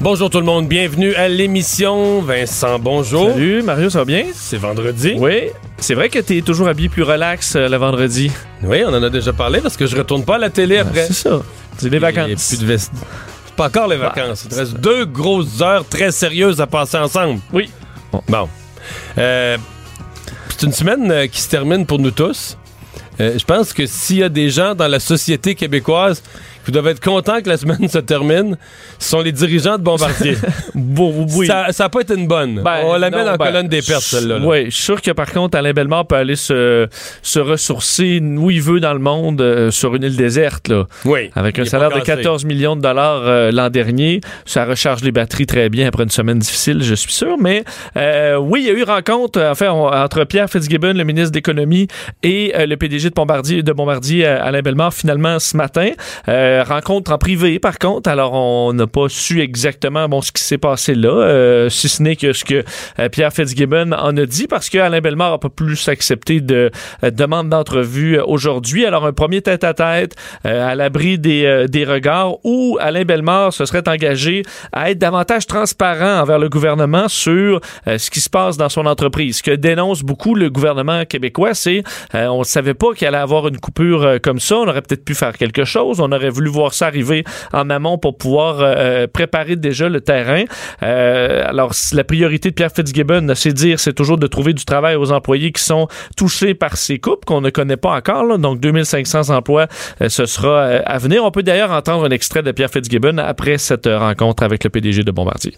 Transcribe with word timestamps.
Bonjour 0.00 0.30
tout 0.30 0.38
le 0.38 0.46
monde, 0.46 0.66
bienvenue 0.66 1.14
à 1.14 1.28
l'émission. 1.28 2.22
Vincent, 2.22 2.78
bonjour. 2.78 3.30
Salut, 3.32 3.62
Mario, 3.62 3.90
ça 3.90 3.98
va 3.98 4.04
bien? 4.06 4.24
C'est 4.32 4.56
vendredi. 4.56 5.14
Oui. 5.18 5.50
C'est 5.78 5.94
vrai 5.94 6.08
que 6.08 6.18
t'es 6.18 6.40
toujours 6.40 6.68
habillé 6.68 6.88
plus 6.88 7.02
relax 7.02 7.54
euh, 7.56 7.68
le 7.68 7.76
vendredi. 7.76 8.30
Oui, 8.62 8.82
on 8.86 8.88
en 8.94 9.02
a 9.02 9.10
déjà 9.10 9.32
parlé 9.34 9.60
parce 9.60 9.76
que 9.76 9.86
je 9.86 9.96
retourne 9.96 10.24
pas 10.24 10.36
à 10.36 10.38
la 10.38 10.50
télé 10.50 10.78
après. 10.78 11.06
C'est 11.06 11.12
ça. 11.12 11.42
C'est 11.76 11.90
les 11.90 11.98
Il 11.98 12.00
y 12.00 12.04
a 12.04 12.10
vacances. 12.12 12.48
plus 12.48 12.60
de 12.60 12.66
vest- 12.66 12.92
C'est 13.46 13.54
pas 13.54 13.66
encore 13.66 13.88
les 13.88 13.96
vacances. 13.98 14.42
Il 14.44 14.48
te 14.50 14.54
reste 14.54 14.74
deux 14.80 15.04
grosses 15.04 15.60
heures 15.60 15.86
très 15.86 16.10
sérieuses 16.12 16.60
à 16.62 16.66
passer 16.66 16.96
ensemble. 16.96 17.40
Oui. 17.52 17.70
Bon. 18.28 18.48
Euh, 19.18 19.58
c'est 20.48 20.62
une 20.66 20.72
semaine 20.72 21.10
euh, 21.10 21.26
qui 21.26 21.40
se 21.42 21.48
termine 21.48 21.84
pour 21.84 21.98
nous 21.98 22.10
tous. 22.10 22.56
Je 23.18 23.44
pense 23.44 23.74
que 23.74 23.84
s'il 23.84 24.16
y 24.16 24.22
a 24.22 24.30
des 24.30 24.48
gens 24.48 24.74
dans 24.74 24.88
la 24.88 24.98
société 24.98 25.54
québécoise 25.54 26.22
qui 26.64 26.72
doivent 26.72 26.88
être 26.88 27.00
contents 27.00 27.40
que 27.40 27.48
la 27.48 27.56
semaine 27.56 27.88
se 27.88 27.98
termine, 27.98 28.56
ce 28.98 29.10
sont 29.10 29.20
les 29.20 29.32
dirigeants 29.32 29.78
de 29.78 29.82
Bombardier. 29.82 30.36
Oui. 30.74 31.46
Ça 31.46 31.70
n'a 31.78 31.88
pas 31.88 32.00
été 32.00 32.14
une 32.14 32.26
bonne. 32.26 32.62
Ben, 32.62 32.80
On 32.84 32.96
la 32.96 33.10
met 33.10 33.18
dans 33.18 33.24
la 33.24 33.36
ben, 33.36 33.46
colonne 33.46 33.68
des 33.68 33.82
pertes, 33.82 34.02
celle-là. 34.02 34.38
là. 34.38 34.46
Oui, 34.46 34.66
je 34.66 34.70
suis 34.70 34.82
sûr 34.82 35.00
que 35.02 35.10
par 35.10 35.30
contre, 35.30 35.56
Alain 35.56 35.72
Bellemare 35.72 36.06
peut 36.06 36.16
aller 36.16 36.36
se, 36.36 36.88
se 37.22 37.38
ressourcer 37.38 38.20
où 38.20 38.50
il 38.50 38.60
veut 38.60 38.80
dans 38.80 38.92
le 38.92 38.98
monde 38.98 39.40
euh, 39.40 39.70
sur 39.70 39.94
une 39.94 40.02
île 40.02 40.16
déserte, 40.16 40.68
là. 40.68 40.86
Oui. 41.04 41.30
Avec 41.34 41.58
un 41.58 41.64
salaire 41.64 41.90
de 41.90 42.00
cassé. 42.00 42.22
14 42.22 42.44
millions 42.44 42.76
de 42.76 42.82
dollars 42.82 43.22
euh, 43.24 43.50
l'an 43.52 43.70
dernier. 43.70 44.20
Ça 44.44 44.64
recharge 44.64 45.02
les 45.02 45.12
batteries 45.12 45.46
très 45.46 45.68
bien 45.68 45.88
après 45.88 46.02
une 46.04 46.10
semaine 46.10 46.38
difficile, 46.38 46.82
je 46.82 46.94
suis 46.94 47.12
sûr. 47.12 47.36
Mais 47.38 47.64
euh, 47.96 48.36
oui, 48.36 48.62
il 48.64 48.66
y 48.66 48.70
a 48.70 48.78
eu 48.78 48.82
rencontre 48.84 49.40
enfin, 49.40 49.70
entre 49.70 50.24
Pierre 50.24 50.50
Fitzgibbon, 50.50 50.92
le 50.94 51.04
ministre 51.04 51.32
d'économie, 51.32 51.88
et 52.22 52.52
le 52.66 52.76
PDG 52.76 53.10
de 53.10 53.14
Bombardier, 53.14 53.62
de 53.62 53.72
Bombardier 53.72 54.26
Alain 54.26 54.60
Bellemare, 54.60 54.92
finalement 54.92 55.38
ce 55.38 55.56
matin. 55.56 55.90
Euh, 56.28 56.59
rencontre 56.62 57.12
en 57.12 57.18
privé, 57.18 57.58
par 57.58 57.78
contre. 57.78 58.08
Alors, 58.10 58.32
on 58.32 58.72
n'a 58.72 58.86
pas 58.86 59.08
su 59.08 59.40
exactement 59.40 60.08
bon, 60.08 60.20
ce 60.20 60.32
qui 60.32 60.42
s'est 60.42 60.58
passé 60.58 60.94
là, 60.94 61.08
euh, 61.08 61.68
si 61.68 61.88
ce 61.88 62.02
n'est 62.02 62.16
que 62.16 62.32
ce 62.32 62.44
que 62.44 62.64
euh, 62.98 63.08
Pierre 63.08 63.32
Fitzgibbon 63.32 63.92
en 63.92 64.16
a 64.16 64.26
dit, 64.26 64.46
parce 64.46 64.68
que 64.68 64.78
Alain 64.78 65.00
Bellemare 65.00 65.32
n'a 65.32 65.38
pas 65.38 65.48
plus 65.48 65.88
accepté 65.88 66.40
de 66.40 66.70
euh, 67.04 67.10
demande 67.10 67.48
d'entrevue 67.48 68.18
euh, 68.18 68.24
aujourd'hui. 68.24 68.86
Alors, 68.86 69.06
un 69.06 69.12
premier 69.12 69.42
tête-à-tête 69.42 70.16
euh, 70.46 70.70
à 70.70 70.74
l'abri 70.74 71.18
des, 71.18 71.44
euh, 71.44 71.66
des 71.66 71.84
regards 71.84 72.36
où 72.44 72.78
Alain 72.80 73.04
Bellemare 73.04 73.52
se 73.52 73.64
serait 73.64 73.88
engagé 73.88 74.42
à 74.72 74.90
être 74.90 74.98
davantage 74.98 75.46
transparent 75.46 76.20
envers 76.20 76.38
le 76.38 76.48
gouvernement 76.48 77.08
sur 77.08 77.60
euh, 77.86 77.98
ce 77.98 78.10
qui 78.10 78.20
se 78.20 78.30
passe 78.30 78.56
dans 78.56 78.68
son 78.68 78.86
entreprise. 78.86 79.38
Ce 79.38 79.42
que 79.42 79.50
dénonce 79.50 80.02
beaucoup 80.02 80.34
le 80.34 80.50
gouvernement 80.50 81.04
québécois, 81.04 81.54
c'est 81.54 81.82
euh, 82.14 82.26
on 82.28 82.40
ne 82.40 82.44
savait 82.44 82.74
pas 82.74 82.94
qu'il 82.94 83.06
allait 83.06 83.18
avoir 83.18 83.48
une 83.48 83.58
coupure 83.58 84.02
euh, 84.02 84.18
comme 84.18 84.40
ça. 84.40 84.56
On 84.56 84.66
aurait 84.68 84.82
peut-être 84.82 85.04
pu 85.04 85.14
faire 85.14 85.36
quelque 85.36 85.64
chose. 85.64 86.00
On 86.00 86.10
aurait 86.12 86.30
voulu 86.30 86.39
voir 86.48 86.74
ça 86.74 86.86
arriver 86.86 87.24
en 87.52 87.70
amont 87.70 87.98
pour 87.98 88.16
pouvoir 88.16 88.56
euh, 88.60 89.06
préparer 89.06 89.56
déjà 89.56 89.88
le 89.88 90.00
terrain. 90.00 90.44
Euh, 90.82 91.44
alors, 91.46 91.72
la 91.92 92.04
priorité 92.04 92.50
de 92.50 92.54
Pierre 92.54 92.72
Fitzgibbon, 92.74 93.32
c'est 93.34 93.52
dire, 93.52 93.78
c'est 93.78 93.92
toujours 93.92 94.18
de 94.18 94.26
trouver 94.26 94.52
du 94.52 94.64
travail 94.64 94.96
aux 94.96 95.12
employés 95.12 95.52
qui 95.52 95.62
sont 95.62 95.88
touchés 96.16 96.54
par 96.54 96.76
ces 96.76 96.98
coupes 96.98 97.24
qu'on 97.24 97.40
ne 97.40 97.50
connaît 97.50 97.76
pas 97.76 97.96
encore. 97.96 98.24
là. 98.24 98.38
Donc, 98.38 98.60
2500 98.60 99.30
emplois, 99.30 99.66
euh, 100.00 100.08
ce 100.08 100.26
sera 100.26 100.48
euh, 100.48 100.82
à 100.84 100.98
venir. 100.98 101.24
On 101.24 101.30
peut 101.30 101.42
d'ailleurs 101.42 101.70
entendre 101.70 102.04
un 102.04 102.10
extrait 102.10 102.42
de 102.42 102.52
Pierre 102.52 102.70
Fitzgibbon 102.70 103.18
après 103.18 103.58
cette 103.58 103.86
euh, 103.86 103.98
rencontre 103.98 104.42
avec 104.42 104.64
le 104.64 104.70
PDG 104.70 105.02
de 105.02 105.10
Bombardier. 105.10 105.54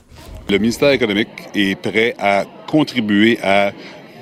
Le 0.51 0.59
ministère 0.59 0.91
économique 0.91 1.29
est 1.55 1.81
prêt 1.81 2.15
à 2.19 2.45
contribuer 2.67 3.39
à 3.43 3.73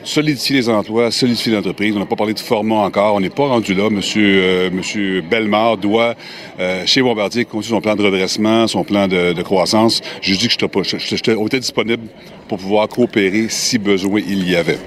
solidifier 0.05 0.57
les 0.57 0.69
emplois, 0.69 1.11
solidifier 1.11 1.53
l'entreprise. 1.53 1.95
On 1.97 1.99
n'a 1.99 2.07
pas 2.07 2.17
parlé 2.17 2.35
de 2.35 2.39
format 2.39 2.77
encore. 2.77 3.15
On 3.15 3.21
n'est 3.21 3.31
pas 3.31 3.47
rendu 3.47 3.75
là. 3.75 3.91
Monsieur, 3.91 4.41
euh, 4.43 4.71
Monsieur 4.71 5.23
Bellemare 5.23 5.77
doit, 5.77 6.15
euh, 6.59 6.83
chez 6.87 7.03
Bombardier, 7.03 7.45
continuer 7.45 7.77
son 7.77 7.81
plan 7.81 7.97
de 7.97 8.03
redressement, 8.03 8.67
son 8.67 8.85
plan 8.85 9.09
de, 9.09 9.33
de 9.33 9.43
croissance. 9.43 10.01
Je 10.21 10.35
dis 10.35 10.49
que 10.49 10.55
je 10.55 10.97
j'étais 10.99 11.61
disponible 11.61 12.05
pour 12.49 12.59
pouvoir 12.59 12.89
coopérer 12.89 13.47
si 13.49 13.79
besoin 13.79 14.21
il 14.27 14.49
y 14.49 14.57
avait. 14.57 14.79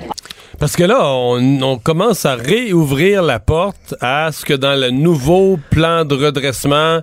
Parce 0.59 0.75
que 0.75 0.83
là, 0.83 0.99
on, 1.03 1.61
on 1.61 1.77
commence 1.77 2.25
à 2.25 2.35
réouvrir 2.35 3.23
la 3.23 3.39
porte 3.39 3.95
à 4.01 4.31
ce 4.31 4.45
que 4.45 4.53
dans 4.53 4.79
le 4.79 4.91
nouveau 4.91 5.59
plan 5.71 6.05
de 6.05 6.15
redressement, 6.15 6.99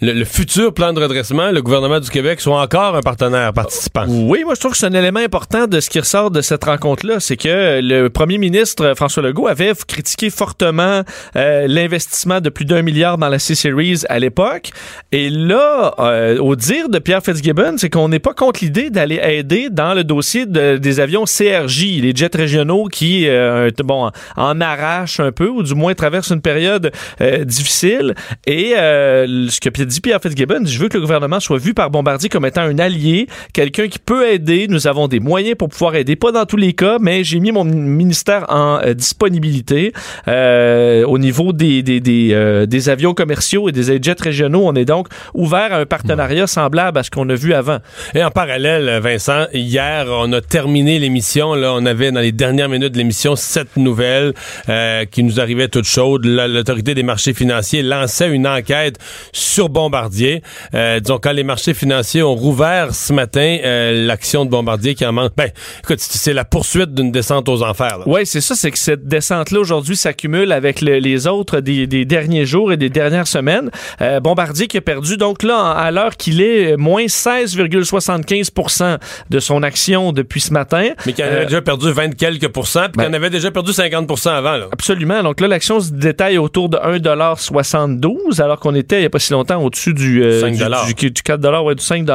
le, 0.00 0.12
le 0.12 0.24
futur 0.24 0.72
plan 0.74 0.92
de 0.92 1.00
redressement, 1.00 1.50
le 1.50 1.62
gouvernement 1.62 2.00
du 2.00 2.10
Québec 2.10 2.40
soit 2.40 2.60
encore 2.60 2.94
un 2.96 3.00
partenaire 3.00 3.52
participant. 3.52 4.04
Oui, 4.08 4.42
moi 4.44 4.54
je 4.54 4.60
trouve 4.60 4.72
que 4.72 4.78
c'est 4.78 4.86
un 4.86 4.92
élément 4.94 5.20
important 5.20 5.66
de 5.66 5.80
ce 5.80 5.90
qui 5.90 5.98
ressort 6.00 6.30
de 6.30 6.40
cette 6.40 6.64
rencontre-là, 6.64 7.20
c'est 7.20 7.36
que 7.36 7.80
le 7.82 8.08
premier 8.08 8.38
ministre 8.38 8.84
euh, 8.84 8.94
François 8.94 9.22
Legault 9.22 9.48
avait 9.48 9.72
critiqué 9.86 10.30
fortement 10.30 11.02
euh, 11.36 11.66
l'investissement 11.68 12.40
de 12.40 12.48
plus 12.48 12.64
d'un 12.64 12.82
milliard 12.82 13.18
dans 13.18 13.28
la 13.28 13.38
C-Series 13.38 14.02
à 14.08 14.18
l'époque. 14.18 14.70
Et 15.12 15.30
là, 15.30 15.94
euh, 15.98 16.38
au 16.38 16.54
dire 16.56 16.88
de 16.88 16.98
Pierre 16.98 17.22
Fitzgibbon, 17.22 17.74
c'est 17.78 17.90
qu'on 17.90 18.08
n'est 18.08 18.18
pas 18.18 18.34
contre 18.34 18.60
l'idée 18.62 18.90
d'aller 18.90 19.20
aider 19.22 19.68
dans 19.70 19.94
le 19.94 20.04
dossier 20.04 20.46
de- 20.46 20.76
des 20.76 21.00
avions 21.00 21.24
CRJ, 21.24 22.00
les 22.00 22.12
jets 22.14 22.30
régionaux 22.36 22.84
qui, 22.86 23.28
euh, 23.28 23.70
bon, 23.84 24.10
en 24.36 24.60
arrachent 24.60 25.20
un 25.20 25.32
peu, 25.32 25.48
ou 25.48 25.62
du 25.62 25.74
moins 25.74 25.94
traversent 25.94 26.30
une 26.30 26.40
période 26.42 26.92
euh, 27.20 27.44
difficile. 27.44 28.14
Et 28.46 28.74
euh, 28.76 29.48
ce 29.48 29.60
que 29.60 29.68
dit 29.88 30.00
Pierre 30.00 30.20
Fitzgibbon, 30.22 30.64
je 30.64 30.78
veux 30.78 30.88
que 30.88 30.94
le 30.96 31.00
gouvernement 31.02 31.40
soit 31.40 31.58
vu 31.58 31.74
par 31.74 31.90
Bombardier 31.90 32.28
comme 32.28 32.46
étant 32.46 32.60
un 32.62 32.78
allié, 32.78 33.26
quelqu'un 33.52 33.88
qui 33.88 33.98
peut 33.98 34.28
aider. 34.30 34.66
Nous 34.68 34.86
avons 34.86 35.08
des 35.08 35.18
moyens 35.20 35.56
pour 35.58 35.68
pouvoir 35.68 35.96
aider, 35.96 36.14
pas 36.14 36.30
dans 36.30 36.44
tous 36.46 36.56
les 36.56 36.72
cas, 36.74 36.98
mais 37.00 37.24
j'ai 37.24 37.40
mis 37.40 37.50
mon 37.50 37.64
ministère 37.64 38.44
en 38.48 38.78
euh, 38.84 38.94
disponibilité 38.94 39.92
euh, 40.28 41.04
au 41.06 41.18
niveau 41.18 41.52
des 41.52 41.82
des, 41.82 42.00
des, 42.00 42.30
euh, 42.32 42.66
des 42.66 42.88
avions 42.88 43.14
commerciaux 43.14 43.68
et 43.68 43.72
des 43.72 44.00
jets 44.02 44.14
régionaux. 44.22 44.62
On 44.64 44.74
est 44.74 44.84
donc 44.84 45.08
ouvert 45.34 45.72
à 45.72 45.78
un 45.78 45.86
partenariat 45.86 46.46
semblable 46.46 46.98
à 46.98 47.02
ce 47.02 47.10
qu'on 47.10 47.28
a 47.28 47.34
vu 47.34 47.54
avant. 47.54 47.78
Et 48.14 48.22
en 48.22 48.30
parallèle, 48.30 49.00
Vincent, 49.02 49.46
hier, 49.52 50.06
on 50.10 50.32
a 50.32 50.40
terminé 50.40 50.98
l'émission. 50.98 51.54
Là, 51.54 51.72
on 51.74 51.84
avait 51.86 52.12
dans 52.12 52.20
les 52.20 52.32
dernières 52.32 52.68
minutes 52.68 52.92
de 52.92 52.98
l'émission 52.98 53.36
sept 53.36 53.76
nouvelles 53.76 54.34
euh, 54.68 55.04
qui 55.06 55.22
nous 55.22 55.40
arrivaient 55.40 55.68
toutes 55.68 55.86
chaudes. 55.86 56.24
La- 56.24 56.46
L'autorité 56.48 56.94
des 56.94 57.02
marchés 57.02 57.34
financiers 57.34 57.82
lançait 57.82 58.28
une 58.28 58.46
enquête 58.46 58.96
sur 59.32 59.68
Bombardier. 59.78 60.42
Euh, 60.74 60.98
disons, 60.98 61.18
quand 61.22 61.30
les 61.30 61.44
marchés 61.44 61.72
financiers 61.72 62.22
ont 62.24 62.34
rouvert 62.34 62.92
ce 62.94 63.12
matin 63.12 63.58
euh, 63.64 64.06
l'action 64.06 64.44
de 64.44 64.50
Bombardier 64.50 64.96
qui 64.96 65.06
en 65.06 65.12
manque. 65.12 65.32
Ben, 65.36 65.50
écoute, 65.84 66.00
c'est 66.00 66.32
la 66.32 66.44
poursuite 66.44 66.92
d'une 66.94 67.12
descente 67.12 67.48
aux 67.48 67.62
enfers. 67.62 67.98
Oui, 68.06 68.26
c'est 68.26 68.40
ça, 68.40 68.56
c'est 68.56 68.72
que 68.72 68.78
cette 68.78 69.06
descente-là 69.06 69.60
aujourd'hui 69.60 69.96
s'accumule 69.96 70.50
avec 70.50 70.80
le- 70.80 70.98
les 70.98 71.28
autres 71.28 71.60
des, 71.60 71.86
des 71.86 72.04
derniers 72.04 72.44
jours 72.44 72.72
et 72.72 72.76
des 72.76 72.88
dernières 72.90 73.28
semaines. 73.28 73.70
Euh, 74.00 74.18
Bombardier 74.18 74.66
qui 74.66 74.78
a 74.78 74.80
perdu, 74.80 75.16
donc 75.16 75.44
là, 75.44 75.58
à 75.70 75.90
l'heure 75.92 76.16
qu'il 76.16 76.40
est, 76.42 76.76
moins 76.76 77.04
16,75% 77.06 78.98
de 79.30 79.38
son 79.38 79.62
action 79.62 80.12
depuis 80.12 80.40
ce 80.40 80.52
matin. 80.52 80.90
Mais 81.06 81.12
qui 81.12 81.22
en 81.22 81.26
avait 81.26 81.40
Euh, 81.42 81.44
déjà 81.44 81.62
perdu 81.62 81.92
20 81.92 82.16
quelques 82.16 82.48
pourcents, 82.48 82.84
puis 82.92 82.92
ben- 82.96 83.04
qui 83.04 83.10
en 83.10 83.12
avait 83.14 83.30
déjà 83.30 83.50
perdu 83.52 83.72
50% 83.72 84.30
avant. 84.30 84.56
Là. 84.56 84.66
Absolument. 84.72 85.22
Donc 85.22 85.40
là, 85.40 85.46
l'action 85.48 85.78
se 85.80 85.92
détaille 85.92 86.38
autour 86.38 86.68
de 86.68 86.78
1,72 86.78 88.40
alors 88.40 88.58
qu'on 88.60 88.74
était 88.74 88.96
il 88.96 89.00
n'y 89.00 89.06
a 89.06 89.10
pas 89.10 89.18
si 89.18 89.32
longtemps 89.32 89.62
au-dessus 89.68 89.94
du, 89.94 90.22
euh, 90.22 90.40
5 90.40 90.52
du, 90.86 90.94
du, 90.94 91.10
du 91.10 91.22
4 91.22 91.62
ouais, 91.62 91.74
du 91.74 91.84
5 91.84 92.06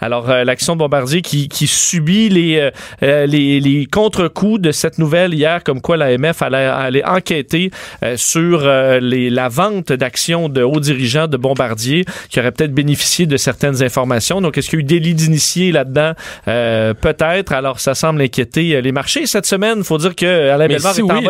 Alors 0.00 0.30
euh, 0.30 0.44
l'action 0.44 0.74
de 0.74 0.78
Bombardier 0.78 1.22
qui, 1.22 1.48
qui 1.48 1.66
subit 1.66 2.28
les, 2.28 2.58
euh, 2.58 2.70
euh, 3.02 3.26
les, 3.26 3.60
les 3.60 3.86
contre-coups 3.86 4.60
de 4.60 4.72
cette 4.72 4.98
nouvelle 4.98 5.34
hier, 5.34 5.62
comme 5.64 5.80
quoi 5.80 5.96
l'AMF 5.96 6.42
allait, 6.42 6.58
allait 6.58 7.04
enquêter 7.04 7.70
euh, 8.02 8.16
sur 8.16 8.60
euh, 8.62 9.00
les, 9.00 9.30
la 9.30 9.48
vente 9.48 9.92
d'actions 9.92 10.48
de 10.48 10.62
hauts 10.62 10.80
dirigeants 10.80 11.26
de 11.28 11.36
Bombardier 11.36 12.04
qui 12.28 12.40
auraient 12.40 12.52
peut-être 12.52 12.74
bénéficié 12.74 13.26
de 13.26 13.36
certaines 13.36 13.82
informations. 13.82 14.40
Donc 14.40 14.58
est-ce 14.58 14.68
qu'il 14.68 14.78
y 14.78 14.82
a 14.82 14.84
eu 14.84 14.84
délit 14.84 15.14
d'initié 15.14 15.72
là-dedans? 15.72 16.12
Euh, 16.48 16.94
peut-être. 16.94 17.52
Alors 17.52 17.80
ça 17.80 17.94
semble 17.94 18.22
inquiéter 18.22 18.80
les 18.82 18.92
marchés. 18.92 19.26
Cette 19.26 19.46
semaine, 19.46 19.78
il 19.78 19.84
faut 19.84 19.98
dire 19.98 20.14
que 20.14 20.50
Alain 20.50 20.68
Bellemare 20.68 20.94
si 20.94 21.00
est 21.00 21.04
en 21.04 21.20
oui, 21.20 21.24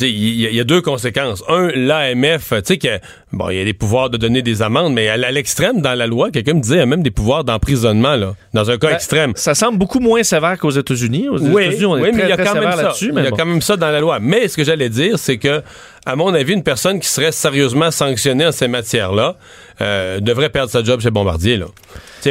il 0.00 0.06
y, 0.06 0.56
y 0.56 0.60
a 0.60 0.64
deux 0.64 0.80
conséquences. 0.80 1.42
Un, 1.48 1.70
l'AMF, 1.74 2.50
tu 2.50 2.62
sais 2.64 2.78
que 2.78 2.98
bon, 3.36 3.50
il 3.50 3.58
y 3.58 3.60
a 3.60 3.64
des 3.64 3.74
pouvoirs 3.74 4.10
de 4.10 4.16
donner 4.16 4.42
des 4.42 4.62
amendes, 4.62 4.92
mais 4.92 5.08
à, 5.08 5.16
l'extrême 5.30 5.80
dans 5.80 5.94
la 5.94 6.06
loi, 6.06 6.30
quelqu'un 6.30 6.54
me 6.54 6.60
disait, 6.60 6.76
il 6.76 6.78
y 6.78 6.82
a 6.82 6.86
même 6.86 7.02
des 7.02 7.10
pouvoirs 7.10 7.44
d'emprisonnement 7.44 8.16
là, 8.16 8.34
dans 8.54 8.70
un 8.70 8.78
cas 8.78 8.88
Ben, 8.88 8.94
extrême. 8.94 9.32
Ça 9.36 9.54
semble 9.54 9.78
beaucoup 9.78 10.00
moins 10.00 10.22
sévère 10.22 10.58
qu'aux 10.58 10.70
États-Unis. 10.70 11.28
Aux 11.28 11.38
Oui, 11.38 11.64
États-Unis, 11.64 11.86
on 11.86 11.96
est 11.98 12.02
oui, 12.02 12.10
mais 12.14 12.24
il 12.24 12.28
y 12.28 12.32
a 12.32 12.36
très 12.36 12.46
quand 12.46 12.54
même 12.54 12.62
sévère 12.62 12.76
ça. 12.76 12.82
là-dessus. 12.82 13.12
Il 13.16 13.24
y 13.24 13.26
a 13.26 13.30
quand 13.30 13.46
même 13.46 13.62
ça 13.62 13.76
dans 13.76 13.90
la 13.90 14.00
loi. 14.00 14.18
Mais 14.20 14.48
ce 14.48 14.56
que 14.56 14.64
j'allais 14.64 14.88
dire, 14.88 15.18
c'est 15.18 15.38
que, 15.38 15.62
à 16.06 16.16
mon 16.16 16.32
avis, 16.32 16.52
une 16.54 16.62
personne 16.62 17.00
qui 17.00 17.08
serait 17.08 17.32
sérieusement 17.32 17.90
sanctionnée 17.90 18.46
en 18.46 18.52
ces 18.52 18.68
matières-là 18.68 19.36
euh, 19.80 20.20
devrait 20.20 20.48
perdre 20.50 20.70
sa 20.70 20.82
job 20.82 21.00
chez 21.00 21.10
Bombardier. 21.10 21.56
Là. 21.56 21.66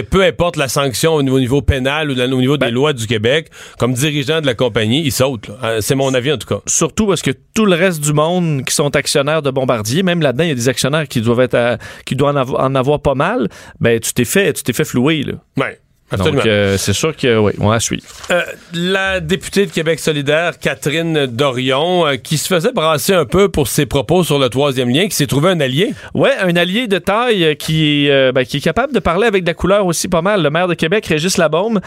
Peu 0.10 0.24
importe 0.24 0.57
la 0.57 0.68
sanction 0.68 1.13
au 1.13 1.22
niveau, 1.22 1.38
au 1.38 1.39
niveau 1.39 1.62
pénal 1.62 2.10
ou 2.12 2.19
au 2.19 2.27
niveau 2.42 2.57
des 2.57 2.66
Ben- 2.68 2.74
lois 2.74 2.92
du 2.94 3.07
Québec, 3.07 3.50
comme 3.80 3.94
dirigeant 3.94 4.42
de 4.42 4.45
la 4.45 4.54
compagnie, 4.54 5.01
il 5.06 5.12
saute. 5.12 5.50
Euh, 5.63 5.80
C'est 5.81 5.95
mon 5.95 6.13
avis 6.13 6.31
en 6.33 6.38
tout 6.38 6.48
cas. 6.48 6.60
Surtout 6.66 7.07
parce 7.07 7.22
que 7.22 7.31
tout 7.54 7.66
le 7.66 7.75
reste 7.75 8.01
du 8.01 8.12
monde 8.12 8.63
qui 8.66 8.74
sont 8.74 8.94
actionnaires 8.95 9.42
de 9.42 9.51
Bombardier, 9.51 10.04
même 10.04 10.21
là-dedans, 10.21 10.44
il 10.44 10.50
y 10.50 10.54
a 10.54 10.56
des 10.56 10.68
actionnaires 10.69 11.07
qui 11.07 11.21
doivent 11.21 11.42
être 11.42 11.56
à- 11.56 11.78
qui 12.06 12.16
doivent 12.16 12.36
en 12.36 12.39
avoir, 12.39 12.63
en 12.66 12.75
avoir 12.75 13.00
pas 13.01 13.16
mal. 13.16 13.48
Ben, 13.80 14.00
tu 14.00 14.13
t'es 14.13 14.25
fait, 14.25 14.51
tu 14.54 14.63
t'es 14.63 14.74
fait 14.74 14.83
flouer, 14.86 15.24
là. 15.24 15.33
Ouais. 15.57 15.80
Absolument. 16.12 16.38
Donc, 16.38 16.46
euh, 16.46 16.78
c'est 16.78 16.94
sûr 16.94 17.16
que, 17.16 17.38
oui, 17.40 17.54
on 17.60 17.69
va 17.69 17.80
suivre. 17.80 18.04
Euh, 18.30 18.44
la 18.74 19.19
députée 19.19 19.66
de 19.66 19.72
Québec 19.72 20.00
solidaire, 20.00 20.60
Catherine 20.60 21.25
Dorion, 21.25 22.06
euh, 22.06 22.16
qui 22.16 22.38
se 22.38 22.48
faisait 22.48 22.72
brasser 22.72 23.13
un 23.13 23.25
peu 23.25 23.50
pour 23.50 23.68
ses 23.68 23.88
propos 23.88 24.24
sur 24.24 24.38
le 24.38 24.50
troisième 24.50 24.90
lien, 24.90 25.07
qui 25.07 25.16
s'est 25.16 25.25
trouvé 25.25 25.50
un 25.50 25.60
allié. 25.60 25.94
Ouais, 26.13 26.34
un 26.40 26.56
allié 26.56 26.88
de 26.88 27.00
taille 27.00 27.56
qui 27.57 28.06
est, 28.07 28.31
ben, 28.31 28.46
qui 28.46 28.57
est 28.57 28.62
capable 28.62 28.94
de 28.94 29.00
parler 29.00 29.25
avec 29.25 29.44
de 29.44 29.50
la 29.50 29.56
couleur 29.56 29.86
aussi 29.88 30.07
pas 30.07 30.22
mal. 30.22 30.44
Le 30.44 30.50
maire 30.52 30.68
de 30.68 30.75
Québec, 30.75 31.07
Régis 31.07 31.38
Labaume, 31.38 31.81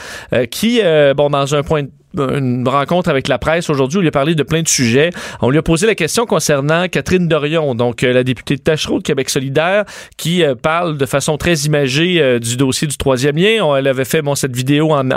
qui, 0.50 0.80
bon, 1.16 1.30
dans 1.30 1.54
un 1.54 1.62
point 1.62 1.84
de 1.84 1.90
une 2.16 2.66
rencontre 2.66 3.10
avec 3.10 3.28
la 3.28 3.38
presse 3.38 3.68
aujourd'hui 3.70 3.98
où 3.98 4.02
il 4.02 4.08
a 4.08 4.12
parlé 4.12 4.34
de 4.34 4.42
plein 4.42 4.62
de 4.62 4.68
sujets. 4.68 5.10
On 5.40 5.50
lui 5.50 5.58
a 5.58 5.62
posé 5.62 5.86
la 5.86 5.94
question 5.94 6.26
concernant 6.26 6.88
Catherine 6.88 7.28
Dorion, 7.28 7.74
donc 7.74 8.02
euh, 8.02 8.12
la 8.12 8.24
députée 8.24 8.56
de 8.56 8.62
Tachereau 8.62 8.98
de 8.98 9.02
Québec 9.02 9.28
solidaire, 9.28 9.84
qui 10.16 10.42
euh, 10.42 10.54
parle 10.54 10.96
de 10.96 11.06
façon 11.06 11.36
très 11.36 11.54
imagée 11.54 12.20
euh, 12.20 12.38
du 12.38 12.56
dossier 12.56 12.88
du 12.88 12.96
troisième 12.96 13.36
lien. 13.36 13.76
Elle 13.76 13.86
avait 13.86 14.04
fait 14.04 14.22
bon, 14.22 14.34
cette 14.34 14.56
vidéo 14.56 14.92
en, 14.92 15.08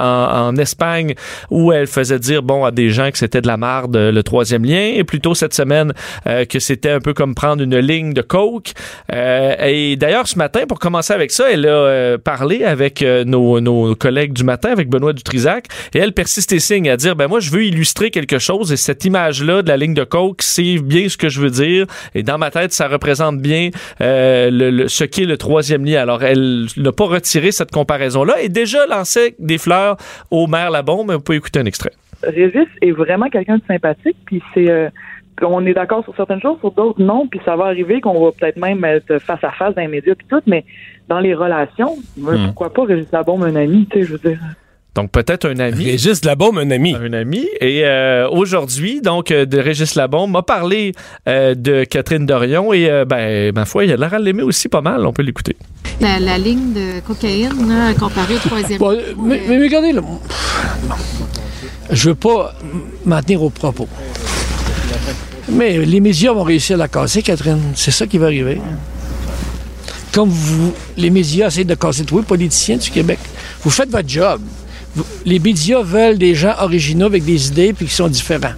Espagne 0.57 1.15
où 1.49 1.71
elle 1.71 1.87
faisait 1.87 2.19
dire 2.19 2.43
bon 2.43 2.65
à 2.65 2.71
des 2.71 2.89
gens 2.89 3.09
que 3.09 3.17
c'était 3.17 3.41
de 3.41 3.47
la 3.47 3.57
marde 3.57 3.95
le 3.95 4.21
troisième 4.21 4.65
lien 4.65 4.91
et 4.93 5.03
plutôt 5.03 5.33
cette 5.33 5.53
semaine 5.53 5.93
que 6.25 6.59
c'était 6.59 6.89
un 6.89 6.99
peu 6.99 7.13
comme 7.13 7.35
prendre 7.35 7.63
une 7.63 7.77
ligne 7.77 8.13
de 8.13 8.21
coke. 8.21 8.73
Et 9.11 9.95
d'ailleurs 9.95 10.27
ce 10.27 10.37
matin, 10.37 10.61
pour 10.67 10.79
commencer 10.79 11.13
avec 11.13 11.31
ça, 11.31 11.51
elle 11.51 11.65
a 11.67 12.17
parlé 12.17 12.63
avec 12.63 13.01
nos, 13.01 13.59
nos 13.61 13.95
collègues 13.95 14.33
du 14.33 14.43
matin, 14.43 14.71
avec 14.71 14.89
Benoît 14.89 15.13
Dutrisac, 15.13 15.67
et 15.95 15.99
elle 15.99 16.13
persiste 16.13 16.51
et 16.51 16.59
signe 16.59 16.80
à 16.89 16.97
dire 16.97 17.15
ben 17.15 17.27
moi 17.27 17.39
je 17.39 17.51
veux 17.51 17.63
illustrer 17.63 18.09
quelque 18.11 18.39
chose 18.39 18.71
et 18.71 18.77
cette 18.77 19.05
image 19.05 19.43
là 19.43 19.61
de 19.61 19.67
la 19.67 19.77
ligne 19.77 19.93
de 19.93 20.03
coke 20.03 20.41
c'est 20.41 20.77
bien 20.79 21.07
ce 21.09 21.17
que 21.17 21.29
je 21.29 21.39
veux 21.41 21.49
dire 21.49 21.85
et 22.15 22.23
dans 22.23 22.37
ma 22.37 22.51
tête 22.51 22.71
ça 22.73 22.87
représente 22.87 23.39
bien 23.39 23.69
euh, 24.01 24.49
le- 24.49 24.69
le- 24.71 24.87
ce 24.87 25.03
qu'est 25.03 25.25
le 25.25 25.37
troisième 25.37 25.85
lien. 25.85 26.01
Alors 26.01 26.23
elle 26.23 26.65
n'a 26.77 26.91
pas 26.91 27.05
retiré 27.05 27.51
cette 27.51 27.71
comparaison 27.71 28.23
là 28.23 28.41
et 28.41 28.49
déjà 28.49 28.85
lancé 28.87 29.35
des 29.39 29.57
fleurs 29.57 29.97
au 30.31 30.47
maire 30.47 30.71
Labombe. 30.71 31.11
On 31.15 31.19
peut 31.19 31.35
écouter 31.35 31.59
un 31.59 31.65
extrait. 31.65 31.91
Régis 32.23 32.67
est 32.81 32.91
vraiment 32.91 33.27
quelqu'un 33.29 33.57
de 33.57 33.63
sympathique, 33.67 34.17
puis 34.25 34.41
c'est 34.53 34.69
euh, 34.69 34.89
on 35.41 35.65
est 35.65 35.73
d'accord 35.73 36.03
sur 36.03 36.15
certaines 36.15 36.39
choses, 36.41 36.59
sur 36.59 36.71
d'autres 36.71 37.01
non, 37.01 37.25
puis 37.27 37.39
ça 37.43 37.55
va 37.55 37.65
arriver 37.65 37.99
qu'on 37.99 38.23
va 38.23 38.31
peut-être 38.31 38.57
même 38.57 38.83
être 38.85 39.17
face 39.19 39.43
à 39.43 39.51
face 39.51 39.73
dans 39.73 39.81
les 39.81 39.87
médias 39.87 40.13
puis 40.13 40.27
tout, 40.29 40.41
mais 40.45 40.63
dans 41.09 41.19
les 41.19 41.33
relations, 41.33 41.95
euh, 42.27 42.37
pourquoi 42.45 42.71
pas 42.73 42.85
Régis 42.85 43.07
Labombe 43.11 43.43
un 43.43 43.55
ami, 43.55 43.87
tu 43.91 43.99
sais, 43.99 44.05
je 44.05 44.11
veux 44.13 44.29
dire. 44.29 44.39
Donc 44.93 45.09
peut-être 45.09 45.47
un 45.49 45.57
ami. 45.59 45.85
Régis 45.85 46.25
Labaume, 46.25 46.57
un 46.57 46.69
ami. 46.69 46.93
Un 46.95 47.13
ami. 47.13 47.47
Et 47.61 47.85
euh, 47.85 48.27
aujourd'hui, 48.29 48.99
donc, 49.01 49.31
euh, 49.31 49.45
de 49.45 49.57
Régis 49.57 49.95
Labombe 49.95 50.31
m'a 50.31 50.41
parlé 50.41 50.91
euh, 51.29 51.55
de 51.55 51.85
Catherine 51.85 52.25
Dorion 52.25 52.73
et, 52.73 52.89
euh, 52.89 53.05
ben, 53.05 53.53
ma 53.55 53.63
foi, 53.63 53.85
il 53.85 53.93
a 53.93 53.95
l'air 53.95 54.13
à 54.13 54.19
l'aimer 54.19 54.43
aussi 54.43 54.67
pas 54.67 54.81
mal. 54.81 55.05
On 55.05 55.13
peut 55.13 55.21
l'écouter. 55.21 55.55
La, 56.01 56.19
la 56.19 56.37
ligne 56.37 56.73
de 56.73 56.99
cocaïne, 57.07 57.69
là, 57.69 57.93
comparée 57.93 58.35
au 58.35 58.39
troisième. 58.39 58.79
Bon, 58.79 58.97
mais, 59.23 59.41
mais 59.47 59.59
regardez, 59.59 59.93
là, 59.93 60.01
je 61.89 62.09
veux 62.09 62.15
pas 62.15 62.53
m'en 63.05 63.21
tenir 63.21 63.43
aux 63.43 63.49
propos. 63.49 63.87
Mais 65.47 65.77
les 65.85 65.99
médias 66.01 66.33
vont 66.33 66.43
réussir 66.43 66.75
à 66.75 66.79
la 66.79 66.87
casser, 66.89 67.21
Catherine. 67.21 67.61
C'est 67.75 67.91
ça 67.91 68.07
qui 68.07 68.17
va 68.17 68.25
arriver. 68.25 68.59
Comme 70.13 70.29
vous, 70.29 70.73
les 70.97 71.09
médias 71.09 71.47
essayent 71.47 71.63
de 71.63 71.75
casser 71.75 72.03
tous 72.03 72.17
les 72.17 72.25
politiciens 72.25 72.75
du 72.75 72.89
Québec. 72.89 73.19
Vous 73.63 73.69
faites 73.69 73.89
votre 73.89 74.09
job. 74.09 74.41
Les 75.25 75.39
médias 75.39 75.81
veulent 75.81 76.17
des 76.17 76.35
gens 76.35 76.53
originaux 76.59 77.05
avec 77.05 77.23
des 77.23 77.47
idées 77.47 77.73
puis 77.73 77.85
qui 77.85 77.93
sont 77.93 78.07
différents. 78.09 78.53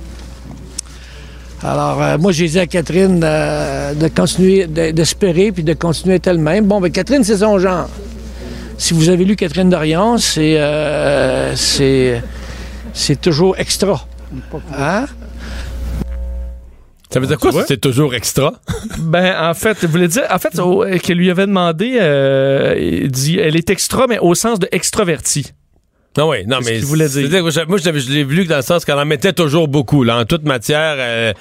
Alors, 1.62 2.01
euh, 2.01 2.18
moi, 2.18 2.31
j'ai 2.31 2.47
dit 2.47 2.59
à 2.59 2.68
Catherine 2.68 3.21
euh, 3.24 3.94
de 3.94 4.07
continuer, 4.09 4.68
de- 4.68 4.91
d'espérer 4.91 5.51
puis 5.51 5.63
de 5.63 5.74
continuer 5.74 6.19
elle-même. 6.25 6.65
Bon, 6.65 6.81
ben 6.81 6.91
Catherine, 6.91 7.24
c'est 7.24 7.38
son 7.38 7.57
genre. 7.59 7.88
Si 8.77 8.94
vous 8.94 9.07
avez 9.09 9.24
lu 9.24 9.35
Catherine 9.35 9.69
Dorion, 9.69 10.18
c'est 10.18 10.59
euh, 10.59 11.56
c'est 11.56 12.21
c'est 12.94 13.21
toujours 13.21 13.57
extra. 13.57 14.06
Hein? 14.77 15.06
Ça 17.12 17.19
veut 17.19 17.27
dire 17.27 17.38
quoi, 17.38 17.51
c'est 17.68 17.80
toujours 17.80 18.13
extra? 18.15 18.53
Ben, 19.00 19.35
en 19.50 19.53
fait, 19.53 19.77
vous 19.85 19.91
voulez 19.91 20.07
dire, 20.07 20.24
en 20.31 20.39
fait, 20.39 20.57
au- 20.59 20.83
euh, 20.83 20.97
qu'elle 20.97 21.18
lui 21.18 21.30
avait 21.31 21.45
demandé, 21.45 21.97
euh, 22.01 22.75
il 22.77 23.12
dit, 23.12 23.38
elle 23.39 23.56
est 23.56 23.69
extra, 23.69 24.07
mais 24.07 24.18
au 24.19 24.33
sens 24.35 24.59
de 24.59 24.68
extraverti. 24.71 25.51
Non, 26.18 26.30
oui, 26.30 26.45
non, 26.45 26.60
mais. 26.63 26.74
qu'il 26.74 26.86
voulait 26.86 27.10
dire? 27.10 27.42
Moi, 27.42 27.77
je 27.77 28.12
l'ai 28.12 28.24
vu 28.24 28.45
dans 28.45 28.57
le 28.57 28.62
sens 28.62 28.86
qu'elle 28.86 29.00
en 29.00 29.06
mettait 29.06 29.33
toujours 29.33 29.68
beaucoup. 29.68 30.04
Là, 30.04 30.18
en 30.18 30.25
toute 30.25 30.44
matière, 30.44 30.95
euh, 30.98 31.33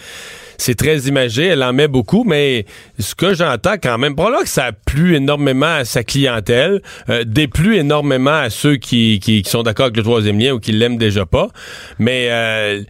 c'est 0.62 0.76
très 0.76 0.99
imagé, 1.00 1.47
elle 1.47 1.62
en 1.62 1.73
met 1.73 1.88
beaucoup, 1.88 2.25
mais 2.25 2.67
ce 2.99 3.14
que 3.14 3.35
j'entends 3.35 3.75
quand 3.82 3.99
même, 3.99 4.14
probablement 4.14 4.43
que 4.43 4.49
ça 4.49 4.70
plu 4.73 5.17
énormément 5.17 5.67
à 5.67 5.85
sa 5.85 6.05
clientèle, 6.05 6.82
euh, 7.11 7.25
déplu 7.25 7.76
énormément 7.76 8.31
à 8.31 8.50
ceux 8.50 8.76
qui, 8.76 9.19
qui, 9.19 9.43
qui 9.43 9.50
sont 9.50 9.62
d'accord 9.62 9.87
avec 9.87 9.97
le 9.97 10.03
troisième 10.05 10.38
lien 10.38 10.53
ou 10.53 10.61
qui 10.61 10.73
l'aiment 10.73 10.99
déjà 10.99 11.26
pas. 11.26 11.49
Mais 11.99 12.29
euh, 12.31 12.82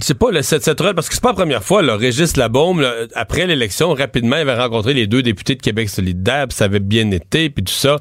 c'est 0.00 0.16
pas 0.16 0.30
le, 0.30 0.42
cette, 0.42 0.62
cette 0.62 0.78
parce 0.78 1.08
que 1.08 1.14
c'est 1.14 1.22
pas 1.22 1.30
la 1.30 1.34
première 1.34 1.64
fois, 1.64 1.82
là, 1.82 1.96
Régis 1.96 2.36
Labaume, 2.36 2.80
là, 2.80 2.92
après 3.14 3.46
l'élection, 3.46 3.92
rapidement, 3.94 4.36
il 4.36 4.42
avait 4.42 4.54
rencontré 4.54 4.94
les 4.94 5.06
deux 5.06 5.22
députés 5.22 5.56
de 5.56 5.62
Québec 5.62 5.88
solidaire, 5.88 6.46
puis 6.46 6.56
ça 6.56 6.66
avait 6.66 6.78
bien 6.78 7.10
été, 7.10 7.50
puis 7.50 7.64
tout 7.64 7.72
ça. 7.72 7.96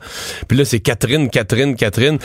Puis 0.47 0.57
là, 0.57 0.65
c'est 0.65 0.79
Catherine, 0.79 1.29
Catherine, 1.29 1.75
Catherine. 1.75 2.19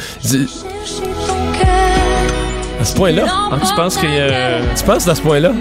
À 2.83 2.85
ce 2.85 2.97
point-là? 2.97 3.23
Ah, 3.29 3.59
tu 3.65 3.75
penses 3.77 3.97
qu'il 3.97 4.13
y 4.13 4.19
a... 4.19 4.59
Tu 4.77 4.83
penses 4.83 5.07
à 5.07 5.15
ce 5.15 5.23
point-là? 5.23 5.53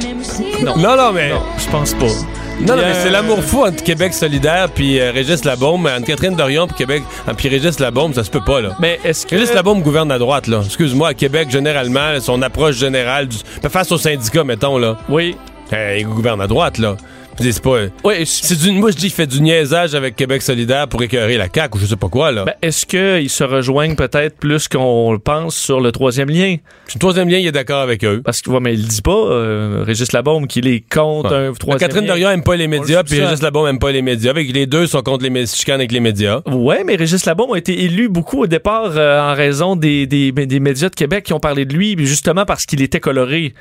Non. 0.63 0.75
Non, 0.75 0.97
non, 0.97 1.11
mais. 1.13 1.29
Non, 1.29 1.41
je 1.55 1.69
pense 1.69 1.93
pas. 1.93 2.07
Non, 2.07 2.75
non, 2.75 2.81
mais 2.81 2.95
c'est 2.95 3.11
l'amour 3.11 3.43
fou 3.43 3.63
entre 3.63 3.83
Québec 3.83 4.11
solidaire 4.15 4.69
puis 4.73 4.99
euh, 4.99 5.11
Régis 5.11 5.45
Labaume, 5.45 5.85
entre 5.85 6.07
Catherine 6.07 6.35
Dorion 6.35 6.65
puis 6.65 6.77
Québec, 6.77 7.03
ah, 7.27 7.35
puis 7.35 7.47
Régis 7.47 7.77
Labaume, 7.79 8.15
ça 8.15 8.23
se 8.23 8.31
peut 8.31 8.43
pas 8.43 8.59
là. 8.61 8.69
Mais 8.79 8.99
est-ce 9.05 9.27
que... 9.27 9.35
Régis 9.35 9.53
Labaume 9.53 9.83
gouverne 9.83 10.11
à 10.11 10.17
droite 10.17 10.47
là. 10.47 10.61
Excuse-moi, 10.65 11.09
à 11.09 11.13
Québec 11.13 11.51
généralement, 11.51 12.19
son 12.19 12.41
approche 12.41 12.77
générale 12.77 13.27
du 13.27 13.37
ben, 13.61 13.69
face 13.69 13.91
aux 13.91 13.99
syndicats 13.99 14.43
mettons 14.43 14.79
là, 14.79 14.97
Oui. 15.07 15.35
euh, 15.73 15.97
il 15.99 16.07
gouverne 16.07 16.41
à 16.41 16.47
droite 16.47 16.79
là. 16.79 16.97
C'est 17.39 17.61
pas 17.63 17.77
Oui, 18.03 18.25
c'est 18.25 18.59
du 18.59 18.71
moi 18.71 18.91
je 18.91 18.97
dis 18.97 19.07
il 19.07 19.11
fait 19.11 19.25
du 19.25 19.41
niaisage 19.41 19.95
avec 19.95 20.15
Québec 20.15 20.41
solidaire 20.41 20.87
pour 20.87 21.01
écœurer 21.01 21.37
la 21.37 21.47
CAQ 21.53 21.75
ou 21.77 21.79
je 21.81 21.85
sais 21.87 21.95
pas 21.95 22.07
quoi 22.09 22.31
là. 22.31 22.45
Ben, 22.45 22.53
est-ce 22.61 22.85
qu'ils 22.85 23.29
se 23.29 23.43
rejoignent 23.43 23.95
peut-être 23.95 24.37
plus 24.37 24.67
qu'on 24.67 25.11
le 25.11 25.19
pense 25.19 25.55
sur 25.55 25.79
le 25.81 25.91
troisième 25.91 26.29
lien? 26.29 26.57
le 26.93 26.99
troisième 26.99 27.29
lien, 27.29 27.37
il 27.37 27.47
est 27.47 27.51
d'accord 27.51 27.81
avec 27.81 28.03
eux. 28.03 28.21
Parce 28.23 28.41
que, 28.41 28.49
ouais, 28.49 28.59
mais 28.59 28.73
il 28.73 28.85
dit 28.87 29.01
pas, 29.01 29.11
euh, 29.11 29.83
Régis 29.87 30.11
Labaume, 30.11 30.45
qu'il 30.47 30.67
est 30.67 30.83
contre 30.93 31.31
Ouais. 31.31 31.47
un 31.47 31.53
troisième 31.53 31.79
Catherine 31.79 32.03
lien. 32.05 32.13
Dorion 32.13 32.29
aime 32.31 32.43
pas 32.43 32.55
les 32.57 32.67
médias, 32.67 33.03
puis. 33.03 33.19
Régis 33.21 33.41
Labaume 33.41 33.67
aime 33.67 33.79
pas 33.79 33.91
les 33.91 34.01
médias. 34.01 34.29
Avec 34.31 34.51
les 34.53 34.65
deux 34.67 34.87
sont 34.87 35.01
contre 35.01 35.23
les 35.23 35.29
mé- 35.29 35.47
chicanes 35.55 35.75
avec 35.79 35.91
les 35.93 36.01
médias. 36.01 36.41
Ouais, 36.47 36.83
mais 36.85 36.95
Régis 36.97 37.25
Labaume 37.25 37.53
a 37.53 37.57
été 37.57 37.83
élu 37.85 38.09
beaucoup 38.09 38.43
au 38.43 38.47
départ 38.47 38.91
euh, 38.97 39.21
en 39.31 39.33
raison 39.33 39.75
des, 39.77 40.05
des, 40.05 40.31
des 40.33 40.59
médias 40.59 40.89
de 40.89 40.95
Québec 40.95 41.23
qui 41.25 41.33
ont 41.33 41.39
parlé 41.39 41.63
de 41.65 41.73
lui, 41.73 41.95
justement 42.05 42.43
parce 42.45 42.65
qu'il 42.65 42.81
était 42.81 42.99
coloré. 42.99 43.53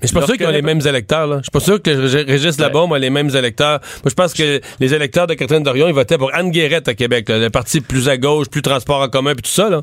Mais 0.00 0.06
je 0.06 0.06
suis 0.08 0.14
pas 0.14 0.26
sûr 0.26 0.36
qu'ils 0.36 0.46
ont 0.46 0.50
les 0.50 0.62
mêmes 0.62 0.80
électeurs, 0.86 1.26
là. 1.26 1.38
Je 1.38 1.42
suis 1.42 1.50
pas 1.50 1.60
sûr 1.60 1.82
que 1.82 1.90
Rég- 1.90 2.26
Régis 2.28 2.58
Labaume 2.58 2.92
a 2.92 2.98
les 3.00 3.10
mêmes 3.10 3.30
électeurs. 3.34 3.80
Moi, 4.04 4.10
je 4.10 4.14
pense 4.14 4.32
que 4.32 4.60
les 4.78 4.94
électeurs 4.94 5.26
de 5.26 5.34
Catherine 5.34 5.62
Dorion, 5.64 5.88
ils 5.88 5.94
votaient 5.94 6.18
pour 6.18 6.32
Anne 6.34 6.50
Guérette 6.52 6.86
à 6.86 6.94
Québec, 6.94 7.28
là, 7.28 7.38
le 7.38 7.50
parti 7.50 7.80
plus 7.80 8.08
à 8.08 8.16
gauche, 8.16 8.48
plus 8.48 8.62
transport 8.62 9.00
en 9.00 9.08
commun, 9.08 9.32
puis 9.34 9.42
tout 9.42 9.50
ça, 9.50 9.68
là. 9.68 9.82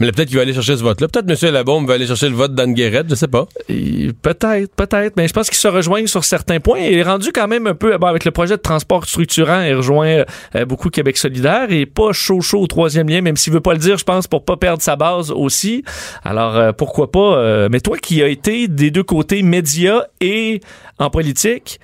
Mais 0.00 0.10
peut-être 0.10 0.28
qu'il 0.28 0.36
va 0.36 0.42
aller 0.42 0.54
chercher 0.54 0.76
ce 0.76 0.82
vote-là. 0.82 1.08
Peut-être 1.08 1.44
M. 1.44 1.52
Labaume 1.52 1.86
va 1.86 1.94
aller 1.94 2.06
chercher 2.06 2.28
le 2.28 2.34
vote 2.34 2.54
d'Anne 2.54 2.74
Guérette, 2.74 3.06
je 3.10 3.14
sais 3.14 3.28
pas. 3.28 3.46
Peut-être, 3.68 4.74
peut-être, 4.74 5.16
mais 5.16 5.28
je 5.28 5.32
pense 5.32 5.48
qu'ils 5.48 5.58
se 5.58 5.68
rejoignent 5.68 6.06
sur 6.06 6.24
certains 6.24 6.60
points. 6.60 6.78
Il 6.80 6.98
est 6.98 7.02
rendu 7.02 7.30
quand 7.32 7.48
même 7.48 7.66
un 7.66 7.74
peu, 7.74 7.96
bon, 7.98 8.06
avec 8.06 8.24
le 8.24 8.30
projet 8.30 8.56
de 8.56 8.62
transport 8.62 9.04
structurant, 9.04 9.62
il 9.62 9.74
rejoint 9.74 10.24
euh, 10.54 10.64
beaucoup 10.64 10.88
Québec 10.90 11.16
solidaire 11.16 11.70
et 11.70 11.86
pas 11.86 12.12
chaud 12.12 12.40
chaud 12.40 12.60
au 12.60 12.66
troisième 12.66 13.08
lien, 13.08 13.20
même 13.20 13.36
s'il 13.36 13.52
veut 13.52 13.60
pas 13.60 13.72
le 13.72 13.78
dire, 13.78 13.98
je 13.98 14.04
pense, 14.04 14.26
pour 14.26 14.44
pas 14.44 14.56
perdre 14.56 14.82
sa 14.82 14.96
base 14.96 15.30
aussi. 15.30 15.84
Alors, 16.24 16.56
euh, 16.56 16.72
pourquoi 16.72 17.10
pas. 17.10 17.36
euh, 17.36 17.68
mais 17.70 17.80
toi 17.80 17.98
qui 17.98 18.22
as 18.22 18.28
été 18.28 18.68
des 18.68 18.90
deux 18.90 19.02
côtés, 19.02 19.42
médias 19.42 20.02
et 20.20 20.60
en 20.98 21.10
politique, 21.10 21.80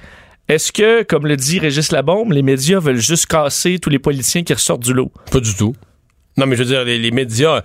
est-ce 0.48 0.72
que, 0.72 1.02
comme 1.02 1.26
le 1.26 1.36
dit 1.36 1.58
Régis 1.58 1.92
Labombe, 1.92 2.32
les 2.32 2.42
médias 2.42 2.80
veulent 2.80 2.96
juste 2.96 3.26
casser 3.26 3.78
tous 3.78 3.90
les 3.90 3.98
politiciens 3.98 4.42
qui 4.42 4.54
ressortent 4.54 4.82
du 4.82 4.94
lot? 4.94 5.12
Pas 5.30 5.40
du 5.40 5.54
tout. 5.54 5.74
Non, 6.38 6.46
mais 6.46 6.56
je 6.56 6.62
veux 6.62 6.68
dire, 6.68 6.84
les, 6.84 6.98
les 6.98 7.10
médias, 7.10 7.62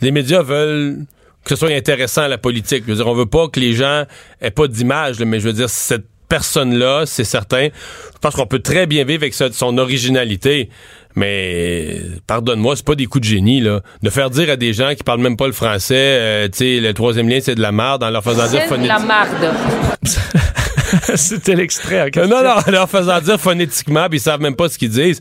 les 0.00 0.10
médias 0.10 0.42
veulent 0.42 0.98
que 1.44 1.50
ce 1.50 1.56
soit 1.56 1.70
intéressant 1.74 2.22
à 2.22 2.28
la 2.28 2.38
politique. 2.38 2.82
Je 2.86 2.90
veux 2.92 2.96
dire, 2.96 3.06
on 3.06 3.14
veut 3.14 3.26
pas 3.26 3.48
que 3.48 3.60
les 3.60 3.72
gens 3.72 4.04
aient 4.40 4.50
pas 4.50 4.66
d'image, 4.66 5.20
là, 5.20 5.26
mais 5.26 5.38
je 5.40 5.46
veux 5.46 5.52
dire, 5.52 5.70
cette 5.70 6.06
personne-là, 6.28 7.04
c'est 7.06 7.22
certain. 7.24 7.66
Je 7.66 8.18
pense 8.20 8.34
qu'on 8.34 8.46
peut 8.48 8.58
très 8.58 8.86
bien 8.86 9.04
vivre 9.04 9.22
avec 9.22 9.32
sa- 9.34 9.52
son 9.52 9.78
originalité. 9.78 10.70
Mais 11.14 12.00
pardonne-moi, 12.26 12.74
c'est 12.76 12.84
pas 12.84 12.94
des 12.96 13.06
coups 13.06 13.26
de 13.26 13.30
génie 13.32 13.60
là, 13.60 13.80
de 14.02 14.10
faire 14.10 14.28
dire 14.28 14.50
à 14.50 14.56
des 14.56 14.72
gens 14.74 14.94
qui 14.94 15.02
parlent 15.04 15.20
même 15.20 15.36
pas 15.36 15.46
le 15.46 15.52
français, 15.54 15.94
euh, 15.96 16.48
tu 16.48 16.58
sais, 16.58 16.80
le 16.80 16.92
troisième 16.92 17.26
lien 17.28 17.38
c'est 17.40 17.54
de 17.54 17.62
la 17.62 17.72
merde, 17.72 18.02
en 18.02 18.10
leur 18.10 18.22
faisant 18.22 18.46
dire 18.48 18.64
phonétiquement. 18.64 19.00
marde. 19.06 19.54
C'était 21.14 21.54
l'extrait 21.54 22.10
Non, 22.16 22.28
non, 22.42 22.56
en 22.66 22.70
leur 22.70 22.88
faisant 22.90 23.20
dire 23.20 23.40
phonétiquement, 23.40 24.08
puis 24.08 24.18
ils 24.18 24.22
savent 24.22 24.40
même 24.40 24.56
pas 24.56 24.68
ce 24.68 24.78
qu'ils 24.78 24.90
disent. 24.90 25.20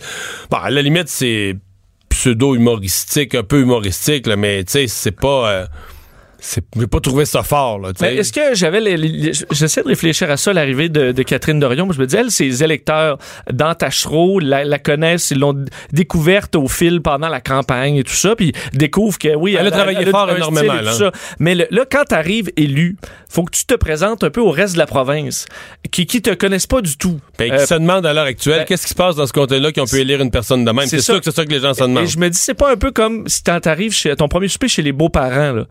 Bon, 0.49 0.57
à 0.57 0.69
la 0.69 0.81
limite, 0.81 1.07
c'est 1.07 1.55
pseudo-humoristique, 2.15 3.35
un 3.35 3.43
peu 3.43 3.61
humoristique, 3.61 4.27
là, 4.27 4.35
mais 4.35 4.63
tu 4.63 4.71
sais, 4.71 4.87
c'est 4.87 5.11
pas... 5.11 5.49
euh, 5.49 5.65
j'ai 6.77 6.87
pas 6.87 6.99
trouvé 6.99 7.25
ça 7.25 7.43
fort, 7.43 7.79
là. 7.79 7.91
Mais 8.01 8.15
est-ce 8.17 8.31
que 8.33 8.53
j'avais 8.53 8.79
les- 8.81 8.97
les- 8.97 9.31
j'essaie 9.51 9.81
de 9.83 9.87
réfléchir 9.87 10.29
à 10.29 10.37
ça 10.37 10.53
l'arrivée 10.53 10.89
de, 10.89 11.11
de 11.11 11.23
Catherine 11.23 11.59
Dorion 11.59 11.91
je 11.91 11.99
me 11.99 12.05
dis 12.07 12.15
elle 12.15 12.31
ses 12.31 12.63
électeurs 12.63 13.17
dans 13.51 13.73
Tachereau 13.73 14.39
la, 14.39 14.63
la 14.63 14.79
connaissent 14.79 15.31
ils 15.31 15.39
l'ont 15.39 15.65
découverte 15.91 16.55
au 16.55 16.67
fil 16.67 17.01
pendant 17.01 17.29
la 17.29 17.41
campagne 17.41 17.95
et 17.97 18.03
tout 18.03 18.13
ça 18.13 18.35
puis 18.35 18.53
découvrent 18.73 19.17
que 19.17 19.35
oui 19.35 19.55
Elle 19.59 19.67
a 19.67 19.71
travaillé 19.71 20.05
fort 20.07 20.29
énormément, 20.31 20.73
là. 20.73 20.91
tout 20.91 20.97
ça. 20.97 21.11
mais 21.39 21.55
le- 21.55 21.67
là 21.71 21.85
quand 21.89 22.03
t'arrives 22.05 22.51
élu 22.57 22.97
faut 23.29 23.43
que 23.43 23.51
tu 23.51 23.65
te 23.65 23.75
présentes 23.75 24.23
un 24.23 24.29
peu 24.29 24.41
au 24.41 24.51
reste 24.51 24.73
de 24.73 24.79
la 24.79 24.85
province 24.87 25.45
qui 25.91 26.05
qui 26.05 26.21
te 26.21 26.33
connaissent 26.33 26.67
pas 26.67 26.81
du 26.81 26.97
tout 26.97 27.19
Ben, 27.39 27.51
Euh, 27.51 27.57
qui 27.57 27.67
se 27.67 27.73
demandent 27.75 28.05
à 28.05 28.13
l'heure 28.13 28.25
actuelle, 28.25 28.59
ben, 28.59 28.65
qu'est-ce 28.65 28.83
qui 28.83 28.89
se 28.89 28.95
passe 28.95 29.15
dans 29.15 29.25
ce 29.27 29.33
comté-là 29.33 29.71
qu'on 29.71 29.85
peut 29.85 29.97
élire 29.99 30.21
une 30.21 30.31
personne 30.31 30.63
de 30.65 30.71
même? 30.71 30.85
c'est 30.87 31.01
sûr 31.01 31.17
que 31.19 31.25
c'est 31.25 31.35
ça 31.35 31.45
que 31.45 31.51
les 31.51 31.59
gens 31.59 31.73
se 31.73 31.81
demandent. 31.81 32.03
Et 32.03 32.07
je 32.07 32.17
me 32.17 32.29
dis, 32.29 32.37
c'est 32.37 32.53
pas 32.53 32.71
un 32.71 32.75
peu 32.77 32.91
comme 32.91 33.27
si 33.27 33.43
t'arrives 33.43 33.93
chez 33.93 34.15
ton 34.15 34.27
premier 34.27 34.47
souper 34.47 34.67
chez 34.67 34.81
les 34.81 34.91
beaux-parents, 34.91 35.51
là. 35.51 35.65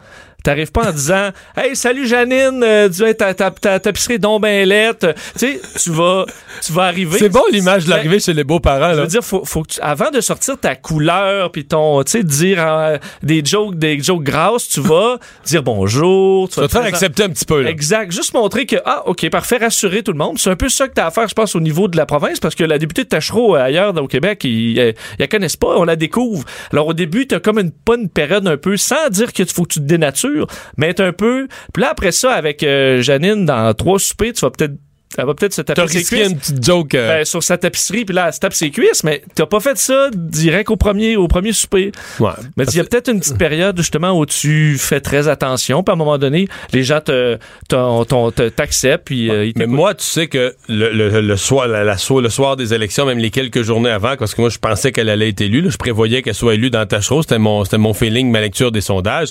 T'arrives 0.45 0.71
pas 0.71 0.91
en 0.91 0.93
disant, 0.93 1.31
hey, 1.57 1.75
salut 1.75 2.07
Janine, 2.07 2.63
euh, 2.63 2.89
tu 2.91 3.03
ta, 3.17 3.33
ta, 3.33 3.51
ta 3.51 3.81
tapisserie. 3.81 4.21
Tu 4.21 5.07
sais, 5.37 5.61
tu 5.83 5.91
vas, 5.91 6.27
tu 6.63 6.73
vas 6.75 6.83
arriver. 6.83 7.19
C'est 7.19 7.31
bon 7.31 7.43
l'image 7.51 7.85
de 7.85 7.89
Ben, 7.89 7.97
l'arrivée 7.97 8.21
chez 8.21 8.35
les 8.35 8.45
beaux-parents, 8.45 8.91
Je 8.93 8.97
là. 8.97 9.03
veux 9.03 9.07
dire, 9.09 9.25
faut, 9.25 9.45
faut 9.47 9.63
que 9.63 9.69
tu- 9.73 9.81
avant 9.81 10.11
de 10.11 10.21
sortir 10.21 10.59
ta 10.61 10.77
couleur 10.77 11.51
puis 11.51 11.65
ton, 11.65 12.03
tu 12.05 12.13
sais, 12.13 12.23
dire 12.23 12.59
euh, 12.61 12.99
des 13.23 13.43
jokes, 13.45 13.77
des 13.79 13.99
jokes 14.03 14.23
grasses, 14.23 14.69
tu 14.69 14.81
vas 14.81 15.19
dire 15.47 15.63
bonjour. 15.63 16.49
Tu 16.51 16.61
vas 16.61 16.69
te 16.69 16.77
accepter 16.77 17.23
un 17.23 17.31
petit 17.31 17.47
peu, 17.47 17.63
là. 17.63 17.71
Exact. 17.71 18.13
Juste 18.13 18.35
montrer 18.35 18.67
que, 18.67 18.77
ah, 18.85 19.03
OK, 19.07 19.29
parfait, 19.31 19.57
rassurer 19.57 20.03
tout 20.03 20.13
le 20.13 20.19
monde. 20.19 20.39
C'est 20.39 20.51
un 20.51 20.57
peu 20.57 20.69
ça 20.69 20.89
que 20.89 20.93
tu 20.95 21.01
as 21.01 21.07
à 21.07 21.11
faire, 21.11 21.27
je 21.27 21.35
pense, 21.35 21.55
au 21.57 21.61
niveau 21.61 21.89
de 21.89 21.97
la 21.97 22.05
province, 22.05 22.39
parce 22.39 22.55
que 22.55 22.65
la 22.65 22.77
députée 22.79 23.05
de 23.05 23.09
Tachereau, 23.09 23.57
euh, 23.57 23.61
ailleurs, 23.63 23.97
au 23.97 24.09
Québec, 24.09 24.45
ils, 24.45 24.79
euh, 24.79 24.93
ils 25.19 25.21
la 25.21 25.27
connaissent 25.27 25.57
pas, 25.57 25.69
on 25.79 25.85
la 25.85 25.97
découvre. 25.97 26.45
Alors, 26.71 26.89
au 26.89 26.93
début, 26.93 27.27
tu 27.27 27.35
as 27.35 27.41
comme 27.41 27.59
une, 27.59 27.71
pas 27.73 27.95
une 27.97 28.11
période 28.11 28.47
un 28.47 28.59
peu, 28.59 28.77
sans 28.77 29.09
dire 29.11 29.33
qu'il 29.33 29.47
faut 29.47 29.63
que 29.63 29.75
tu 29.75 29.79
te 29.81 29.85
dénatures, 29.87 30.34
mais 30.77 30.91
être 30.91 31.01
un 31.01 31.13
peu. 31.13 31.49
Puis 31.73 31.83
là, 31.83 31.91
après 31.91 32.13
ça, 32.13 32.33
avec 32.33 32.63
euh, 32.63 33.01
Janine, 33.03 33.45
dans 33.47 33.73
trois 33.75 33.99
soupers, 33.99 34.33
tu 34.33 34.41
vas 34.41 34.51
peut-être. 34.51 34.75
Elle 35.17 35.27
va 35.27 35.35
peut-être 35.35 35.55
se 35.55 35.63
taper 35.63 35.87
ses 35.87 36.03
cuisses. 36.03 36.29
une 36.29 36.37
petite 36.37 36.65
joke. 36.65 36.93
euh, 36.97 37.19
Ben, 37.19 37.25
sur 37.25 37.41
sa 37.41 37.57
tapisserie, 37.57 38.05
puis 38.05 38.17
là, 38.17 38.25
elle 38.27 38.33
se 38.33 38.41
tape 38.41 38.53
ses 38.53 38.73
cuisses, 38.73 39.05
mais 39.05 39.23
t'as 39.37 39.47
pas 39.47 39.61
fait 39.61 39.79
ça 39.79 40.09
direct 40.13 40.71
au 40.73 40.77
premier, 40.77 41.15
au 41.17 41.29
premier 41.29 41.53
souper. 41.53 41.93
ouais. 42.19 42.31
Mais 42.57 42.65
il 42.65 42.75
y 42.79 42.81
a 42.81 42.85
peut-être 42.85 43.13
une 43.13 43.21
petite 43.21 43.39
période 43.39 43.77
justement 43.77 44.19
où 44.19 44.27
tu 44.27 44.77
fais 44.77 44.99
très 45.01 45.29
attention, 45.29 45.85
puis 45.85 45.93
à 45.93 45.95
un 45.95 45.97
moment 45.97 46.19
donné, 46.19 46.49
les 46.73 46.83
gens 46.83 47.01
te, 47.01 47.39
t'en- 47.69 48.05
t'en- 48.05 48.33
te- 48.33 48.49
t'acceptent, 48.49 49.05
puis 49.07 49.31
euh, 49.31 49.53
Mais 49.55 49.67
moi, 49.69 49.95
tu 49.95 50.05
sais 50.05 50.27
que 50.27 50.57
le, 50.69 50.91
le- 50.91 51.21
le 51.21 51.37
soir, 51.37 51.69
la, 51.69 51.85
le 51.95 52.29
soir 52.29 52.57
des 52.57 52.75
élections, 52.75 53.07
même 53.07 53.19
les 53.19 53.31
quelques 53.31 53.63
journées 53.63 53.91
avant, 53.91 54.17
parce 54.17 54.35
que 54.35 54.41
moi, 54.41 54.51
je 54.51 54.59
pensais 54.59 54.91
qu'elle 54.91 55.09
allait 55.11 55.29
être 55.29 55.43
élue, 55.43 55.61
là, 55.61 55.71
je 55.71 55.77
prévoyais 55.77 56.23
qu'elle 56.23 56.35
soit 56.35 56.55
élue 56.55 56.71
dans 56.71 56.85
Tachereau, 56.87 57.23
c'était 57.23 57.39
mon, 57.39 57.63
c'était 57.63 57.79
mon 57.79 57.95
feeling, 57.95 58.33
ma 58.33 58.41
lecture 58.41 58.73
des 58.73 58.81
sondages. 58.81 59.29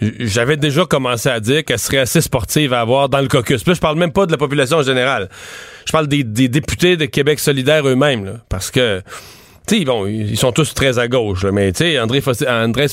J'avais 0.00 0.56
déjà 0.56 0.84
commencé 0.86 1.28
à 1.28 1.40
dire 1.40 1.64
qu'elle 1.64 1.78
serait 1.78 1.98
assez 1.98 2.20
sportive 2.20 2.72
à 2.72 2.80
avoir 2.80 3.08
dans 3.08 3.20
le 3.20 3.28
caucus. 3.28 3.62
Puis 3.62 3.74
je 3.74 3.80
parle 3.80 3.98
même 3.98 4.12
pas 4.12 4.26
de 4.26 4.32
la 4.32 4.38
population 4.38 4.78
en 4.78 4.82
général. 4.82 5.28
Je 5.86 5.92
parle 5.92 6.06
des, 6.06 6.24
députés 6.24 6.96
de 6.96 7.04
Québec 7.04 7.38
solidaire 7.38 7.86
eux-mêmes, 7.86 8.40
parce 8.48 8.70
que 8.70 9.02
sais, 9.70 9.84
bon, 9.84 10.06
ils 10.06 10.36
sont 10.36 10.52
tous 10.52 10.74
très 10.74 10.98
à 10.98 11.08
gauche, 11.08 11.44
là, 11.44 11.52
mais 11.52 11.72
tu 11.72 11.78
sais, 11.78 12.00
André, 12.00 12.22
Andrés 12.48 12.86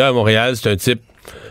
à 0.00 0.12
Montréal, 0.12 0.56
c'est 0.56 0.70
un 0.70 0.76
type 0.76 1.02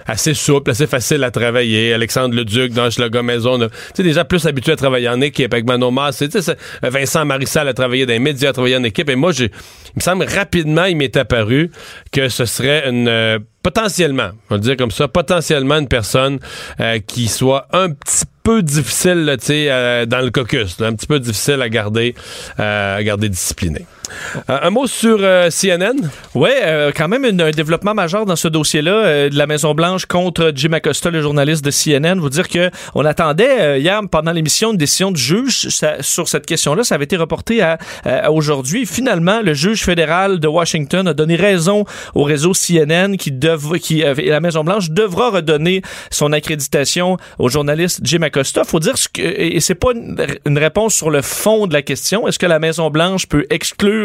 assez 0.06 0.34
souple, 0.34 0.72
assez 0.72 0.88
facile 0.88 1.24
à 1.24 1.32
travailler. 1.32 1.94
Alexandre 1.94 2.36
Leduc 2.36 2.74
dans 2.74 2.90
Schlager 2.90 3.22
Maison, 3.22 3.60
tu 3.60 4.04
sais, 4.04 4.14
gens 4.14 4.26
plus 4.26 4.46
habitués 4.46 4.74
à 4.74 4.76
travailler 4.76 5.10
en 5.10 5.22
équipe. 5.22 5.54
Avec 5.54 5.66
Manon 5.66 5.92
Mass, 5.92 6.18
tu 6.18 6.30
sais, 6.32 6.42
c'est- 6.42 6.58
Vincent 6.82 7.26
Marissal 7.26 7.68
a 7.68 7.74
travaillé 7.74 8.06
dans 8.06 8.14
les 8.14 8.20
médias, 8.20 8.50
a 8.50 8.54
travaillé 8.54 8.76
en 8.76 8.84
équipe. 8.84 9.10
Et 9.10 9.16
moi, 9.16 9.32
j'ai, 9.32 9.46
il 9.46 9.98
me 9.98 10.02
semble 10.02 10.26
rapidement, 10.26 10.86
il 10.86 10.98
m'est 10.98 11.16
apparu 11.18 11.72
que 12.12 12.30
ce 12.30 12.46
serait 12.46 12.90
une 12.90 13.08
euh, 13.08 13.40
potentiellement, 13.62 14.32
on 14.50 14.56
va 14.56 14.60
dire 14.60 14.76
comme 14.78 14.92
ça, 14.92 15.08
potentiellement 15.08 15.78
une 15.78 15.88
personne 15.88 16.40
euh, 16.80 17.00
qui 17.06 17.28
soit 17.28 17.68
un 17.72 17.90
petit 17.92 18.26
peu 18.44 18.62
difficile, 18.62 19.36
tu 19.40 19.46
sais, 19.46 19.68
euh, 19.72 20.06
dans 20.06 20.20
le 20.20 20.32
caucus, 20.32 20.76
un 20.82 20.94
petit 20.94 21.08
peu 21.08 21.20
difficile 21.20 21.62
à 21.62 21.70
garder, 21.70 22.14
à 22.58 23.02
garder 23.02 23.30
discipliné. 23.30 23.86
Euh, 24.50 24.60
un 24.62 24.70
mot 24.70 24.88
sur 24.88 25.18
euh, 25.22 25.50
CNN. 25.50 25.96
Ouais, 26.36 26.62
euh, 26.64 26.92
quand 26.96 27.08
même 27.08 27.26
un 27.26 27.52
développement 27.52 27.94
majeur 27.94 28.26
dans 28.26 28.36
ce 28.36 28.48
dossier-là 28.48 29.30
de 29.30 29.38
la 29.38 29.48
Maison 29.48 29.74
Blanche 29.74 30.06
contre 30.06 30.52
Jim 30.56 30.74
Acosta, 30.74 31.10
le 31.10 31.22
journaliste 31.22 31.64
de 31.64 31.72
CNN. 31.72 32.20
Vous 32.20 32.30
dire 32.30 32.48
que 32.48 32.70
on 32.96 33.06
attendait 33.06 33.80
hier 33.80 34.02
pendant 34.10 34.32
l'émission 34.32 34.72
une 34.72 34.78
décision 34.78 35.12
du 35.12 35.22
juge 35.22 35.70
sur 36.02 36.28
cette 36.28 36.46
question-là. 36.46 36.84
Ça 36.84 36.96
avait 36.96 37.06
été 37.06 37.18
reporté 37.18 37.62
à, 37.62 37.78
aujourd'hui. 38.32 38.86
Finalement, 38.86 39.42
le 39.42 39.54
juge 39.54 39.84
fédéral 39.84 40.40
de 40.40 40.48
Washington 40.48 41.08
a 41.08 41.14
donné 41.14 41.36
raison 41.36 41.86
au 42.16 42.24
réseau 42.24 42.54
CNN 42.54 43.16
qui 43.18 43.32
dev, 43.32 43.78
qui 43.80 44.04
la 44.26 44.40
Maison 44.40 44.64
Blanche 44.64 44.90
devra 44.90 45.30
redonner 45.30 45.82
son 46.12 46.32
accréditation 46.32 47.18
au 47.40 47.50
journaliste 47.50 48.00
Jim 48.04 48.22
Acosta. 48.22 48.64
Faut 48.64 48.80
dire 48.80 48.98
ce 48.98 49.08
que 49.08 49.22
et 49.22 49.60
c'est 49.60 49.76
pas 49.76 49.92
une, 49.94 50.58
réponse 50.58 50.94
sur 50.94 51.10
le 51.10 51.22
fond 51.22 51.68
de 51.68 51.74
la 51.74 51.82
question. 51.82 52.28
Est-ce 52.28 52.40
que 52.40 52.46
la 52.46 52.60
Maison 52.60 52.90
Blanche 52.90 53.28
peut 53.28 53.46
exclure 53.50 54.03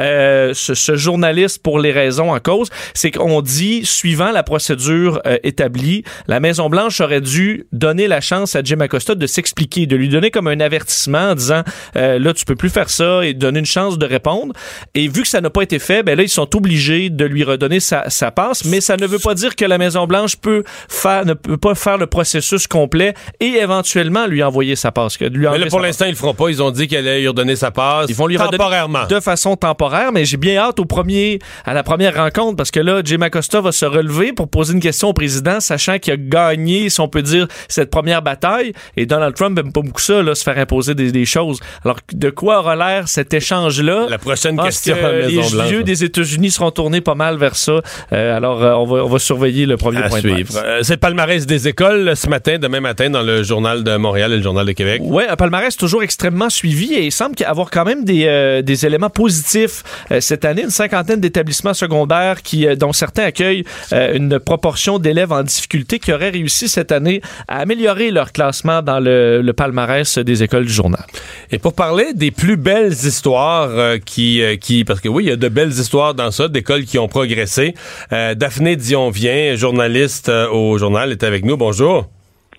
euh, 0.00 0.52
ce, 0.54 0.74
ce 0.74 0.96
journaliste 0.96 1.62
pour 1.62 1.78
les 1.78 1.92
raisons 1.92 2.32
en 2.32 2.40
cause, 2.40 2.68
c'est 2.94 3.10
qu'on 3.10 3.42
dit, 3.42 3.84
suivant 3.84 4.30
la 4.30 4.42
procédure 4.42 5.20
euh, 5.26 5.38
établie, 5.42 6.04
la 6.26 6.40
Maison-Blanche 6.40 7.00
aurait 7.00 7.20
dû 7.20 7.66
donner 7.72 8.08
la 8.08 8.20
chance 8.20 8.56
à 8.56 8.62
Jim 8.62 8.80
Acosta 8.80 9.14
de 9.14 9.26
s'expliquer, 9.26 9.86
de 9.86 9.96
lui 9.96 10.08
donner 10.08 10.30
comme 10.30 10.48
un 10.48 10.60
avertissement 10.60 11.30
en 11.30 11.34
disant, 11.34 11.62
euh, 11.96 12.18
là, 12.18 12.34
tu 12.34 12.44
peux 12.44 12.56
plus 12.56 12.70
faire 12.70 12.90
ça 12.90 13.24
et 13.24 13.34
donner 13.34 13.60
une 13.60 13.66
chance 13.66 13.98
de 13.98 14.06
répondre. 14.06 14.52
Et 14.94 15.08
vu 15.08 15.22
que 15.22 15.28
ça 15.28 15.40
n'a 15.40 15.50
pas 15.50 15.62
été 15.62 15.78
fait, 15.78 16.02
ben 16.02 16.16
là, 16.16 16.22
ils 16.22 16.28
sont 16.28 16.54
obligés 16.56 17.10
de 17.10 17.24
lui 17.24 17.44
redonner 17.44 17.80
sa, 17.80 18.08
sa 18.10 18.30
passe, 18.30 18.64
mais 18.64 18.80
ça 18.80 18.96
ne 18.96 19.06
veut 19.06 19.18
pas 19.18 19.34
dire 19.34 19.56
que 19.56 19.64
la 19.64 19.78
Maison-Blanche 19.78 20.36
peut 20.36 20.64
faire, 20.88 21.24
ne 21.24 21.34
peut 21.34 21.56
pas 21.56 21.74
faire 21.74 21.98
le 21.98 22.06
processus 22.06 22.66
complet 22.66 23.14
et 23.40 23.46
éventuellement 23.46 24.26
lui 24.26 24.42
envoyer 24.42 24.76
sa 24.76 24.92
passe. 24.92 25.16
Que 25.16 25.24
lui 25.24 25.46
Mais 25.48 25.58
là, 25.58 25.66
pour 25.66 25.80
l'instant, 25.80 26.06
ils 26.06 26.10
le 26.10 26.16
feront 26.16 26.34
pas. 26.34 26.48
Ils 26.48 26.62
ont 26.62 26.70
dit 26.70 26.88
qu'elle 26.88 27.06
allait 27.06 27.20
lui 27.20 27.28
redonner 27.28 27.56
sa 27.56 27.70
passe. 27.70 28.06
Ils 28.08 28.14
vont 28.14 28.26
lui 28.26 28.36
redonner 28.36 28.58
temporairement. 28.58 29.06
de 29.06 29.20
façon 29.28 29.56
temporaire, 29.56 30.10
mais 30.10 30.24
j'ai 30.24 30.38
bien 30.38 30.56
hâte 30.56 30.80
au 30.80 30.86
premier, 30.86 31.38
à 31.66 31.74
la 31.74 31.82
première 31.82 32.14
rencontre 32.14 32.56
parce 32.56 32.70
que 32.70 32.80
là, 32.80 33.02
Jim 33.04 33.20
Acosta 33.20 33.60
va 33.60 33.72
se 33.72 33.84
relever 33.84 34.32
pour 34.32 34.48
poser 34.48 34.72
une 34.72 34.80
question 34.80 35.08
au 35.08 35.12
président, 35.12 35.60
sachant 35.60 35.98
qu'il 35.98 36.14
a 36.14 36.16
gagné, 36.16 36.88
si 36.88 36.98
on 37.02 37.08
peut 37.08 37.20
dire, 37.20 37.46
cette 37.68 37.90
première 37.90 38.22
bataille. 38.22 38.72
Et 38.96 39.04
Donald 39.04 39.34
Trump 39.34 39.58
aime 39.58 39.70
pas 39.70 39.82
beaucoup 39.82 40.00
ça, 40.00 40.22
là, 40.22 40.34
se 40.34 40.42
faire 40.42 40.56
imposer 40.56 40.94
des, 40.94 41.12
des 41.12 41.26
choses. 41.26 41.60
Alors, 41.84 41.98
de 42.14 42.30
quoi 42.30 42.60
aura 42.60 42.74
l'air 42.74 43.06
cet 43.06 43.34
échange-là? 43.34 44.06
La 44.08 44.16
prochaine 44.16 44.58
question 44.58 44.94
que 44.94 45.04
à 45.04 45.12
la 45.12 45.28
les 45.28 45.36
yeux 45.72 45.82
des 45.82 46.04
États-Unis 46.04 46.52
seront 46.52 46.70
tournés 46.70 47.02
pas 47.02 47.14
mal 47.14 47.36
vers 47.36 47.54
ça. 47.56 47.80
Euh, 48.14 48.36
alors, 48.36 48.62
euh, 48.62 48.72
on, 48.72 48.86
va, 48.86 49.04
on 49.04 49.08
va 49.08 49.18
surveiller 49.18 49.66
le 49.66 49.76
premier 49.76 49.98
À 49.98 50.08
point 50.08 50.22
de 50.22 50.28
suivre. 50.30 50.52
presse. 50.52 50.62
Euh, 50.64 50.80
c'est 50.82 50.94
le 50.94 51.00
palmarès 51.00 51.44
des 51.44 51.68
écoles 51.68 52.16
ce 52.16 52.28
matin, 52.30 52.56
demain 52.58 52.80
matin, 52.80 53.10
dans 53.10 53.22
le 53.22 53.42
Journal 53.42 53.84
de 53.84 53.94
Montréal 53.96 54.32
et 54.32 54.36
le 54.38 54.42
Journal 54.42 54.64
de 54.64 54.72
Québec. 54.72 55.02
Ouais, 55.04 55.28
un 55.28 55.36
palmarès 55.36 55.76
toujours 55.76 56.02
extrêmement 56.02 56.48
suivi 56.48 56.94
et 56.94 57.04
il 57.04 57.12
semble 57.12 57.34
avoir 57.44 57.70
quand 57.70 57.84
même 57.84 58.04
des, 58.04 58.24
euh, 58.26 58.62
des 58.62 58.86
éléments 58.86 59.10
positifs 59.18 59.82
euh, 60.12 60.20
cette 60.20 60.44
année. 60.44 60.62
Une 60.62 60.70
cinquantaine 60.70 61.20
d'établissements 61.20 61.74
secondaires 61.74 62.40
qui, 62.40 62.68
euh, 62.68 62.76
dont 62.76 62.92
certains 62.92 63.24
accueillent 63.24 63.64
euh, 63.92 64.14
une 64.14 64.38
proportion 64.38 65.00
d'élèves 65.00 65.32
en 65.32 65.42
difficulté 65.42 65.98
qui 65.98 66.12
auraient 66.12 66.30
réussi 66.30 66.68
cette 66.68 66.92
année 66.92 67.20
à 67.48 67.58
améliorer 67.58 68.12
leur 68.12 68.30
classement 68.30 68.80
dans 68.80 69.00
le, 69.00 69.52
palmarès 69.56 70.18
des 70.18 70.44
écoles 70.44 70.66
du 70.66 70.72
journal. 70.72 71.04
Et 71.50 71.58
pour 71.58 71.72
parler 71.72 72.12
des 72.14 72.30
plus 72.30 72.56
belles 72.56 72.92
histoires 72.92 73.98
qui, 74.04 74.40
qui, 74.60 74.84
parce 74.84 75.00
que 75.00 75.08
oui, 75.08 75.24
il 75.24 75.28
y 75.30 75.32
a 75.32 75.36
de 75.36 75.48
belles 75.48 75.72
histoires 75.72 76.14
dans 76.14 76.30
ça, 76.30 76.46
d'écoles 76.46 76.84
qui 76.84 76.98
ont 76.98 77.08
progressé. 77.08 77.74
Daphné 78.10 78.76
Dion 78.76 79.10
vient, 79.10 79.56
journaliste 79.56 80.28
au 80.28 80.78
journal, 80.78 81.10
est 81.10 81.24
avec 81.24 81.44
nous. 81.44 81.56
Bonjour. 81.56 82.08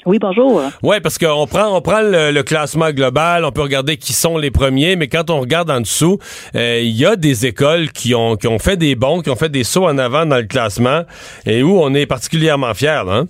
Oui, 0.06 0.18
bonjour. 0.20 0.62
Ouais, 0.82 1.02
parce 1.02 1.18
qu'on 1.18 1.46
prend, 1.46 1.76
on 1.76 1.82
prend 1.82 2.02
le, 2.02 2.32
le 2.32 2.44
classement 2.44 2.92
global, 2.92 3.44
on 3.44 3.52
peut 3.52 3.62
regarder 3.62 3.98
qui 3.98 4.14
sont 4.14 4.38
les 4.38 4.50
premiers, 4.50 4.96
mais 4.96 5.08
quand 5.08 5.30
on 5.30 5.42
regarde 5.42 5.70
en 5.70 5.82
dessous, 5.82 6.20
euh, 6.56 6.80
il 6.82 6.96
y 6.96 7.06
a 7.06 7.18
des 7.18 7.46
écoles 7.46 7.92
qui 7.92 8.16
ont, 8.16 8.38
qui 8.38 8.48
ont 8.48 8.60
fait 8.60 8.78
des 8.78 8.96
bons, 8.96 9.22
qui 9.22 9.30
ont 9.30 9.36
fait 9.36 9.50
des 9.50 9.66
sauts 9.66 9.86
en 9.86 9.98
avant 9.98 10.26
dans 10.26 10.38
le 10.38 10.44
classement 10.44 11.04
et 11.46 11.64
où 11.64 11.80
on 11.82 11.94
est 11.94 12.06
particulièrement 12.06 12.74
fiers. 12.74 13.04
Hein? 13.08 13.28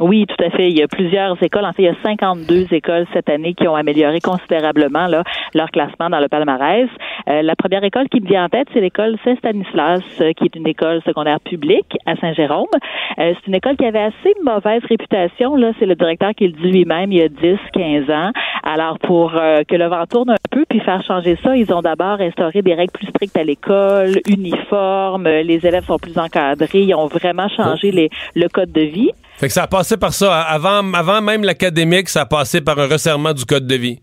Oui, 0.00 0.26
tout 0.26 0.44
à 0.44 0.50
fait. 0.50 0.70
Il 0.70 0.78
y 0.78 0.82
a 0.82 0.88
plusieurs 0.88 1.40
écoles. 1.42 1.64
En 1.64 1.72
fait, 1.72 1.82
il 1.82 1.86
y 1.86 1.88
a 1.88 1.94
52 2.02 2.72
écoles 2.72 3.06
cette 3.12 3.28
année 3.28 3.54
qui 3.54 3.68
ont 3.68 3.76
amélioré 3.76 4.20
considérablement 4.20 5.06
là, 5.06 5.22
leur 5.54 5.70
classement 5.70 6.10
dans 6.10 6.20
le 6.20 6.28
palmarès. 6.28 6.88
Euh, 7.28 7.42
la 7.42 7.56
première 7.56 7.84
école 7.84 8.08
qui 8.08 8.20
me 8.20 8.26
vient 8.26 8.44
en 8.44 8.48
tête, 8.48 8.68
c'est 8.72 8.80
l'école 8.80 9.16
Saint-Stanislas, 9.24 10.02
euh, 10.20 10.32
qui 10.32 10.44
est 10.44 10.56
une 10.56 10.66
école 10.66 11.00
secondaire 11.06 11.40
publique 11.40 11.96
à 12.06 12.16
Saint-Jérôme. 12.16 12.66
Euh, 13.18 13.32
c'est 13.34 13.46
une 13.46 13.54
école 13.54 13.76
qui 13.76 13.86
avait 13.86 14.02
assez 14.02 14.34
mauvaise 14.42 14.82
réputation. 14.88 15.56
Là, 15.56 15.72
c'est 15.78 15.86
le 15.86 15.94
directeur 15.94 16.32
qui 16.34 16.46
le 16.46 16.52
dit 16.52 16.70
lui-même 16.70 17.12
il 17.12 17.18
y 17.18 17.22
a 17.22 17.28
10, 17.28 17.58
15 17.72 18.10
ans. 18.10 18.32
Alors, 18.66 18.98
pour 18.98 19.36
euh, 19.36 19.62
que 19.68 19.76
le 19.76 19.86
vent 19.86 20.06
tourne 20.06 20.30
un 20.30 20.36
peu 20.50 20.64
puis 20.68 20.80
faire 20.80 21.02
changer 21.04 21.36
ça, 21.42 21.54
ils 21.54 21.72
ont 21.72 21.82
d'abord 21.82 22.20
instauré 22.20 22.62
des 22.62 22.72
règles 22.72 22.92
plus 22.92 23.08
strictes 23.08 23.36
à 23.36 23.44
l'école, 23.44 24.20
uniformes, 24.26 25.26
euh, 25.26 25.42
les 25.42 25.66
élèves 25.66 25.84
sont 25.84 25.98
plus 25.98 26.18
encadrés, 26.18 26.80
ils 26.80 26.94
ont 26.94 27.06
vraiment 27.06 27.48
changé 27.48 27.90
les, 27.90 28.08
le 28.34 28.48
code 28.48 28.72
de 28.72 28.80
vie. 28.80 29.10
Fait 29.36 29.48
que 29.48 29.52
ça 29.52 29.64
a 29.64 29.66
passé 29.66 29.96
par 29.96 30.12
ça. 30.12 30.42
Avant, 30.42 30.92
avant 30.94 31.20
même 31.20 31.44
l'académique, 31.44 32.08
ça 32.08 32.22
a 32.22 32.26
passé 32.26 32.60
par 32.60 32.78
un 32.78 32.86
resserrement 32.86 33.32
du 33.32 33.44
code 33.44 33.66
de 33.66 33.74
vie. 33.74 33.98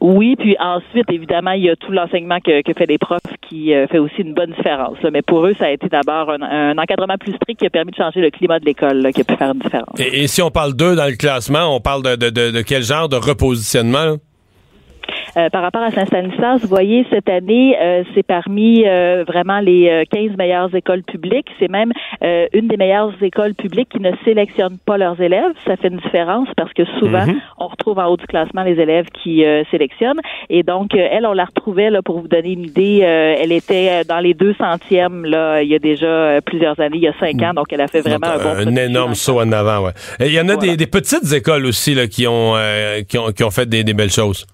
Oui, 0.00 0.36
puis 0.38 0.56
ensuite, 0.60 1.10
évidemment, 1.10 1.50
il 1.50 1.64
y 1.64 1.70
a 1.70 1.74
tout 1.74 1.90
l'enseignement 1.90 2.38
que, 2.38 2.62
que 2.62 2.72
fait 2.72 2.86
les 2.86 2.98
profs 2.98 3.18
qui 3.48 3.74
euh, 3.74 3.88
fait 3.88 3.98
aussi 3.98 4.22
une 4.22 4.32
bonne 4.32 4.52
différence. 4.52 4.96
là. 5.02 5.10
Mais 5.10 5.22
pour 5.22 5.44
eux, 5.44 5.54
ça 5.58 5.66
a 5.66 5.70
été 5.70 5.88
d'abord 5.88 6.30
un, 6.30 6.40
un 6.40 6.78
encadrement 6.78 7.16
plus 7.18 7.32
strict 7.34 7.58
qui 7.58 7.66
a 7.66 7.70
permis 7.70 7.90
de 7.90 7.96
changer 7.96 8.20
le 8.20 8.30
climat 8.30 8.60
de 8.60 8.64
l'école, 8.64 9.10
qui 9.12 9.22
a 9.22 9.24
pu 9.24 9.34
faire 9.34 9.50
une 9.50 9.58
différence. 9.58 9.98
Et, 9.98 10.22
et 10.22 10.26
si 10.28 10.40
on 10.40 10.52
parle 10.52 10.74
d'eux 10.74 10.94
dans 10.94 11.06
le 11.06 11.16
classement, 11.16 11.74
on 11.74 11.80
parle 11.80 12.04
de, 12.04 12.14
de, 12.14 12.30
de, 12.30 12.50
de 12.52 12.62
quel 12.62 12.84
genre 12.84 13.08
de 13.08 13.16
repositionnement? 13.16 14.04
là? 14.04 14.14
Euh, 15.36 15.50
par 15.50 15.62
rapport 15.62 15.82
à 15.82 15.90
Saint-Stanislas, 15.90 16.60
vous 16.62 16.68
voyez, 16.68 17.06
cette 17.10 17.28
année, 17.28 17.76
euh, 17.80 18.02
c'est 18.14 18.22
parmi 18.22 18.84
euh, 18.86 19.24
vraiment 19.26 19.60
les 19.60 19.88
euh, 19.88 20.04
15 20.10 20.36
meilleures 20.36 20.74
écoles 20.74 21.02
publiques. 21.02 21.48
C'est 21.58 21.70
même 21.70 21.92
euh, 22.22 22.46
une 22.52 22.68
des 22.68 22.76
meilleures 22.76 23.12
écoles 23.22 23.54
publiques 23.54 23.88
qui 23.90 24.00
ne 24.00 24.12
sélectionnent 24.24 24.78
pas 24.84 24.96
leurs 24.98 25.20
élèves. 25.20 25.52
Ça 25.66 25.76
fait 25.76 25.88
une 25.88 25.98
différence 25.98 26.48
parce 26.56 26.72
que 26.72 26.84
souvent, 26.98 27.26
Mhm. 27.26 27.40
on 27.58 27.66
retrouve 27.68 27.98
en 27.98 28.06
haut 28.06 28.16
du 28.16 28.26
classement 28.26 28.62
les 28.62 28.80
élèves 28.80 29.06
qui 29.22 29.44
euh, 29.44 29.62
sélectionnent. 29.70 30.20
Et 30.48 30.62
donc, 30.62 30.94
euh, 30.94 31.08
elle, 31.10 31.26
on 31.26 31.32
la 31.32 31.44
retrouvait, 31.44 31.90
là, 31.90 32.02
pour 32.02 32.20
vous 32.20 32.28
donner 32.28 32.52
une 32.52 32.64
idée, 32.64 33.00
euh, 33.02 33.34
elle 33.38 33.52
était 33.52 33.88
euh, 33.90 34.04
dans 34.08 34.18
les 34.20 34.34
deux 34.34 34.54
centièmes, 34.54 35.24
là, 35.24 35.62
il 35.62 35.68
y 35.68 35.74
a 35.74 35.78
déjà 35.78 36.06
euh, 36.06 36.40
plusieurs 36.40 36.78
années, 36.80 36.96
il 36.96 37.02
y 37.02 37.08
a 37.08 37.14
cinq 37.20 37.42
ans. 37.42 37.54
Donc, 37.54 37.66
elle 37.72 37.80
a 37.80 37.88
fait 37.88 38.00
vraiment 38.00 38.26
Donc, 38.34 38.40
un 38.46 38.64
bon 38.64 38.70
un 38.70 38.76
énorme 38.76 39.14
saut 39.14 39.40
en 39.40 39.52
avant, 39.52 39.84
ouais. 39.86 39.92
Et 40.20 40.26
Il 40.26 40.32
y 40.32 40.40
en 40.40 40.48
a 40.48 40.56
des, 40.56 40.76
des 40.76 40.86
petites 40.86 41.32
écoles 41.32 41.66
aussi 41.66 41.94
là, 41.94 42.06
qui, 42.06 42.26
ont, 42.26 42.54
euh, 42.56 43.02
qui, 43.08 43.18
ont, 43.18 43.30
qui 43.32 43.44
ont 43.44 43.50
fait 43.50 43.68
des, 43.68 43.84
des 43.84 43.94
belles 43.94 44.10
choses. 44.10 44.46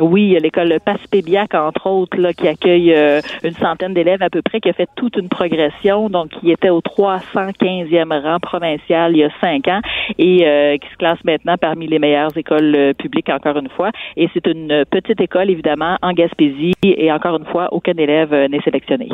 Oui, 0.00 0.22
il 0.22 0.32
y 0.32 0.36
a 0.36 0.40
l'école 0.40 0.76
Passepébiac, 0.84 1.54
entre 1.54 1.86
autres, 1.88 2.18
là, 2.18 2.32
qui 2.32 2.48
accueille 2.48 2.92
euh, 2.94 3.20
une 3.44 3.54
centaine 3.54 3.94
d'élèves 3.94 4.22
à 4.22 4.30
peu 4.30 4.42
près, 4.42 4.60
qui 4.60 4.68
a 4.68 4.72
fait 4.72 4.88
toute 4.96 5.16
une 5.16 5.28
progression, 5.28 6.08
donc 6.10 6.30
qui 6.40 6.50
était 6.50 6.70
au 6.70 6.80
315e 6.80 8.20
rang 8.22 8.38
provincial 8.40 9.12
il 9.12 9.18
y 9.18 9.24
a 9.24 9.30
cinq 9.40 9.68
ans 9.68 9.80
et 10.18 10.46
euh, 10.46 10.76
qui 10.78 10.88
se 10.90 10.96
classe 10.96 11.18
maintenant 11.24 11.56
parmi 11.56 11.86
les 11.86 11.98
meilleures 11.98 12.36
écoles 12.36 12.74
euh, 12.76 12.92
publiques, 12.94 13.28
encore 13.28 13.56
une 13.58 13.68
fois. 13.70 13.90
Et 14.16 14.28
c'est 14.34 14.46
une 14.46 14.84
petite 14.90 15.20
école, 15.20 15.50
évidemment, 15.50 15.96
en 16.02 16.12
Gaspésie, 16.12 16.72
et 16.82 17.10
encore 17.12 17.36
une 17.38 17.46
fois, 17.46 17.68
aucun 17.72 17.94
élève 17.96 18.32
n'est 18.50 18.60
sélectionné. 18.62 19.08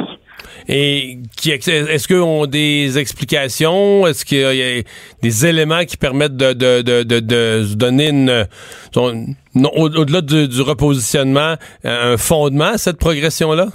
Et 0.69 1.19
est-ce 1.47 2.07
qu'ils 2.07 2.17
ont 2.17 2.47
des 2.47 2.99
explications? 2.99 4.07
Est-ce 4.07 4.25
qu'il 4.25 4.39
y 4.39 4.79
a 4.81 4.83
des 5.23 5.47
éléments 5.47 5.85
qui 5.85 5.97
permettent 5.97 6.37
de, 6.37 6.53
de, 6.53 6.83
de, 6.83 7.03
de, 7.03 7.21
de 7.21 7.75
donner 7.75 8.09
une, 8.11 8.47
son- 8.93 9.27
non, 9.55 9.71
au- 9.75 9.91
au-delà 9.91 10.21
du, 10.21 10.49
du 10.49 10.61
repositionnement, 10.63 11.57
un 11.85 12.17
fondement 12.17 12.73
à 12.75 12.79
cette 12.79 12.99
progression-là? 12.99 13.69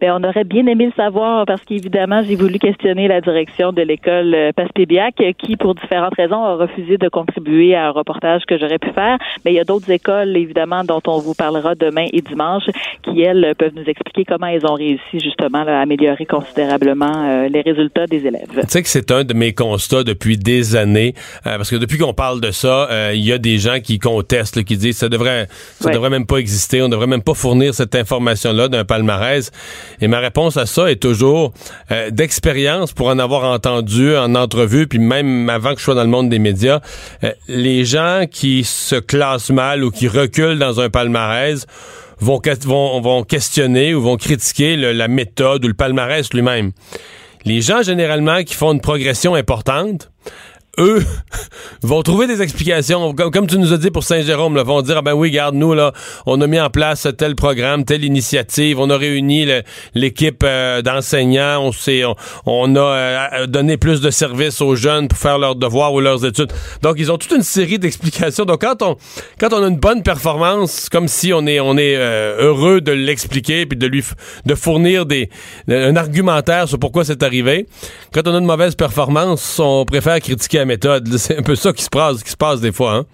Ben, 0.00 0.12
on 0.12 0.24
aurait 0.28 0.44
bien 0.44 0.66
aimé 0.66 0.86
le 0.86 0.92
savoir 0.92 1.46
parce 1.46 1.62
qu'évidemment, 1.62 2.22
j'ai 2.26 2.36
voulu 2.36 2.58
questionner 2.58 3.08
la 3.08 3.20
direction 3.20 3.72
de 3.72 3.82
l'école 3.82 4.34
euh, 4.34 4.52
Passepébiac 4.52 5.14
euh, 5.20 5.32
qui, 5.36 5.56
pour 5.56 5.74
différentes 5.74 6.14
raisons, 6.16 6.42
a 6.44 6.56
refusé 6.56 6.98
de 6.98 7.08
contribuer 7.08 7.74
à 7.74 7.88
un 7.88 7.90
reportage 7.90 8.42
que 8.46 8.58
j'aurais 8.58 8.78
pu 8.78 8.90
faire. 8.92 9.18
Mais 9.44 9.52
il 9.52 9.54
y 9.54 9.60
a 9.60 9.64
d'autres 9.64 9.90
écoles, 9.90 10.36
évidemment, 10.36 10.84
dont 10.84 11.00
on 11.06 11.18
vous 11.18 11.34
parlera 11.34 11.74
demain 11.74 12.06
et 12.12 12.20
dimanche, 12.20 12.64
qui, 13.02 13.22
elles, 13.22 13.54
peuvent 13.58 13.74
nous 13.74 13.84
expliquer 13.84 14.24
comment 14.24 14.46
elles 14.46 14.66
ont 14.66 14.74
réussi 14.74 15.20
justement 15.20 15.64
là, 15.64 15.78
à 15.78 15.82
améliorer 15.82 16.26
considérablement 16.26 17.12
euh, 17.26 17.48
les 17.48 17.60
résultats 17.60 18.06
des 18.06 18.26
élèves. 18.26 18.48
Tu 18.52 18.60
sais 18.68 18.82
que 18.82 18.88
c'est 18.88 19.10
un 19.10 19.24
de 19.24 19.34
mes 19.34 19.52
constats 19.52 20.04
depuis 20.04 20.36
des 20.36 20.76
années, 20.76 21.14
euh, 21.46 21.56
parce 21.56 21.70
que 21.70 21.76
depuis 21.76 21.98
qu'on 21.98 22.14
parle 22.14 22.40
de 22.40 22.50
ça, 22.50 22.88
euh, 22.90 23.12
il 23.14 23.24
y 23.24 23.32
a 23.32 23.38
des 23.38 23.58
gens 23.58 23.80
qui 23.82 23.98
contestent, 23.98 24.56
là, 24.56 24.62
qui 24.62 24.76
disent 24.76 24.98
ça 24.98 25.08
devrait, 25.08 25.46
ça 25.50 25.88
Ouais. 25.88 25.94
devrait 25.94 26.10
même 26.10 26.26
pas 26.26 26.38
exister, 26.38 26.82
on 26.82 26.88
devrait 26.88 27.06
même 27.06 27.22
pas 27.22 27.34
fournir 27.34 27.74
cette 27.74 27.94
information-là 27.94 28.68
d'un 28.68 28.84
palmarès. 28.84 29.50
Et 30.00 30.08
ma 30.08 30.18
réponse 30.18 30.56
à 30.56 30.66
ça 30.66 30.90
est 30.90 30.96
toujours 31.02 31.52
euh, 31.90 32.10
d'expérience 32.10 32.92
pour 32.92 33.08
en 33.08 33.18
avoir 33.18 33.44
entendu 33.44 34.16
en 34.16 34.34
entrevue, 34.34 34.86
puis 34.86 34.98
même 34.98 35.48
avant 35.50 35.72
que 35.74 35.78
je 35.80 35.84
sois 35.84 35.94
dans 35.94 36.02
le 36.04 36.08
monde 36.08 36.28
des 36.28 36.38
médias, 36.38 36.80
euh, 37.22 37.32
les 37.48 37.84
gens 37.84 38.24
qui 38.30 38.64
se 38.64 38.96
classent 38.96 39.50
mal 39.50 39.84
ou 39.84 39.90
qui 39.90 40.08
reculent 40.08 40.58
dans 40.58 40.80
un 40.80 40.90
palmarès 40.90 41.66
vont, 42.20 42.40
vont, 42.64 43.00
vont 43.00 43.22
questionner 43.24 43.94
ou 43.94 44.00
vont 44.02 44.16
critiquer 44.16 44.76
le- 44.76 44.92
la 44.92 45.08
méthode 45.08 45.64
ou 45.64 45.68
le 45.68 45.74
palmarès 45.74 46.32
lui-même. 46.32 46.72
Les 47.44 47.60
gens, 47.60 47.82
généralement, 47.82 48.42
qui 48.42 48.54
font 48.54 48.72
une 48.72 48.80
progression 48.80 49.34
importante, 49.34 50.10
eux 50.78 51.04
vont 51.82 52.02
trouver 52.02 52.26
des 52.26 52.42
explications. 52.42 53.14
Comme, 53.14 53.30
comme 53.30 53.46
tu 53.46 53.58
nous 53.58 53.72
as 53.72 53.78
dit 53.78 53.90
pour 53.90 54.04
Saint-Jérôme, 54.04 54.58
vont 54.58 54.82
dire, 54.82 54.96
ah 54.98 55.02
ben 55.02 55.12
oui, 55.12 55.30
garde 55.30 55.54
nous, 55.54 55.74
là, 55.74 55.92
on 56.26 56.40
a 56.40 56.46
mis 56.46 56.60
en 56.60 56.70
place 56.70 57.06
tel 57.16 57.34
programme, 57.34 57.84
telle 57.84 58.04
initiative, 58.04 58.78
on 58.80 58.90
a 58.90 58.96
réuni 58.96 59.46
l'équipe 59.94 60.42
euh, 60.44 60.82
d'enseignants, 60.82 61.70
on, 61.70 61.70
on, 62.06 62.14
on 62.46 62.76
a 62.76 62.80
euh, 62.80 63.46
donné 63.46 63.76
plus 63.76 64.00
de 64.00 64.10
services 64.10 64.60
aux 64.60 64.76
jeunes 64.76 65.08
pour 65.08 65.18
faire 65.18 65.38
leurs 65.38 65.56
devoirs 65.56 65.92
ou 65.92 66.00
leurs 66.00 66.24
études. 66.24 66.52
Donc, 66.82 66.96
ils 66.98 67.10
ont 67.12 67.18
toute 67.18 67.32
une 67.32 67.42
série 67.42 67.78
d'explications. 67.78 68.44
Donc, 68.44 68.62
quand 68.62 68.82
on, 68.82 68.96
quand 69.38 69.52
on 69.52 69.62
a 69.62 69.68
une 69.68 69.78
bonne 69.78 70.02
performance, 70.02 70.88
comme 70.88 71.08
si 71.08 71.32
on 71.32 71.46
est, 71.46 71.60
on 71.60 71.76
est 71.76 71.96
euh, 71.96 72.36
heureux 72.48 72.80
de 72.80 72.92
l'expliquer 72.92 73.66
puis 73.66 73.78
de 73.78 73.86
lui 73.86 74.02
de 74.44 74.54
fournir 74.54 75.06
des, 75.06 75.28
un 75.68 75.96
argumentaire 75.96 76.68
sur 76.68 76.78
pourquoi 76.78 77.04
c'est 77.04 77.22
arrivé. 77.22 77.66
Quand 78.12 78.26
on 78.26 78.34
a 78.34 78.38
une 78.38 78.44
mauvaise 78.44 78.74
performance, 78.74 79.58
on 79.58 79.84
préfère 79.84 80.20
critiquer 80.20 80.63
méthode. 80.64 81.16
C'est 81.18 81.38
un 81.38 81.42
peu 81.42 81.56
ça 81.56 81.72
qui 81.72 81.82
se 81.82 81.90
passe, 81.90 82.22
qui 82.22 82.30
se 82.30 82.36
passe 82.36 82.60
des 82.60 82.72
fois. 82.72 82.94
Hein? 82.94 83.06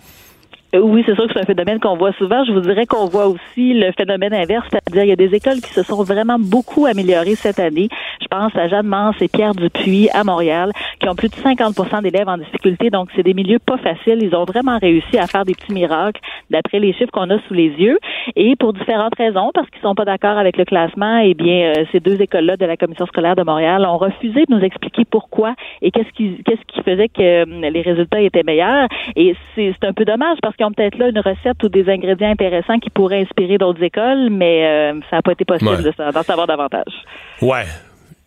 Euh, 0.74 0.80
Oui, 0.80 1.02
c'est 1.06 1.14
sûr 1.14 1.26
que 1.26 1.32
c'est 1.32 1.40
un 1.40 1.44
phénomène 1.44 1.80
qu'on 1.80 1.96
voit 1.96 2.12
souvent. 2.12 2.44
Je 2.44 2.52
vous 2.52 2.60
dirais 2.60 2.86
qu'on 2.86 3.06
voit 3.06 3.26
aussi 3.26 3.74
le 3.74 3.92
phénomène 3.92 4.32
inverse, 4.34 4.66
c'est-à-dire 4.70 5.04
il 5.04 5.08
y 5.08 5.12
a 5.12 5.16
des 5.16 5.34
écoles 5.34 5.60
qui 5.60 5.72
se 5.72 5.82
sont 5.82 6.02
vraiment 6.02 6.38
beaucoup 6.38 6.86
améliorées 6.86 7.34
cette 7.34 7.58
année. 7.58 7.88
Je 8.20 8.26
pense 8.26 8.54
à 8.56 8.68
Jeanne 8.68 8.86
Mance 8.86 9.16
et 9.20 9.28
Pierre 9.28 9.54
Dupuis 9.54 10.08
à 10.12 10.24
Montréal, 10.24 10.70
qui 11.00 11.08
ont 11.08 11.14
plus 11.14 11.28
de 11.28 11.34
50 11.34 12.02
d'élèves 12.02 12.28
en 12.28 12.38
difficulté. 12.38 12.90
Donc, 12.90 13.08
c'est 13.16 13.22
des 13.22 13.34
milieux 13.34 13.58
pas 13.58 13.78
faciles. 13.78 14.22
Ils 14.22 14.34
ont 14.34 14.44
vraiment 14.44 14.78
réussi 14.78 15.18
à 15.18 15.26
faire 15.26 15.44
des 15.44 15.54
petits 15.54 15.72
miracles 15.72 16.20
d'après 16.50 16.78
les 16.78 16.92
chiffres 16.92 17.10
qu'on 17.12 17.30
a 17.30 17.38
sous 17.48 17.54
les 17.54 17.68
yeux. 17.68 17.98
Et 18.36 18.54
pour 18.56 18.72
différentes 18.72 19.14
raisons, 19.16 19.50
parce 19.54 19.68
qu'ils 19.70 19.82
sont 19.82 19.94
pas 19.94 20.04
d'accord 20.04 20.38
avec 20.38 20.56
le 20.56 20.64
classement, 20.64 21.18
eh 21.18 21.34
bien, 21.34 21.72
euh, 21.76 21.84
ces 21.90 22.00
deux 22.00 22.20
écoles-là 22.20 22.56
de 22.56 22.66
la 22.66 22.76
Commission 22.76 23.06
scolaire 23.06 23.36
de 23.36 23.42
Montréal 23.42 23.86
ont 23.86 23.98
refusé 23.98 24.44
de 24.46 24.54
nous 24.54 24.62
expliquer 24.62 25.04
pourquoi 25.04 25.54
et 25.82 25.90
qu'est-ce 25.90 26.10
qui, 26.12 26.42
qu'est-ce 26.44 26.64
qui 26.68 26.82
faisait 26.82 27.08
que 27.08 27.22
euh, 27.22 27.70
les 27.70 27.82
résultats 27.82 28.20
étaient 28.20 28.42
meilleurs. 28.42 28.88
Et 29.16 29.34
c'est 29.54 29.74
c'est 29.80 29.86
un 29.86 29.92
peu 29.92 30.04
dommage 30.04 30.38
parce 30.42 30.56
qu'ils 30.60 30.66
ont 30.66 30.72
peut-être 30.72 30.98
là 30.98 31.08
une 31.08 31.18
recette 31.20 31.62
ou 31.64 31.68
des 31.70 31.88
ingrédients 31.88 32.30
intéressants 32.30 32.78
qui 32.78 32.90
pourraient 32.90 33.22
inspirer 33.22 33.56
d'autres 33.56 33.82
écoles, 33.82 34.28
mais 34.30 34.66
euh, 34.66 35.00
ça 35.08 35.16
n'a 35.16 35.22
pas 35.22 35.32
été 35.32 35.44
possible 35.46 35.70
Ouais. 35.70 36.12
d'en 36.12 36.22
savoir 36.22 36.46
davantage. 36.46 36.92
Ouais. 37.40 37.64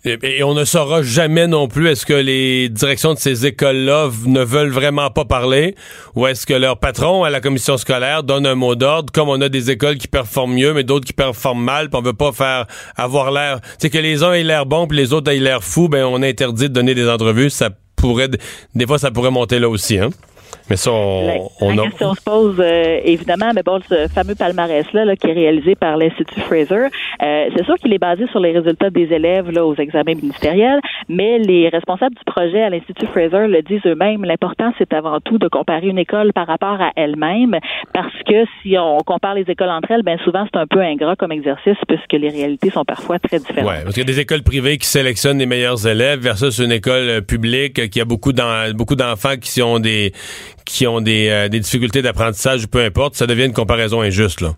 Et, 0.05 0.17
et 0.39 0.43
on 0.43 0.53
ne 0.53 0.65
saura 0.65 1.01
jamais 1.01 1.47
non 1.47 1.67
plus 1.69 1.87
est-ce 1.87 2.05
que 2.05 2.13
les 2.13 2.67
directions 2.67 3.13
de 3.13 3.19
ces 3.19 3.45
écoles-là 3.45 4.09
ne 4.25 4.43
veulent 4.43 4.71
vraiment 4.71 5.09
pas 5.11 5.23
parler 5.23 5.75
ou 6.15 6.27
est-ce 6.27 6.45
que 6.45 6.53
leur 6.53 6.77
patron 6.79 7.23
à 7.23 7.29
la 7.29 7.39
commission 7.39 7.77
scolaire 7.77 8.23
donne 8.23 8.45
un 8.45 8.55
mot 8.55 8.75
d'ordre 8.75 9.13
comme 9.13 9.29
on 9.29 9.39
a 9.39 9.47
des 9.47 9.71
écoles 9.71 9.95
qui 9.97 10.09
performent 10.09 10.55
mieux 10.55 10.73
mais 10.73 10.83
d'autres 10.83 11.05
qui 11.05 11.13
performent 11.13 11.63
mal 11.63 11.89
puis 11.89 11.97
on 11.97 12.01
veut 12.03 12.11
pas 12.11 12.33
faire 12.33 12.65
avoir 12.97 13.31
l'air 13.31 13.59
c'est 13.77 13.89
que 13.89 13.97
les 13.97 14.23
uns 14.23 14.33
aient 14.33 14.43
l'air 14.43 14.65
bons 14.65 14.87
puis 14.87 14.97
les 14.97 15.13
autres 15.13 15.31
aient 15.31 15.39
l'air 15.39 15.63
fous 15.63 15.87
ben 15.87 16.03
on 16.03 16.21
interdit 16.21 16.67
de 16.67 16.73
donner 16.73 16.95
des 16.95 17.07
entrevues 17.09 17.49
ça 17.49 17.69
pourrait 17.95 18.27
des 18.75 18.85
fois 18.85 18.97
ça 18.97 19.09
pourrait 19.09 19.31
monter 19.31 19.57
là 19.57 19.69
aussi 19.69 19.99
hein 19.99 20.09
mais 20.69 20.75
ça 20.75 20.91
on, 20.91 21.27
La, 21.27 21.33
on 21.61 21.75
la 21.75 21.81
a- 21.81 21.85
question 21.85 22.13
se 22.15 22.23
pose 22.23 22.55
euh, 22.59 22.99
évidemment, 23.03 23.51
mais 23.55 23.63
bon, 23.63 23.79
ce 23.89 24.07
fameux 24.07 24.35
palmarès-là 24.35 25.05
là, 25.05 25.15
qui 25.15 25.27
est 25.27 25.33
réalisé 25.33 25.75
par 25.75 25.97
l'Institut 25.97 26.39
Fraser, 26.41 26.87
euh, 27.21 27.45
c'est 27.55 27.63
sûr 27.65 27.75
qu'il 27.75 27.93
est 27.93 27.97
basé 27.99 28.25
sur 28.31 28.39
les 28.39 28.51
résultats 28.51 28.89
des 28.89 29.11
élèves 29.13 29.49
là, 29.51 29.65
aux 29.65 29.75
examens 29.75 30.15
ministériels, 30.15 30.79
mais 31.09 31.37
les 31.39 31.69
responsables 31.69 32.15
du 32.15 32.23
projet 32.25 32.61
à 32.63 32.69
l'Institut 32.69 33.05
Fraser 33.07 33.47
le 33.47 33.61
disent 33.61 33.81
eux-mêmes, 33.85 34.23
l'important 34.25 34.71
c'est 34.77 34.93
avant 34.93 35.19
tout 35.19 35.37
de 35.37 35.47
comparer 35.47 35.87
une 35.87 35.99
école 35.99 36.33
par 36.33 36.47
rapport 36.47 36.81
à 36.81 36.91
elle-même, 36.95 37.57
parce 37.93 38.13
que 38.27 38.45
si 38.61 38.75
on 38.77 38.97
compare 38.99 39.35
les 39.35 39.45
écoles 39.47 39.69
entre 39.69 39.91
elles, 39.91 40.03
ben 40.03 40.17
souvent 40.23 40.45
c'est 40.51 40.59
un 40.59 40.67
peu 40.67 40.81
ingrat 40.81 41.15
comme 41.15 41.31
exercice, 41.31 41.77
puisque 41.87 42.13
les 42.13 42.29
réalités 42.29 42.69
sont 42.69 42.85
parfois 42.85 43.19
très 43.19 43.39
différentes. 43.39 43.69
Ouais, 43.69 43.81
parce 43.83 43.93
qu'il 43.95 44.03
y 44.03 44.09
a 44.09 44.13
des 44.13 44.19
écoles 44.19 44.43
privées 44.43 44.77
qui 44.77 44.87
sélectionnent 44.87 45.39
les 45.39 45.45
meilleurs 45.45 45.85
élèves 45.87 46.19
versus 46.19 46.59
une 46.59 46.71
école 46.71 47.09
euh, 47.09 47.21
publique 47.21 47.79
euh, 47.79 47.87
qui 47.87 48.01
a 48.01 48.05
beaucoup 48.05 48.31
d'enfants 48.33 49.35
qui 49.41 49.61
ont 49.61 49.79
des 49.79 50.11
qui 50.65 50.87
ont 50.87 51.01
des, 51.01 51.29
euh, 51.29 51.49
des 51.49 51.59
difficultés 51.59 52.01
d'apprentissage, 52.01 52.67
peu 52.67 52.83
importe, 52.83 53.15
ça 53.15 53.27
devient 53.27 53.45
une 53.45 53.53
comparaison 53.53 54.01
injuste 54.01 54.41
là. 54.41 54.49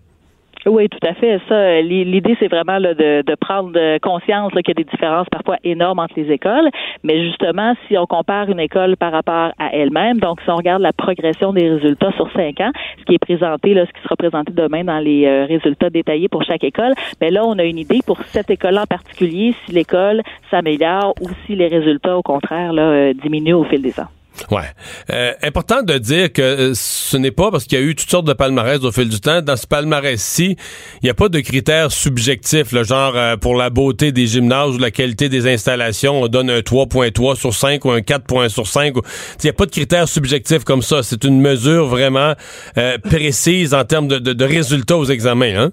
Oui, 0.68 0.88
tout 0.88 0.98
à 1.06 1.14
fait. 1.14 1.38
Ça, 1.48 1.54
euh, 1.54 1.80
l'i- 1.80 2.04
l'idée, 2.04 2.34
c'est 2.40 2.48
vraiment 2.48 2.80
de, 2.80 3.34
prendre 3.36 3.70
euh, 3.76 3.98
conscience 4.02 4.50
qu'il 4.52 4.64
y 4.66 4.70
a 4.72 4.74
des 4.74 4.90
différences 4.90 5.28
parfois 5.30 5.58
énormes 5.62 6.00
entre 6.00 6.14
les 6.16 6.28
écoles. 6.32 6.68
Mais 7.04 7.24
justement, 7.24 7.74
si 7.86 7.96
on 7.96 8.04
compare 8.06 8.50
une 8.50 8.58
école 8.58 8.96
par 8.96 9.12
rapport 9.12 9.52
à 9.60 9.72
elle-même, 9.72 10.18
donc 10.18 10.40
si 10.42 10.50
on 10.50 10.56
regarde 10.56 10.82
la 10.82 10.92
progression 10.92 11.52
des 11.52 11.70
résultats 11.70 12.10
sur 12.16 12.28
cinq 12.32 12.60
ans, 12.60 12.72
ce 12.98 13.04
qui 13.04 13.14
est 13.14 13.18
présenté, 13.18 13.74
ce 13.76 13.92
qui 13.92 14.02
sera 14.02 14.16
présenté 14.16 14.52
demain 14.52 14.82
dans 14.82 14.98
les 14.98 15.44
résultats 15.44 15.88
détaillés 15.88 16.28
pour 16.28 16.42
chaque 16.42 16.64
école, 16.64 16.94
mais 17.20 17.30
là, 17.30 17.44
on 17.44 17.56
a 17.60 17.62
une 17.64 17.78
idée 17.78 18.00
pour 18.04 18.18
cette 18.24 18.50
école 18.50 18.76
en 18.78 18.86
particulier, 18.86 19.54
si 19.66 19.72
l'école 19.72 20.22
s'améliore 20.50 21.14
ou 21.20 21.28
si 21.46 21.54
les 21.54 21.68
résultats, 21.68 22.16
au 22.18 22.22
contraire, 22.22 22.72
diminuent 23.22 23.54
au 23.54 23.64
fil 23.64 23.82
des 23.82 24.00
ans. 24.00 24.08
Ouais. 24.50 24.62
Euh, 25.10 25.32
important 25.42 25.82
de 25.82 25.98
dire 25.98 26.32
que 26.32 26.42
euh, 26.42 26.72
ce 26.74 27.16
n'est 27.16 27.30
pas 27.30 27.50
parce 27.50 27.64
qu'il 27.64 27.78
y 27.78 27.82
a 27.82 27.84
eu 27.84 27.94
toutes 27.94 28.10
sortes 28.10 28.26
de 28.26 28.32
palmarès 28.32 28.82
au 28.82 28.92
fil 28.92 29.08
du 29.08 29.20
temps. 29.20 29.42
Dans 29.42 29.56
ce 29.56 29.66
palmarès-ci, 29.66 30.56
il 31.02 31.04
n'y 31.04 31.10
a 31.10 31.14
pas 31.14 31.28
de 31.28 31.40
critères 31.40 31.90
subjectifs, 31.92 32.72
le 32.72 32.84
genre 32.84 33.12
euh, 33.16 33.36
pour 33.36 33.56
la 33.56 33.70
beauté 33.70 34.12
des 34.12 34.26
gymnases 34.26 34.74
ou 34.74 34.78
la 34.78 34.90
qualité 34.90 35.28
des 35.28 35.52
installations, 35.52 36.22
on 36.22 36.28
donne 36.28 36.50
un 36.50 36.60
3.3 36.60 37.36
sur 37.36 37.54
5 37.54 37.84
ou 37.84 37.90
un 37.90 38.02
4 38.02 38.48
sur 38.48 38.66
5. 38.66 38.94
Il 38.96 39.02
n'y 39.44 39.50
a 39.50 39.52
pas 39.52 39.66
de 39.66 39.70
critères 39.70 40.08
subjectifs 40.08 40.64
comme 40.64 40.82
ça. 40.82 41.02
C'est 41.02 41.24
une 41.24 41.40
mesure 41.40 41.86
vraiment 41.86 42.34
précise 43.04 43.74
en 43.74 43.84
termes 43.84 44.08
de, 44.08 44.18
de, 44.18 44.32
de 44.32 44.44
résultats 44.44 44.96
aux 44.96 45.06
examens. 45.06 45.56
Hein? 45.56 45.72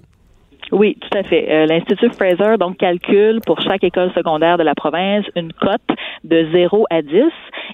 Oui, 0.72 0.96
tout 1.00 1.18
à 1.18 1.22
fait. 1.22 1.46
Euh, 1.50 1.66
L'Institut 1.66 2.10
Fraser 2.10 2.56
donc 2.58 2.78
calcule 2.78 3.40
pour 3.46 3.60
chaque 3.60 3.84
école 3.84 4.10
secondaire 4.12 4.56
de 4.56 4.62
la 4.62 4.74
province 4.74 5.24
une 5.36 5.52
cote 5.52 5.80
de 6.24 6.48
0 6.52 6.86
à 6.90 7.02
10 7.02 7.12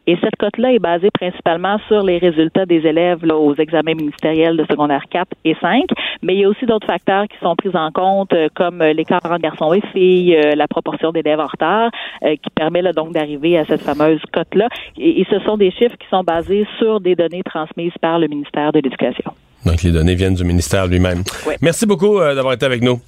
et 0.07 0.17
cette 0.23 0.37
cote-là 0.37 0.73
est 0.73 0.81
basée 0.81 1.11
principalement 1.13 1.79
sur 1.87 2.03
les 2.03 2.19
résultats 2.19 2.67
des 2.67 2.87
élèves 2.87 3.25
aux 3.33 3.55
examens 3.55 3.95
ministériels 3.95 4.57
de 4.57 4.65
secondaire 4.69 5.05
4 5.09 5.29
et 5.45 5.55
5, 5.61 5.85
mais 6.23 6.35
il 6.35 6.41
y 6.41 6.45
a 6.45 6.49
aussi 6.49 6.67
d'autres 6.67 6.87
facteurs 6.87 7.29
qui 7.29 7.39
sont 7.39 7.55
pris 7.55 7.71
en 7.75 7.93
compte 7.93 8.33
euh, 8.33 8.49
comme 8.55 8.83
euh, 8.83 8.93
l'écart 8.93 9.21
entre 9.25 9.39
garçons 9.39 9.73
et 9.73 9.83
filles, 9.93 10.37
la 10.57 10.67
proportion 10.67 11.13
d'élèves 11.13 11.41
en 11.41 11.47
retard 11.47 11.91
qui 12.23 12.51
permet 12.55 12.83
là, 12.83 12.93
donc 12.93 13.13
d'arriver 13.13 13.59
à 13.59 13.65
cette 13.65 13.83
fameuse 13.83 14.21
cote-là 14.33 14.69
et 14.99 15.25
ce 15.31 15.39
sont 15.41 15.57
des 15.57 15.71
chiffres 15.71 15.97
qui 15.97 16.09
sont 16.09 16.23
basés 16.23 16.67
sur 16.79 17.01
des 17.01 17.15
données 17.15 17.43
transmises 17.43 17.97
par 18.01 18.19
le 18.19 18.29
ministère 18.29 18.73
de 18.73 18.81
l'Éducation. 18.81 19.33
Donc, 19.65 19.83
les 19.83 19.93
données 19.93 20.15
viennent 20.15 20.35
du 20.35 20.45
ministère 20.45 20.87
lui-même. 20.87 21.23
Merci 21.61 21.87
beaucoup 21.87 22.19
euh, 22.19 22.35
d'avoir 22.35 22.55
été 22.55 22.67
avec 22.67 22.83
nous. 22.83 23.01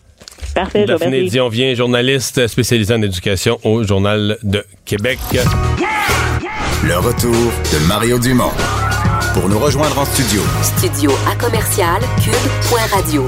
Parfait, 0.54 0.84
Daphné 0.84 1.22
Dion 1.24 1.48
vient, 1.48 1.74
journaliste 1.74 2.46
spécialisée 2.46 2.94
en 2.94 3.02
éducation 3.02 3.58
au 3.64 3.82
Journal 3.84 4.38
de 4.42 4.64
Québec. 4.84 5.18
Le 6.84 6.98
retour 6.98 7.32
de 7.32 7.86
Mario 7.88 8.18
Dumont. 8.18 8.50
Pour 9.34 9.48
nous 9.48 9.58
rejoindre 9.58 9.98
en 9.98 10.04
studio. 10.04 10.42
Studio 10.62 11.10
à 11.30 11.34
commercial 11.36 12.00
cube.radio. 12.22 13.24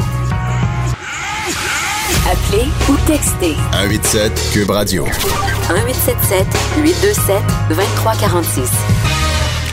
Appelez 2.31 2.69
ou 2.89 2.97
textez. 3.07 3.55
187 3.73 4.51
cube 4.53 4.71
radio. 4.71 5.05
1877 5.05 6.47
827 6.83 7.43
2346. 7.69 9.04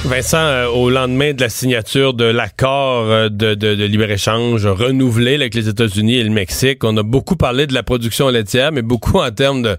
Vincent, 0.06 0.38
euh, 0.38 0.68
au 0.68 0.90
lendemain 0.90 1.34
de 1.34 1.42
la 1.42 1.50
signature 1.50 2.16
de 2.16 2.26
l'accord 2.26 3.04
euh, 3.04 3.30
de, 3.30 3.54
de, 3.54 3.76
de 3.76 3.84
libre-échange 3.86 4.66
renouvelé 4.66 5.36
avec 5.36 5.54
les 5.54 5.70
États-Unis 5.70 6.16
et 6.16 6.24
le 6.24 6.32
Mexique, 6.32 6.84
on 6.84 6.98
a 6.98 7.04
beaucoup 7.04 7.36
parlé 7.36 7.68
de 7.68 7.74
la 7.74 7.84
production 7.84 8.28
laitière, 8.30 8.72
mais 8.72 8.82
beaucoup 8.82 9.20
en 9.20 9.30
termes 9.30 9.62
de 9.62 9.78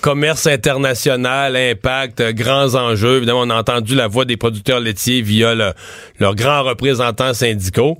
commerce 0.00 0.46
international, 0.46 1.56
impact, 1.56 2.20
euh, 2.20 2.32
grands 2.32 2.74
enjeux. 2.74 3.18
Évidemment, 3.18 3.40
on 3.42 3.50
a 3.50 3.56
entendu 3.56 3.94
la 3.94 4.08
voix 4.08 4.24
des 4.24 4.36
producteurs 4.36 4.80
laitiers 4.80 5.22
via 5.22 5.54
leurs 5.54 6.34
grands 6.34 6.62
représentants 6.62 7.34
syndicaux. 7.34 7.98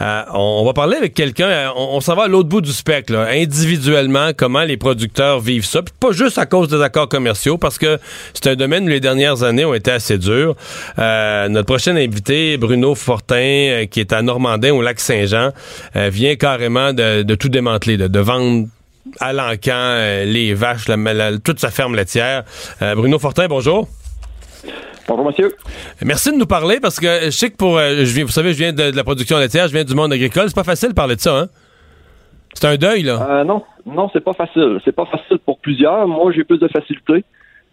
Euh, 0.00 0.22
on, 0.32 0.64
va 0.64 0.72
parler 0.72 0.96
avec 0.96 1.14
quelqu'un, 1.14 1.48
euh, 1.48 1.68
on, 1.76 2.00
s'en 2.00 2.14
va 2.14 2.24
à 2.24 2.28
l'autre 2.28 2.48
bout 2.48 2.60
du 2.60 2.72
spectre, 2.72 3.14
individuellement, 3.14 4.30
comment 4.36 4.62
les 4.62 4.76
producteurs 4.76 5.40
vivent 5.40 5.64
ça. 5.64 5.82
Puis 5.82 5.94
pas 5.98 6.12
juste 6.12 6.38
à 6.38 6.46
cause 6.46 6.68
des 6.68 6.82
accords 6.82 7.08
commerciaux, 7.08 7.58
parce 7.58 7.78
que 7.78 7.98
c'est 8.34 8.48
un 8.48 8.56
domaine 8.56 8.84
où 8.84 8.88
les 8.88 9.00
dernières 9.00 9.42
années 9.42 9.64
ont 9.64 9.74
été 9.74 9.90
assez 9.90 10.18
dures. 10.18 10.54
notre 10.96 11.66
prochain 11.66 11.96
invité, 11.96 12.56
Bruno 12.56 12.94
Fortin, 12.94 13.86
qui 13.90 14.00
est 14.00 14.12
à 14.12 14.22
Normandin, 14.22 14.72
au 14.72 14.82
lac 14.82 15.00
Saint-Jean, 15.00 15.52
vient 15.94 16.36
carrément 16.36 16.92
de, 16.92 17.34
tout 17.34 17.48
démanteler, 17.48 17.96
de, 17.96 18.08
de 18.08 18.20
vendre 18.20 18.68
à 19.20 19.32
l'encan, 19.32 19.72
euh, 19.74 20.24
les 20.24 20.54
vaches, 20.54 20.86
toute 21.44 21.58
sa 21.58 21.70
ferme 21.70 21.94
laitière. 21.94 22.44
Euh, 22.82 22.94
Bruno 22.94 23.18
Fortin, 23.18 23.46
bonjour. 23.48 23.88
Bonjour, 25.06 25.24
monsieur. 25.24 25.54
Merci 26.04 26.32
de 26.32 26.36
nous 26.36 26.46
parler 26.46 26.80
parce 26.80 27.00
que 27.00 27.24
je 27.24 27.30
sais 27.30 27.50
que 27.50 27.56
pour. 27.56 27.78
Euh, 27.78 28.04
je 28.04 28.14
viens, 28.14 28.24
vous 28.24 28.30
savez, 28.30 28.52
je 28.52 28.58
viens 28.58 28.72
de, 28.72 28.94
la 28.94 29.04
production 29.04 29.38
laitière, 29.38 29.66
je 29.68 29.72
viens 29.72 29.84
du 29.84 29.94
monde 29.94 30.12
agricole. 30.12 30.44
C'est 30.48 30.54
pas 30.54 30.64
facile 30.64 30.90
de 30.90 30.94
parler 30.94 31.16
de 31.16 31.20
ça, 31.20 31.38
hein? 31.38 31.46
C'est 32.54 32.66
un 32.66 32.76
deuil, 32.76 33.02
là. 33.02 33.44
non, 33.44 33.62
non, 33.86 34.10
c'est 34.12 34.24
pas 34.24 34.32
facile. 34.32 34.80
C'est 34.84 34.94
pas 34.94 35.06
facile 35.06 35.38
pour 35.38 35.58
plusieurs. 35.60 36.06
Moi, 36.06 36.32
j'ai 36.32 36.44
plus 36.44 36.58
de 36.58 36.68
facilité. 36.68 37.24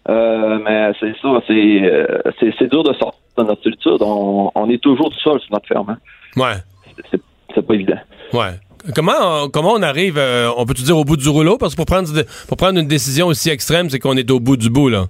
mais 0.07 0.91
c'est 0.99 1.15
ça, 1.21 1.41
c'est, 1.47 2.67
dur 2.67 2.83
de 2.83 2.93
sortir 2.93 3.19
de 3.37 3.43
notre 3.43 3.63
solitude. 3.63 3.97
On, 4.01 4.69
est 4.69 4.81
toujours 4.81 5.09
tout 5.09 5.19
seul 5.19 5.39
sur 5.39 5.51
notre 5.51 5.67
ferme. 5.67 5.89
Hein. 5.89 5.97
Ouais. 6.37 6.55
C'est, 7.11 7.65
pas 7.65 7.73
évident. 7.73 7.97
Ouais. 8.33 8.59
Comment, 8.93 9.49
comment 9.49 9.73
on 9.73 9.81
arrive, 9.81 10.17
euh, 10.17 10.49
on 10.57 10.65
peut-tu 10.65 10.83
dire 10.83 10.97
au 10.97 11.03
bout 11.03 11.17
du 11.17 11.29
rouleau? 11.29 11.57
Parce 11.57 11.73
que 11.73 11.77
pour 11.77 11.85
prendre, 11.85 12.07
pour 12.47 12.57
prendre 12.57 12.79
une 12.79 12.87
décision 12.87 13.27
aussi 13.27 13.49
extrême, 13.49 13.89
c'est 13.89 13.99
qu'on 13.99 14.15
est 14.15 14.29
au 14.29 14.39
bout 14.39 14.57
du 14.57 14.69
bout, 14.69 14.89
là. 14.89 15.05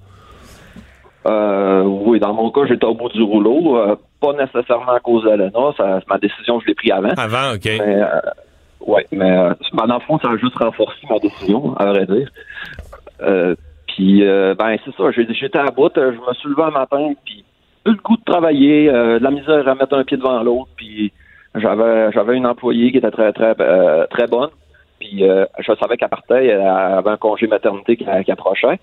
Euh, 1.26 1.82
oui, 1.82 2.20
dans 2.20 2.34
mon 2.34 2.52
cas, 2.52 2.62
j'étais 2.68 2.86
au 2.86 2.94
bout 2.94 3.10
du 3.10 3.22
rouleau. 3.22 3.78
Euh, 3.78 3.96
pas 4.22 4.34
nécessairement 4.34 4.94
à 4.94 5.00
cause 5.00 5.24
d'Alena. 5.26 5.52
Ma 6.08 6.18
décision, 6.20 6.60
je 6.62 6.68
l'ai 6.68 6.76
prise 6.76 6.92
avant. 6.92 7.10
Avant, 7.18 7.56
OK. 7.56 7.68
oui, 8.88 9.02
mais 9.12 9.50
ben, 9.74 9.88
dans 9.88 9.96
le 9.96 10.02
fond, 10.02 10.20
ça 10.20 10.30
a 10.30 10.38
juste 10.38 10.56
renforcé 10.58 11.00
ma 11.10 11.20
décision, 11.20 11.76
à 11.76 11.86
vrai 11.88 12.06
dire. 12.06 12.30
puis, 13.88 14.22
ben, 14.22 14.78
c'est 14.86 14.96
ça. 14.96 15.12
J'étais 15.12 15.60
à 15.60 15.72
bout. 15.72 15.92
Je 15.96 16.02
me 16.02 16.34
suis 16.36 16.50
levé 16.50 16.64
un 16.64 16.72
matin, 16.72 17.14
puis 17.26 17.44
eu 17.88 17.92
le 17.92 17.98
goût 17.98 18.18
de 18.18 18.24
travailler, 18.24 18.86
de 18.86 19.24
la 19.24 19.32
misère 19.32 19.68
à 19.68 19.76
mettre 19.76 19.96
un 19.96 20.04
pied 20.04 20.18
devant 20.18 20.42
l'autre, 20.44 20.70
puis 20.78 21.12
j'avais 21.56 22.12
j'avais 22.12 22.36
une 22.38 22.46
employée 22.46 22.91
qui 22.91 22.98
était 22.98 23.12
très 23.12 23.32
très 23.34 23.56
euh, 23.60 24.06
très 24.08 24.28
bonne. 24.28 24.50
Puis 25.00 25.24
euh, 25.24 25.46
je 25.60 25.72
savais 25.80 25.98
qu'elle 25.98 26.10
partait, 26.10 26.48
elle 26.48 26.62
avait 26.62 27.10
un 27.10 27.18
congé 27.18 27.48
maternité 27.48 27.98
qui, 27.98 28.32
approchait. 28.32 28.80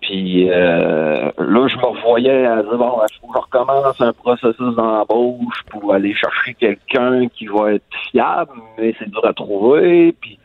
Puis 0.00 0.50
euh, 0.50 1.30
là, 1.38 1.68
je 1.68 1.76
me 1.76 1.86
revoyais 1.86 2.46
à 2.46 2.62
dire 2.62 2.76
bon, 2.76 2.98
il 3.08 3.18
faut 3.20 3.26
que 3.28 3.38
je 3.38 3.42
recommence 3.42 4.00
un 4.00 4.12
processus 4.12 4.74
d'embauche 4.74 5.62
pour 5.70 5.92
aller 5.92 6.14
chercher 6.14 6.54
quelqu'un 6.54 7.28
qui 7.28 7.46
va 7.46 7.74
être 7.74 7.84
fiable, 8.10 8.52
mais 8.78 8.94
c'est 8.98 9.10
dur 9.10 9.24
à 9.24 9.32
trouver. 9.32 10.12
Puis 10.20 10.38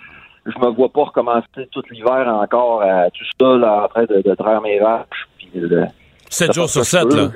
je 0.46 0.58
me 0.60 0.68
vois 0.68 0.90
pas 0.90 1.06
recommencer 1.06 1.68
tout 1.72 1.84
l'hiver 1.90 2.28
encore 2.28 2.82
à 2.82 3.10
tout 3.10 3.26
ça 3.40 3.58
là, 3.58 3.84
en 3.84 3.88
train 3.88 4.04
de, 4.04 4.22
de 4.22 4.36
traire 4.36 4.62
mes 4.62 4.80
vaches. 4.80 5.28
Puis, 5.38 5.50
7 6.30 6.54
jours 6.54 6.70
sur 6.70 6.84
7, 6.84 7.14
là. 7.14 7.30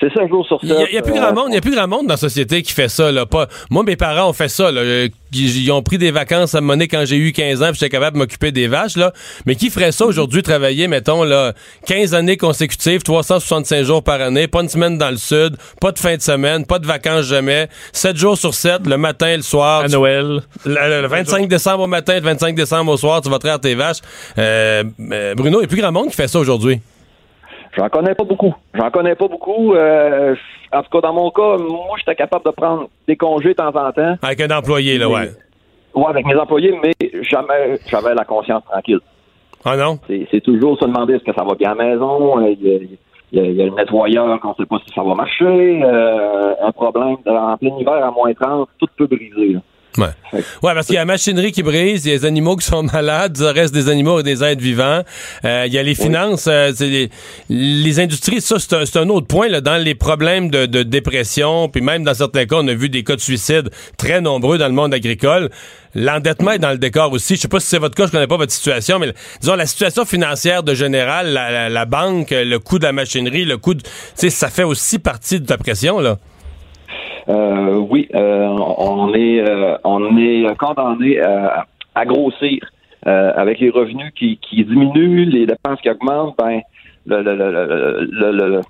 C'est 0.00 0.10
ça, 0.14 0.26
jour 0.26 0.46
sur 0.46 0.58
Il 0.62 0.74
n'y 0.90 0.96
a, 0.96 1.02
plus 1.02 1.12
grand 1.12 1.34
monde, 1.34 1.48
il 1.50 1.54
y 1.54 1.58
a 1.58 1.60
plus 1.60 1.74
grand 1.74 1.86
monde 1.86 2.06
dans 2.06 2.14
la 2.14 2.16
société 2.16 2.62
qui 2.62 2.72
fait 2.72 2.88
ça. 2.88 3.12
Là. 3.12 3.26
Pas, 3.26 3.48
moi, 3.68 3.82
mes 3.82 3.96
parents 3.96 4.30
ont 4.30 4.32
fait 4.32 4.48
ça. 4.48 4.72
Là. 4.72 5.08
Ils 5.32 5.70
ont 5.72 5.82
pris 5.82 5.98
des 5.98 6.10
vacances 6.10 6.54
à 6.54 6.62
monnaie 6.62 6.88
quand 6.88 7.04
j'ai 7.04 7.16
eu 7.16 7.32
15 7.32 7.62
ans, 7.62 7.66
puis 7.66 7.74
j'étais 7.74 7.90
capable 7.90 8.14
de 8.14 8.20
m'occuper 8.20 8.50
des 8.50 8.66
vaches. 8.66 8.96
Là. 8.96 9.12
Mais 9.44 9.56
qui 9.56 9.68
ferait 9.68 9.92
ça 9.92 10.06
aujourd'hui, 10.06 10.42
travailler, 10.42 10.88
mettons, 10.88 11.22
là, 11.22 11.52
15 11.86 12.14
années 12.14 12.38
consécutives, 12.38 13.02
365 13.02 13.84
jours 13.84 14.02
par 14.02 14.22
année, 14.22 14.48
pas 14.48 14.62
une 14.62 14.70
semaine 14.70 14.96
dans 14.96 15.10
le 15.10 15.18
sud, 15.18 15.56
pas 15.82 15.92
de 15.92 15.98
fin 15.98 16.16
de 16.16 16.22
semaine, 16.22 16.64
pas 16.64 16.78
de 16.78 16.86
vacances 16.86 17.26
jamais, 17.26 17.68
7 17.92 18.16
jours 18.16 18.38
sur 18.38 18.54
7, 18.54 18.86
le 18.86 18.96
matin, 18.96 19.36
le 19.36 19.42
soir. 19.42 19.82
À 19.82 19.88
Noël. 19.88 20.40
Le, 20.64 21.06
25 21.06 21.46
décembre 21.46 21.84
au 21.84 21.86
matin, 21.86 22.14
le 22.14 22.22
25 22.22 22.54
décembre 22.54 22.92
au 22.92 22.96
soir, 22.96 23.20
tu 23.20 23.28
vas 23.28 23.38
traire 23.38 23.60
tes 23.60 23.74
vaches. 23.74 23.98
Euh, 24.38 24.82
euh, 25.12 25.34
Bruno, 25.34 25.58
il 25.58 25.60
n'y 25.60 25.66
a 25.66 25.68
plus 25.68 25.80
grand 25.80 25.92
monde 25.92 26.08
qui 26.08 26.16
fait 26.16 26.28
ça 26.28 26.38
aujourd'hui. 26.38 26.80
J'en 27.76 27.88
connais 27.88 28.14
pas 28.14 28.24
beaucoup. 28.24 28.54
J'en 28.74 28.90
connais 28.90 29.14
pas 29.14 29.28
beaucoup. 29.28 29.74
Euh, 29.74 30.34
en 30.72 30.82
tout 30.82 30.90
cas, 30.90 31.00
dans 31.00 31.12
mon 31.12 31.30
cas, 31.30 31.56
moi, 31.58 31.96
j'étais 31.98 32.16
capable 32.16 32.44
de 32.44 32.50
prendre 32.50 32.88
des 33.06 33.16
congés 33.16 33.50
de 33.50 33.54
temps 33.54 33.68
en 33.68 33.92
temps. 33.92 34.16
Avec 34.22 34.40
un 34.40 34.56
employé, 34.56 34.98
là, 34.98 35.08
ouais. 35.08 35.30
Ouais, 35.94 36.06
avec 36.08 36.26
mes 36.26 36.36
employés, 36.36 36.78
mais 36.82 36.92
jamais 37.22 37.78
j'avais 37.88 38.14
la 38.14 38.24
conscience 38.24 38.64
tranquille. 38.64 39.00
Ah 39.64 39.76
non? 39.76 39.98
C'est 40.08 40.40
toujours 40.40 40.78
se 40.78 40.84
demander 40.84 41.14
est-ce 41.14 41.24
que 41.24 41.34
ça 41.34 41.44
va 41.44 41.54
bien 41.54 41.72
à 41.72 41.74
la 41.74 41.84
maison? 41.84 42.38
Euh, 42.38 42.54
il 43.32 43.56
y 43.56 43.62
a, 43.62 43.66
le 43.66 43.70
nettoyeur 43.74 44.40
qu'on 44.40 44.54
sait 44.54 44.66
pas 44.66 44.78
si 44.86 44.92
ça 44.94 45.02
va 45.02 45.14
marcher. 45.14 45.82
Euh, 45.84 46.54
un 46.62 46.72
problème 46.72 47.16
en 47.26 47.56
plein 47.56 47.76
hiver 47.78 48.04
à 48.04 48.10
moins 48.10 48.32
30, 48.32 48.68
tout 48.78 48.86
peut 48.96 49.06
briser. 49.06 49.54
Là. 49.54 49.60
Ouais. 49.98 50.06
ouais, 50.32 50.42
parce 50.74 50.86
qu'il 50.86 50.94
y 50.94 50.98
a 50.98 51.00
la 51.00 51.06
machinerie 51.06 51.50
qui 51.50 51.64
brise, 51.64 52.06
il 52.06 52.12
y 52.12 52.14
a 52.14 52.18
des 52.18 52.24
animaux 52.24 52.54
qui 52.56 52.64
sont 52.64 52.82
malades, 52.92 53.36
il 53.40 53.46
reste 53.46 53.74
des 53.74 53.88
animaux 53.88 54.20
et 54.20 54.22
des 54.22 54.44
êtres 54.44 54.62
vivants. 54.62 55.02
Euh, 55.44 55.64
il 55.66 55.72
y 55.72 55.78
a 55.78 55.82
les 55.82 55.96
finances, 55.96 56.46
euh, 56.46 56.70
les, 56.78 57.10
les, 57.48 58.00
industries, 58.00 58.40
ça 58.40 58.56
c'est 58.60 58.96
un, 58.96 59.02
un, 59.02 59.08
autre 59.08 59.26
point 59.26 59.48
là, 59.48 59.60
dans 59.60 59.76
les 59.82 59.96
problèmes 59.96 60.48
de, 60.48 60.66
de, 60.66 60.84
dépression, 60.84 61.68
puis 61.68 61.80
même 61.82 62.04
dans 62.04 62.14
certains 62.14 62.46
cas, 62.46 62.56
on 62.60 62.68
a 62.68 62.74
vu 62.74 62.88
des 62.88 63.02
cas 63.02 63.16
de 63.16 63.20
suicide 63.20 63.70
très 63.96 64.20
nombreux 64.20 64.58
dans 64.58 64.68
le 64.68 64.74
monde 64.74 64.94
agricole. 64.94 65.50
L'endettement 65.96 66.52
est 66.52 66.60
dans 66.60 66.70
le 66.70 66.78
décor 66.78 67.12
aussi. 67.12 67.34
Je 67.34 67.40
sais 67.40 67.48
pas 67.48 67.58
si 67.58 67.66
c'est 67.66 67.78
votre 67.78 67.96
cas, 67.96 68.06
je 68.06 68.12
connais 68.12 68.28
pas 68.28 68.36
votre 68.36 68.52
situation, 68.52 69.00
mais 69.00 69.12
disons 69.40 69.56
la 69.56 69.66
situation 69.66 70.04
financière 70.04 70.62
de 70.62 70.72
général, 70.72 71.32
la, 71.32 71.68
la, 71.68 71.84
banque, 71.84 72.30
le 72.30 72.58
coût 72.58 72.78
de 72.78 72.84
la 72.84 72.92
machinerie, 72.92 73.44
le 73.44 73.58
coût, 73.58 73.74
de, 73.74 73.82
ça 74.14 74.50
fait 74.50 74.62
aussi 74.62 75.00
partie 75.00 75.40
de 75.40 75.46
ta 75.46 75.58
pression 75.58 75.98
là. 75.98 76.18
Euh, 77.28 77.76
oui, 77.76 78.08
euh, 78.14 78.46
on 78.48 79.12
est 79.14 79.40
euh, 79.40 79.76
on 79.84 80.16
est 80.16 80.56
condamné 80.56 81.20
à, 81.20 81.66
à 81.94 82.04
grossir 82.04 82.58
avec 83.02 83.60
les 83.60 83.70
revenus 83.70 84.12
qui, 84.14 84.36
qui 84.36 84.62
diminuent, 84.62 85.24
les 85.24 85.46
dépenses 85.46 85.80
qui 85.80 85.88
augmentent. 85.88 86.36
Ben, 86.36 86.60
le, 87.06 87.22
le, 87.22 87.32
le, 87.32 88.60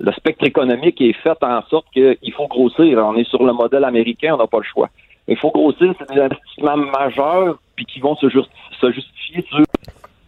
le 0.00 0.12
spectre 0.12 0.44
économique 0.44 1.00
est 1.00 1.12
fait 1.12 1.38
en 1.42 1.62
sorte 1.62 1.86
qu'il 1.92 2.32
faut 2.36 2.48
grossir. 2.48 2.98
On 2.98 3.14
est 3.14 3.28
sur 3.28 3.44
le 3.44 3.52
modèle 3.52 3.84
américain, 3.84 4.34
on 4.34 4.38
n'a 4.38 4.48
pas 4.48 4.58
le 4.58 4.64
choix. 4.64 4.90
Il 5.28 5.36
faut 5.36 5.50
grossir, 5.50 5.94
c'est 5.98 6.12
des 6.12 6.20
investissements 6.20 6.76
majeurs, 6.76 7.60
puis 7.76 7.84
qui 7.86 8.00
vont 8.00 8.16
se, 8.16 8.28
se 8.28 8.92
justifier 8.92 9.42
sur 9.42 9.64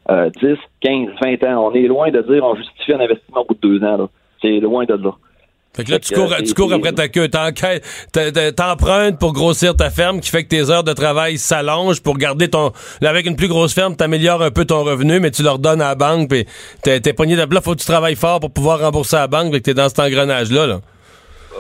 10, 0.09 0.59
15, 0.81 1.09
20 1.21 1.45
ans. 1.45 1.67
On 1.67 1.75
est 1.75 1.89
loin 1.89 2.11
de 2.13 2.23
dire 2.23 2.45
on 2.45 2.55
justifie 2.55 2.95
un 2.95 3.01
investissement 3.01 3.41
au 3.41 3.45
bout 3.45 3.55
de 3.55 3.61
deux 3.61 3.85
ans. 3.85 4.09
C'est 4.41 4.61
loin 4.61 4.85
de 4.85 4.95
là. 4.95 5.13
Fait 5.75 5.85
que 5.85 5.91
là, 5.91 5.97
Fait 5.97 6.01
tu 6.01 6.15
cours, 6.15 6.29
c'est- 6.37 6.43
tu 6.43 6.55
cours 6.55 6.73
après 6.73 6.93
ta 6.93 7.09
queue. 7.09 7.29
T'en- 7.29 7.51
t'en- 7.51 8.53
T'empruntes 8.55 9.19
pour 9.19 9.33
grossir 9.33 9.75
ta 9.75 9.89
ferme, 9.89 10.21
qui 10.21 10.29
fait 10.31 10.45
que 10.45 10.49
tes 10.49 10.69
heures 10.71 10.85
de 10.85 10.93
travail 10.93 11.39
s'allongent 11.39 12.01
pour 12.03 12.19
garder 12.19 12.49
ton. 12.51 12.73
Là, 13.01 13.09
avec 13.09 13.25
une 13.27 13.37
plus 13.37 13.49
grosse 13.49 13.73
ferme, 13.75 13.97
t'améliores 13.97 14.43
un 14.43 14.51
peu 14.51 14.67
ton 14.67 14.85
revenu, 14.85 15.19
mais 15.19 15.31
tu 15.31 15.43
leur 15.43 15.59
donnes 15.59 15.81
à 15.81 15.89
la 15.89 15.95
banque, 15.95 16.29
puis 16.29 16.47
t'es 16.83 17.01
t'es 17.01 17.15
pogné 17.15 17.37
de 17.37 17.41
là. 17.55 17.61
Faut 17.63 17.73
que 17.75 17.81
tu 17.81 17.87
travailles 17.87 18.17
fort 18.17 18.41
pour 18.41 18.51
pouvoir 18.51 18.81
rembourser 18.81 19.17
à 19.17 19.21
la 19.21 19.27
banque, 19.29 19.51
fait 19.53 19.61
que 19.61 19.65
t'es 19.65 19.75
dans 19.75 19.89
cet 19.89 20.01
engrenage-là. 20.01 20.67
Là. 20.67 20.81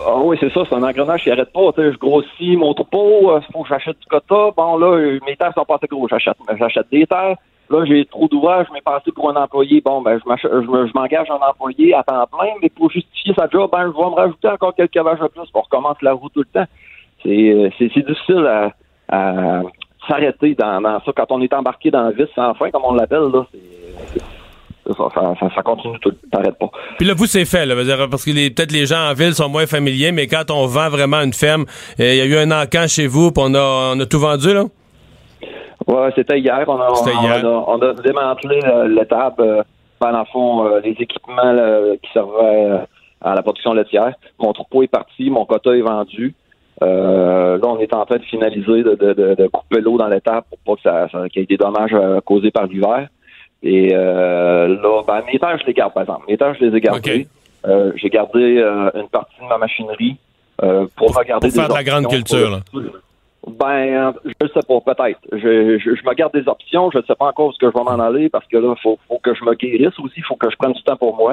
Ah 0.06 0.16
oui, 0.22 0.36
c'est 0.40 0.52
ça, 0.52 0.60
c'est 0.68 0.74
un 0.74 0.82
engrenage 0.82 1.22
qui 1.22 1.30
arrête 1.30 1.52
pas. 1.52 1.70
Je 1.78 1.96
grossis 1.98 2.56
mon 2.56 2.74
troupeau, 2.74 3.32
il 3.38 3.52
faut 3.52 3.62
que 3.62 3.68
j'achète 3.70 3.98
du 3.98 4.06
quota. 4.06 4.50
Bon, 4.56 4.76
là, 4.76 4.86
euh, 4.88 5.18
mes 5.26 5.36
terres 5.36 5.52
sont 5.54 5.64
pas 5.64 5.76
assez 5.76 5.86
gros. 5.86 6.06
J'achète, 6.08 6.36
j'achète 6.58 6.86
des 6.90 7.06
terres. 7.06 7.36
Là, 7.72 7.86
j'ai 7.86 8.04
trop 8.04 8.28
d'ouvrages, 8.28 8.66
je 8.68 8.72
m'ai 8.74 8.82
passé 8.82 9.10
pour 9.12 9.30
un 9.30 9.42
employé. 9.42 9.80
Bon, 9.80 10.02
ben, 10.02 10.20
je 10.22 10.92
m'engage 10.94 11.30
un 11.30 11.48
employé 11.48 11.94
à 11.94 12.02
temps 12.02 12.26
plein, 12.30 12.50
mais 12.60 12.68
pour 12.68 12.90
justifier 12.90 13.32
sa 13.34 13.48
job, 13.48 13.70
ben, 13.72 13.90
je 13.90 13.96
vais 13.96 14.10
me 14.10 14.14
rajouter 14.14 14.48
encore 14.48 14.74
quelques 14.74 14.94
vaches 14.94 15.20
de 15.20 15.28
plus. 15.28 15.48
On 15.54 15.60
recommence 15.62 15.96
la 16.02 16.12
roue 16.12 16.28
tout 16.28 16.40
le 16.40 16.60
temps. 16.60 16.70
C'est, 17.22 17.30
euh, 17.30 17.70
difficile 17.80 18.72
à, 19.08 19.62
s'arrêter 20.06 20.54
dans, 20.54 20.82
ça. 20.82 21.12
Quand 21.16 21.30
on 21.30 21.40
est 21.40 21.54
embarqué 21.54 21.90
dans 21.90 22.08
le 22.08 22.12
vice 22.12 22.28
sans 22.34 22.52
fin, 22.54 22.70
comme 22.70 22.82
on 22.84 22.92
l'appelle, 22.92 23.30
là, 23.32 23.46
c'est, 23.50 24.20
ça, 24.92 25.08
ça, 25.14 25.48
ça, 25.54 25.62
continue 25.62 25.98
tout, 26.00 26.12
t'arrêtes 26.30 26.58
pas. 26.58 26.70
Puis 26.98 27.06
là, 27.06 27.14
vous, 27.16 27.26
c'est 27.26 27.46
fait, 27.46 27.64
là, 27.64 27.74
parce 28.10 28.24
que 28.24 28.48
peut-être 28.50 28.72
les 28.72 28.84
gens 28.84 29.08
en 29.10 29.14
ville 29.14 29.32
sont 29.32 29.48
moins 29.48 29.66
familiers, 29.66 30.12
mais 30.12 30.26
quand 30.26 30.50
on 30.50 30.66
vend 30.66 30.90
vraiment 30.90 31.22
une 31.22 31.32
ferme, 31.32 31.64
euh, 32.00 32.12
il 32.12 32.16
y 32.16 32.20
a 32.20 32.26
eu 32.26 32.36
un 32.36 32.50
encan 32.50 32.86
chez 32.86 33.06
vous, 33.06 33.32
puis 33.32 33.42
on 33.46 33.54
a 33.54 34.06
tout 34.06 34.18
vendu, 34.18 34.52
là? 34.52 34.64
Ouais, 35.86 36.10
c'était 36.14 36.38
hier. 36.38 36.64
On 36.68 36.80
a, 36.80 36.90
on 36.90 36.94
a, 37.44 37.64
on 37.68 37.78
a 37.80 37.94
démantelé 37.94 38.60
l'étable, 38.88 39.42
euh, 39.42 39.62
ben, 40.00 40.12
dans 40.12 40.18
le 40.20 40.24
fond, 40.26 40.66
euh, 40.66 40.80
les 40.80 40.90
équipements 40.92 41.52
là, 41.52 41.96
qui 42.02 42.10
servaient 42.12 42.66
euh, 42.70 42.78
à 43.20 43.34
la 43.34 43.42
production 43.42 43.72
laitière. 43.72 44.14
Mon 44.38 44.52
troupeau 44.52 44.82
est 44.82 44.88
parti, 44.88 45.30
mon 45.30 45.44
quota 45.44 45.74
est 45.76 45.80
vendu. 45.80 46.34
Euh, 46.82 47.58
là, 47.58 47.68
on 47.68 47.78
est 47.78 47.92
en 47.94 48.04
train 48.04 48.16
de 48.16 48.22
finaliser 48.24 48.82
de, 48.82 48.94
de, 48.94 49.12
de, 49.12 49.34
de 49.34 49.46
couper 49.48 49.80
l'eau 49.80 49.96
dans 49.98 50.08
l'étable 50.08 50.46
pour 50.50 50.58
pas 50.58 50.82
que 50.82 50.82
ça, 50.82 51.08
ça- 51.12 51.28
qu'il 51.28 51.40
y 51.40 51.44
ait 51.44 51.46
des 51.46 51.56
dommages 51.56 51.94
causés 52.24 52.50
par 52.50 52.66
l'hiver. 52.66 53.08
Et 53.62 53.90
euh, 53.94 54.68
là, 54.68 55.02
ben, 55.06 55.22
mes 55.32 55.38
terres, 55.38 55.58
je 55.60 55.66
les 55.66 55.72
garde, 55.74 55.92
par 55.92 56.02
exemple. 56.02 56.24
Mes 56.28 56.36
terres, 56.36 56.54
je 56.58 56.64
les 56.64 56.76
ai 56.76 56.80
gardées. 56.80 57.00
Euh, 57.64 57.92
J'ai 57.94 58.08
gardé 58.10 58.58
euh, 58.58 58.90
une 58.96 59.06
partie 59.08 59.40
de 59.40 59.46
ma 59.46 59.56
machinerie 59.58 60.16
euh, 60.64 60.86
pour, 60.96 61.14
regarder 61.16 61.46
pour 61.46 61.54
faire 61.54 61.68
de 61.68 61.74
la 61.74 61.84
grande 61.84 62.08
culture, 62.08 62.50
là. 62.50 62.58
Ben, 63.46 64.14
je 64.24 64.46
sais 64.46 64.60
pas, 64.66 64.80
peut-être. 64.80 65.18
Je, 65.32 65.78
je, 65.78 65.94
je 65.96 66.06
me 66.06 66.14
garde 66.14 66.32
des 66.32 66.48
options. 66.48 66.90
Je 66.92 66.98
ne 66.98 67.02
sais 67.02 67.14
pas 67.14 67.26
encore 67.26 67.48
où 67.48 67.52
ce 67.52 67.58
que 67.58 67.66
je 67.66 67.72
vais 67.72 67.84
m'en 67.84 67.98
aller 67.98 68.28
parce 68.28 68.46
que 68.46 68.56
là, 68.56 68.74
faut, 68.82 68.98
faut 69.08 69.18
que 69.18 69.34
je 69.34 69.44
me 69.44 69.54
guérisse 69.54 69.98
aussi. 69.98 70.14
Il 70.18 70.24
faut 70.24 70.36
que 70.36 70.48
je 70.50 70.56
prenne 70.56 70.72
du 70.72 70.82
temps 70.82 70.96
pour 70.96 71.16
moi. 71.16 71.32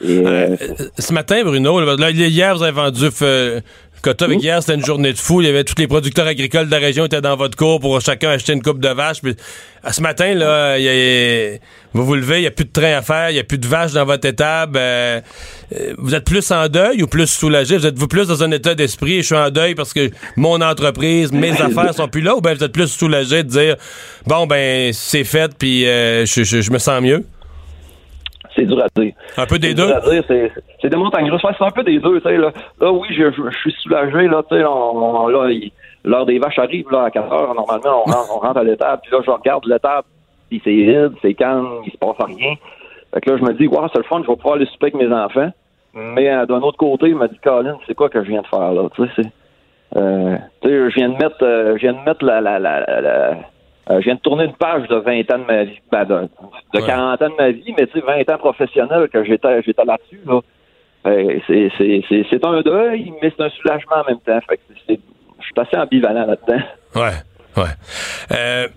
Et, 0.00 0.22
euh, 0.26 0.56
Ce 0.98 1.12
matin, 1.12 1.42
Bruno, 1.44 1.80
là, 1.96 2.10
hier, 2.10 2.56
vous 2.56 2.62
avez 2.62 2.72
vendu 2.72 3.06
euh, 3.22 3.60
quota 4.02 4.26
avec 4.26 4.40
hier, 4.42 4.60
c'était 4.62 4.74
une 4.74 4.84
journée 4.84 5.12
de 5.12 5.18
fou. 5.18 5.40
Il 5.40 5.46
y 5.46 5.50
avait 5.50 5.64
tous 5.64 5.74
les 5.78 5.88
producteurs 5.88 6.26
agricoles 6.26 6.66
de 6.66 6.70
la 6.70 6.78
région 6.78 7.06
étaient 7.06 7.20
dans 7.20 7.36
votre 7.36 7.56
cour 7.56 7.80
pour 7.80 8.00
chacun 8.00 8.30
acheter 8.30 8.52
une 8.52 8.62
coupe 8.62 8.78
de 8.78 8.88
vaches. 8.88 9.20
Puis, 9.22 9.34
à 9.82 9.92
ce 9.92 10.00
matin, 10.00 10.34
là, 10.34 10.78
y 10.78 10.88
a- 10.88 11.58
vous 11.92 12.04
vous 12.04 12.14
levez, 12.14 12.38
il 12.38 12.40
n'y 12.42 12.46
a 12.46 12.50
plus 12.52 12.66
de 12.66 12.70
train 12.72 12.92
à 12.98 13.02
faire, 13.02 13.30
il 13.30 13.34
n'y 13.34 13.40
a 13.40 13.44
plus 13.44 13.58
de 13.58 13.66
vaches 13.66 13.92
dans 13.92 14.04
votre 14.04 14.26
étable. 14.28 14.76
euh, 14.78 15.20
euh, 15.74 15.94
vous 15.98 16.14
êtes 16.14 16.24
plus 16.24 16.48
en 16.52 16.68
deuil 16.68 17.02
ou 17.02 17.06
plus 17.08 17.26
soulagé? 17.26 17.76
Vous 17.78 17.86
êtes-vous 17.86 18.06
plus 18.08 18.28
dans 18.28 18.42
un 18.44 18.50
état 18.52 18.74
d'esprit? 18.74 19.16
Je 19.18 19.26
suis 19.26 19.34
en 19.34 19.50
deuil 19.50 19.74
parce 19.74 19.92
que 19.92 20.10
mon 20.36 20.60
entreprise, 20.60 21.32
mes 21.32 21.50
affaires 21.60 21.94
sont 21.94 22.06
plus 22.08 22.20
là? 22.20 22.36
Ou 22.36 22.40
bien 22.40 22.54
vous 22.54 22.62
êtes 22.62 22.72
plus 22.72 22.88
soulagé 22.88 23.42
de 23.42 23.48
dire, 23.48 23.76
bon, 24.26 24.46
ben, 24.46 24.92
c'est 24.92 25.24
fait, 25.24 25.50
puis 25.58 25.86
euh, 25.86 26.24
je, 26.26 26.44
je- 26.44 26.60
je 26.60 26.70
me 26.70 26.78
sens 26.78 27.00
mieux? 27.02 27.24
C'est 28.56 28.64
dur 28.64 28.82
à 28.82 29.00
dire. 29.00 29.12
Un 29.36 29.46
peu 29.46 29.58
des 29.58 29.74
deux? 29.74 29.86
dur 29.86 29.96
à 29.96 30.00
dire, 30.00 30.24
C'est 30.80 30.88
des 30.88 30.96
montagnes 30.96 31.30
russes. 31.30 31.44
Ouais, 31.44 31.52
c'est 31.58 31.64
un 31.64 31.70
peu 31.70 31.84
des 31.84 31.98
deux. 31.98 32.20
tu 32.20 32.28
sais, 32.28 32.36
Là, 32.36 32.50
là 32.80 32.92
oui, 32.92 33.08
je, 33.10 33.30
je, 33.30 33.42
je 33.50 33.58
suis 33.58 33.72
soulagé. 33.82 34.26
Là, 34.28 34.42
on, 34.50 35.24
on- 35.24 35.28
l'heure 35.28 36.26
des 36.26 36.38
vaches 36.38 36.58
arrive 36.58 36.90
là, 36.90 37.04
à 37.04 37.10
4 37.10 37.32
heures. 37.32 37.54
Normalement, 37.54 38.02
on 38.06 38.10
rentre, 38.10 38.36
on 38.36 38.40
rentre 38.40 38.58
à 38.58 38.64
l'étable. 38.64 39.02
Puis 39.02 39.12
là, 39.12 39.18
je 39.24 39.30
regarde 39.30 39.64
l'étable. 39.66 40.06
Puis 40.48 40.60
c'est 40.64 40.70
vide, 40.70 41.12
c'est 41.22 41.34
calme, 41.34 41.68
il 41.84 41.92
se 41.92 41.98
passe 41.98 42.16
rien. 42.24 42.54
Fait 43.12 43.20
que 43.20 43.30
là, 43.30 43.36
je 43.38 43.42
me 43.44 43.52
dis, 43.54 43.66
wow, 43.66 43.88
c'est 43.92 43.98
le 43.98 44.04
fun, 44.04 44.22
je 44.22 44.28
vais 44.28 44.36
pouvoir 44.36 44.54
aller 44.56 44.66
souper 44.66 44.86
avec 44.86 44.94
mes 44.94 45.12
enfants. 45.12 45.50
Mais 45.94 46.28
euh, 46.30 46.46
d'un 46.46 46.60
autre 46.60 46.76
côté, 46.76 47.08
il 47.08 47.16
m'a 47.16 47.26
dit, 47.26 47.38
Colin, 47.42 47.76
c'est 47.86 47.94
quoi 47.94 48.08
que 48.08 48.22
je 48.22 48.28
viens 48.28 48.42
de 48.42 48.46
faire 48.46 48.72
là? 48.72 48.88
Tu 48.94 49.02
sais. 49.16 49.28
Euh, 49.96 50.36
je 50.62 50.94
viens 50.94 51.08
de 51.08 51.14
mettre, 51.14 51.42
euh, 51.42 51.74
je 51.76 51.80
viens 51.80 51.94
de 51.94 51.98
mettre 52.04 52.24
la, 52.24 52.40
la, 52.40 52.58
la, 52.58 52.80
la- 52.80 53.00
la- 53.00 53.36
euh, 53.90 54.00
je 54.00 54.04
viens 54.04 54.14
de 54.14 54.20
tourner 54.20 54.44
une 54.44 54.54
page 54.54 54.88
de 54.88 54.96
20 54.96 55.30
ans 55.32 55.38
de 55.38 55.44
ma 55.44 55.64
vie, 55.64 55.80
ben, 55.92 56.04
de, 56.04 56.28
de 56.74 56.80
40 56.84 57.22
ans 57.22 57.28
de 57.28 57.34
ma 57.36 57.50
vie, 57.50 57.74
mais 57.76 57.86
tu 57.86 58.00
sais, 58.00 58.04
20 58.06 58.28
ans 58.34 58.38
professionnel 58.38 59.08
que 59.12 59.24
j'étais, 59.24 59.62
j'étais 59.62 59.84
là-dessus, 59.84 60.20
là. 60.26 60.40
Euh, 61.06 61.38
c'est, 61.46 61.70
c'est, 61.78 62.02
c'est, 62.08 62.26
c'est 62.28 62.44
un 62.44 62.60
deuil, 62.62 63.12
mais 63.22 63.32
c'est 63.36 63.44
un 63.44 63.50
soulagement 63.50 63.96
en 64.04 64.10
même 64.10 64.20
temps. 64.26 64.40
Fait 64.48 64.56
que 64.56 64.62
je 64.88 64.94
suis 65.44 65.54
assez 65.56 65.76
ambivalent 65.76 66.26
là-dedans. 66.26 66.64
Ouais, 66.96 67.62
ouais. 67.62 67.70
Euh, 68.32 68.68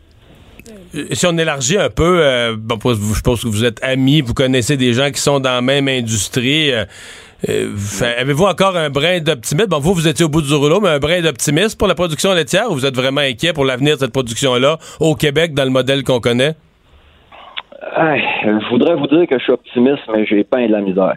si 1.12 1.26
on 1.26 1.36
élargit 1.38 1.80
un 1.80 1.90
peu, 1.90 2.20
euh, 2.22 2.56
bon, 2.56 2.78
je 2.86 3.22
pense 3.22 3.44
que 3.44 3.48
vous 3.48 3.66
êtes 3.66 3.84
amis, 3.84 4.22
vous 4.22 4.36
connaissez 4.36 4.78
des 4.78 4.94
gens 4.94 5.10
qui 5.10 5.20
sont 5.20 5.40
dans 5.40 5.54
la 5.54 5.62
même 5.62 5.88
industrie. 5.88 6.72
euh, 6.72 6.86
euh, 7.48 7.76
Avez-vous 8.20 8.46
encore 8.46 8.76
un 8.76 8.90
brin 8.90 9.20
d'optimisme? 9.20 9.70
Bon, 9.70 9.80
vous, 9.80 9.94
vous 9.94 10.08
étiez 10.08 10.26
au 10.26 10.30
bout 10.30 10.42
du 10.42 10.54
rouleau, 10.54 10.82
mais 10.82 10.90
un 10.90 11.00
brin 11.00 11.22
d'optimisme 11.22 11.78
pour 11.78 11.88
la 11.88 11.96
production 11.96 12.34
laitière 12.34 12.70
ou 12.70 12.74
vous 12.74 12.86
êtes 12.86 12.96
vraiment 12.96 13.22
inquiet 13.22 13.54
pour 13.54 13.64
l'avenir 13.64 13.96
de 13.96 14.00
cette 14.02 14.12
production-là 14.12 14.78
au 15.00 15.16
Québec 15.16 15.54
dans 15.54 15.64
le 15.64 15.70
modèle 15.70 16.04
qu'on 16.04 16.20
connaît? 16.20 16.56
Je 18.44 18.70
voudrais 18.70 18.96
vous 18.96 19.08
dire 19.08 19.28
que 19.28 19.38
je 19.38 19.44
suis 19.44 19.54
optimiste, 19.54 20.04
mais 20.12 20.26
j'ai 20.26 20.44
peint 20.44 20.66
de 20.66 20.72
la 20.72 20.82
misère. 20.82 21.16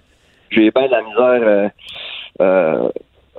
J'ai 0.51 0.71
peint 0.71 0.87
de 0.87 0.93
la 0.93 1.03
misère. 1.03 1.71
euh, 2.41 2.89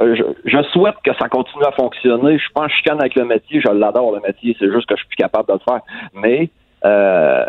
euh, 0.01 0.15
je, 0.45 0.63
souhaite 0.71 0.95
que 1.03 1.13
ça 1.19 1.29
continue 1.29 1.63
à 1.65 1.71
fonctionner. 1.71 2.37
Je 2.37 2.49
pense 2.53 2.65
que 2.65 2.71
je 2.71 2.77
chicane 2.77 2.99
avec 2.99 3.15
le 3.15 3.25
métier. 3.25 3.61
Je 3.61 3.71
l'adore, 3.71 4.13
le 4.13 4.21
métier. 4.21 4.55
C'est 4.59 4.71
juste 4.71 4.87
que 4.87 4.95
je 4.95 5.01
suis 5.01 5.09
plus 5.09 5.17
capable 5.17 5.47
de 5.47 5.53
le 5.53 5.59
faire. 5.59 5.81
Mais, 6.13 6.49
euh, 6.85 7.45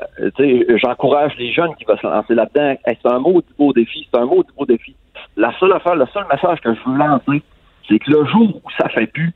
j'encourage 0.83 1.33
les 1.39 1.53
jeunes 1.53 1.75
qui 1.77 1.85
vont 1.85 1.97
se 1.97 2.07
lancer 2.07 2.35
là-dedans. 2.35 2.77
C'est 2.87 3.07
un 3.07 3.19
mot 3.19 3.41
du 3.41 3.55
beau 3.59 3.73
défi. 3.73 4.07
C'est 4.13 4.21
un 4.21 4.27
mot 4.27 4.43
du 4.43 4.53
beau 4.57 4.67
défi. 4.67 4.95
La 5.37 5.53
seule 5.59 5.73
affaire, 5.73 5.97
le 5.97 6.07
seul 6.07 6.25
message 6.31 6.61
que 6.61 6.75
je 6.75 6.81
veux 6.87 6.97
lancer, 6.97 7.43
c'est 7.89 7.99
que 7.99 8.11
le 8.11 8.25
jour 8.27 8.57
où 8.63 8.71
ça 8.79 8.89
fait 8.89 9.07
plus, 9.07 9.33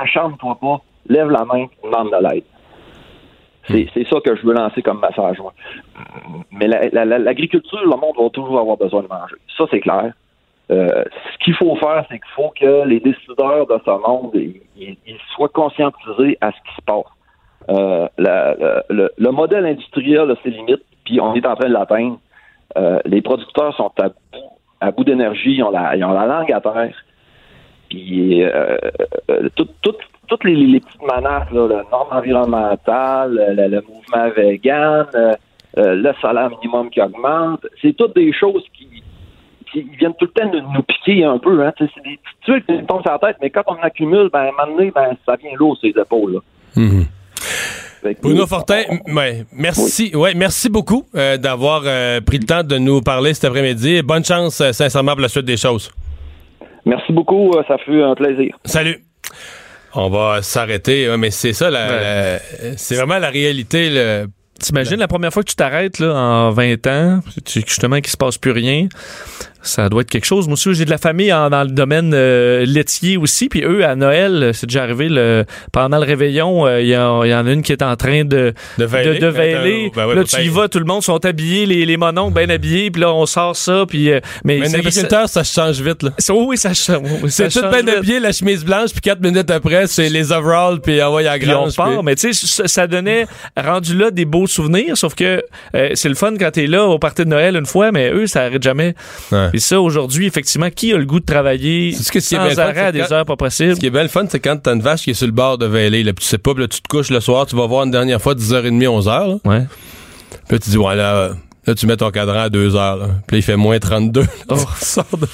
acharne-toi 0.00 0.58
pas, 0.60 0.80
lève 1.08 1.30
la 1.30 1.44
main, 1.44 1.66
demande 1.82 2.10
de 2.10 2.28
l'aide. 2.28 2.44
C'est, 3.66 4.04
ça 4.08 4.20
que 4.24 4.34
je 4.34 4.46
veux 4.46 4.54
lancer 4.54 4.80
comme 4.82 5.00
message. 5.00 5.38
moi. 5.40 5.52
Mais 6.50 6.66
la- 6.66 6.88
la- 6.88 7.04
la- 7.04 7.18
l'agriculture, 7.18 7.80
le 7.82 7.88
monde 7.96 8.14
va 8.18 8.30
toujours 8.30 8.58
avoir 8.60 8.78
besoin 8.78 9.02
de 9.02 9.08
manger. 9.08 9.34
Ça, 9.56 9.64
c'est 9.70 9.80
clair. 9.80 10.12
Euh, 10.70 11.04
ce 11.32 11.38
qu'il 11.44 11.54
faut 11.54 11.76
faire, 11.76 12.04
c'est 12.10 12.18
qu'il 12.18 12.30
faut 12.34 12.52
que 12.58 12.86
les 12.86 13.00
décideurs 13.00 13.66
de 13.66 13.78
ce 13.84 13.90
monde 13.90 14.30
ils, 14.34 14.60
ils- 14.76 15.18
soient 15.34 15.48
conscientisés 15.48 16.36
à 16.40 16.50
ce 16.52 16.56
qui 16.56 16.76
se 16.76 16.82
passe. 16.82 17.04
Euh, 17.70 18.08
le, 18.18 19.10
le 19.16 19.30
modèle 19.30 19.66
industriel 19.66 20.30
a 20.30 20.34
ses 20.42 20.50
limites, 20.50 20.84
puis 21.04 21.20
on 21.20 21.34
est 21.34 21.46
en 21.46 21.54
train 21.56 21.68
de 21.68 21.72
l'atteindre. 21.74 22.18
Euh, 22.76 23.00
les 23.06 23.22
producteurs 23.22 23.74
sont 23.76 23.90
à 23.98 24.08
bout, 24.08 24.14
à 24.80 24.90
bout 24.90 25.04
d'énergie, 25.04 25.54
ils 25.56 25.62
ont, 25.62 25.70
la, 25.70 25.96
langue 25.96 26.52
à 26.52 26.60
terre. 26.60 26.94
Puis 27.88 28.42
euh, 28.42 28.76
euh, 29.30 29.48
tout- 29.56 29.68
tout- 29.82 29.94
toutes 30.28 30.44
les, 30.44 30.80
petites 30.80 31.02
menaces, 31.02 31.50
là, 31.50 31.82
norme 31.90 32.08
environnemental, 32.12 33.32
le, 33.56 33.80
mouvement 33.80 34.28
vegan, 34.36 35.06
euh, 35.14 35.34
euh, 35.78 35.94
le 35.94 36.12
salaire 36.20 36.50
minimum 36.50 36.90
qui 36.90 37.00
augmente, 37.00 37.66
c'est 37.80 37.96
toutes 37.96 38.14
des 38.14 38.32
choses 38.32 38.64
qui, 38.74 38.86
viennent 39.98 40.14
tout 40.18 40.26
le 40.26 40.30
temps 40.32 40.50
nous, 40.52 40.72
nous 40.72 40.82
piquer 40.82 41.24
un 41.24 41.38
peu. 41.38 41.64
Hein. 41.64 41.72
C'est 41.78 41.86
des 42.02 42.18
petites 42.18 42.40
tuiles 42.42 42.64
qui 42.64 42.72
nous 42.72 42.86
tombent 42.86 43.02
sur 43.02 43.12
la 43.12 43.18
tête, 43.18 43.36
mais 43.40 43.50
quand 43.50 43.62
on 43.66 43.74
accumule, 43.82 44.28
ben, 44.32 44.40
à 44.40 44.42
un 44.48 44.50
moment 44.66 44.76
donné, 44.76 44.90
ben, 44.90 45.16
ça 45.26 45.36
vient 45.36 45.50
lourd 45.56 45.78
les 45.82 45.90
épaules. 45.90 46.34
Là. 46.34 46.40
Que- 46.76 46.80
Bruno 48.22 48.46
Fortin, 48.46 48.82
ouais, 49.14 49.44
merci, 49.52 50.14
ouais, 50.14 50.34
merci 50.34 50.68
beaucoup 50.68 51.06
euh, 51.14 51.36
d'avoir 51.36 51.82
euh, 51.84 52.20
pris 52.20 52.38
le 52.38 52.44
temps 52.44 52.62
de 52.62 52.78
nous 52.78 53.00
parler 53.00 53.34
cet 53.34 53.44
après-midi. 53.46 54.02
Bonne 54.02 54.24
chance, 54.24 54.60
euh, 54.60 54.72
sincèrement, 54.72 55.12
pour 55.12 55.20
la 55.22 55.28
suite 55.28 55.44
des 55.44 55.56
choses. 55.56 55.90
Merci 56.84 57.12
beaucoup, 57.12 57.50
euh, 57.54 57.62
ça 57.68 57.76
fut 57.78 58.00
un 58.02 58.14
plaisir. 58.14 58.56
Salut. 58.64 58.98
On 59.94 60.10
va 60.10 60.42
s'arrêter, 60.42 61.08
ouais, 61.08 61.16
mais 61.16 61.30
c'est 61.30 61.52
ça, 61.52 61.70
c'est 62.76 62.94
vraiment 62.94 63.18
la 63.18 63.30
réalité. 63.30 63.88
Le... 63.90 64.26
T'imagines 64.60 64.96
la 64.98 65.08
première 65.08 65.32
fois 65.32 65.42
que 65.44 65.48
tu 65.50 65.54
t'arrêtes 65.56 65.98
là, 66.00 66.12
en 66.14 66.50
20 66.50 66.86
ans, 66.88 67.20
tu- 67.44 67.60
justement 67.60 67.96
qu'il 67.96 68.08
se 68.10 68.16
passe 68.16 68.38
plus 68.38 68.50
rien, 68.50 68.88
ça 69.62 69.88
doit 69.88 70.02
être 70.02 70.10
quelque 70.10 70.24
chose. 70.26 70.46
Moi 70.46 70.54
aussi, 70.54 70.72
j'ai 70.74 70.84
de 70.84 70.90
la 70.90 70.98
famille 70.98 71.32
en- 71.32 71.50
dans 71.50 71.62
le 71.62 71.70
domaine 71.70 72.12
euh, 72.14 72.64
laitier 72.64 73.16
aussi, 73.16 73.48
puis 73.48 73.62
eux, 73.64 73.84
à 73.84 73.96
Noël, 73.96 74.52
c'est 74.54 74.66
déjà 74.66 74.82
arrivé, 74.82 75.08
le, 75.08 75.44
pendant 75.72 75.98
le 75.98 76.04
réveillon, 76.04 76.66
euh, 76.66 76.80
il 76.80 76.86
y, 76.88 76.90
y 76.92 76.96
en 76.96 77.20
a 77.46 77.50
une 77.52 77.62
qui 77.62 77.72
est 77.72 77.82
en 77.82 77.96
train 77.96 78.24
de, 78.24 78.54
De 78.78 78.84
veiler. 78.84 79.18
de, 79.18 79.26
de 79.26 79.26
veiler. 79.26 79.92
Ben 79.94 80.06
ouais, 80.06 80.14
là, 80.14 80.24
tu 80.24 80.40
y 80.40 80.48
vas, 80.48 80.68
tout 80.68 80.78
le 80.78 80.84
monde 80.84 81.02
sont 81.02 81.24
habillés, 81.24 81.66
les, 81.66 81.84
les 81.86 81.96
mononcles 81.96 82.34
bien 82.34 82.48
habillés, 82.50 82.90
puis 82.90 83.02
là, 83.02 83.12
on 83.12 83.26
sort 83.26 83.56
ça, 83.56 83.84
puis... 83.88 84.10
euh, 84.10 84.20
mais 84.44 84.58
Mais 84.58 84.68
un 84.70 84.74
agriculteur, 84.78 85.28
ça 85.28 85.42
change 85.44 85.80
vite. 85.80 86.02
Là. 86.02 86.10
ça- 86.18 86.34
oui, 86.34 86.56
ça, 86.56 86.72
ça, 86.74 86.98
oui, 86.98 87.30
ça 87.30 87.50
C'est 87.50 87.60
tout 87.60 87.66
change 87.66 87.82
bien 87.82 87.92
habillé, 87.94 88.20
la 88.20 88.32
chemise 88.32 88.64
blanche, 88.64 88.90
puis 88.92 89.00
quatre 89.00 89.20
minutes 89.20 89.50
après, 89.50 89.86
c'est 89.86 90.08
les 90.08 90.32
overalls, 90.32 90.80
puis 90.80 91.02
envoyé 91.02 91.28
à 91.28 91.32
la 91.32 91.38
Puis 91.38 91.52
on 91.52 91.70
part, 91.72 91.88
puis- 91.96 91.98
mais 92.04 92.14
tu 92.16 92.32
sais, 92.32 92.46
ça, 92.46 92.68
ça 92.68 92.86
donnait, 92.86 93.26
rendu 93.56 93.96
là, 93.96 94.10
des 94.10 94.24
beaux 94.24 94.46
souvenirs, 94.46 94.96
sauf 94.96 95.14
que 95.14 95.42
euh, 95.74 95.90
c'est 95.94 96.08
le 96.08 96.14
fun 96.14 96.34
quand 96.38 96.50
t'es 96.52 96.66
là 96.66 96.84
au 96.84 96.98
party 96.98 97.24
de 97.24 97.28
Noël 97.28 97.56
une 97.56 97.66
fois, 97.66 97.90
mais 97.92 98.10
eux, 98.12 98.26
ça 98.26 98.42
arrête 98.42 98.62
jamais. 98.62 98.94
Ouais. 99.32 99.47
Et 99.54 99.58
ça, 99.58 99.80
aujourd'hui, 99.80 100.26
effectivement, 100.26 100.70
qui 100.70 100.92
a 100.92 100.98
le 100.98 101.04
goût 101.04 101.20
de 101.20 101.24
travailler 101.24 101.92
ce 101.92 102.10
que- 102.12 102.20
sans 102.20 102.48
fun, 102.50 102.58
arrêt 102.62 102.80
à 102.86 102.92
des 102.92 103.00
quand- 103.00 103.12
heures 103.12 103.24
pas 103.26 103.36
possibles? 103.36 103.74
Ce 103.74 103.80
qui 103.80 103.86
est 103.86 103.90
bien 103.90 104.02
le 104.02 104.08
fun, 104.08 104.24
c'est 104.28 104.40
quand 104.40 104.56
t'as 104.62 104.74
une 104.74 104.82
vache 104.82 105.02
qui 105.02 105.10
est 105.10 105.14
sur 105.14 105.26
le 105.26 105.32
bord 105.32 105.58
de 105.58 105.66
Valley, 105.66 106.02
là, 106.02 106.12
tu 106.12 106.24
sais 106.24 106.38
pas, 106.38 106.52
là, 106.56 106.66
tu 106.68 106.80
te 106.80 106.88
couches 106.88 107.10
le 107.10 107.20
soir, 107.20 107.46
tu 107.46 107.56
vas 107.56 107.66
voir 107.66 107.84
une 107.84 107.90
dernière 107.90 108.20
fois 108.20 108.34
10h30, 108.34 108.86
11h, 108.86 109.28
là. 109.28 109.36
Ouais. 109.44 109.66
Puis 110.30 110.56
là, 110.56 110.58
tu 110.58 110.70
dis, 110.70 110.78
ouais, 110.78 110.96
là, 110.96 111.30
là, 111.66 111.74
tu 111.74 111.86
mets 111.86 111.96
ton 111.96 112.10
cadran 112.10 112.40
à 112.40 112.48
2h, 112.48 112.74
là. 112.98 113.06
Puis 113.26 113.36
là, 113.36 113.38
il 113.38 113.42
fait 113.42 113.56
moins 113.56 113.78
32. 113.78 114.24
Oh. 114.48 114.54
tu, 114.78 114.84
sors 114.84 115.04
de, 115.18 115.26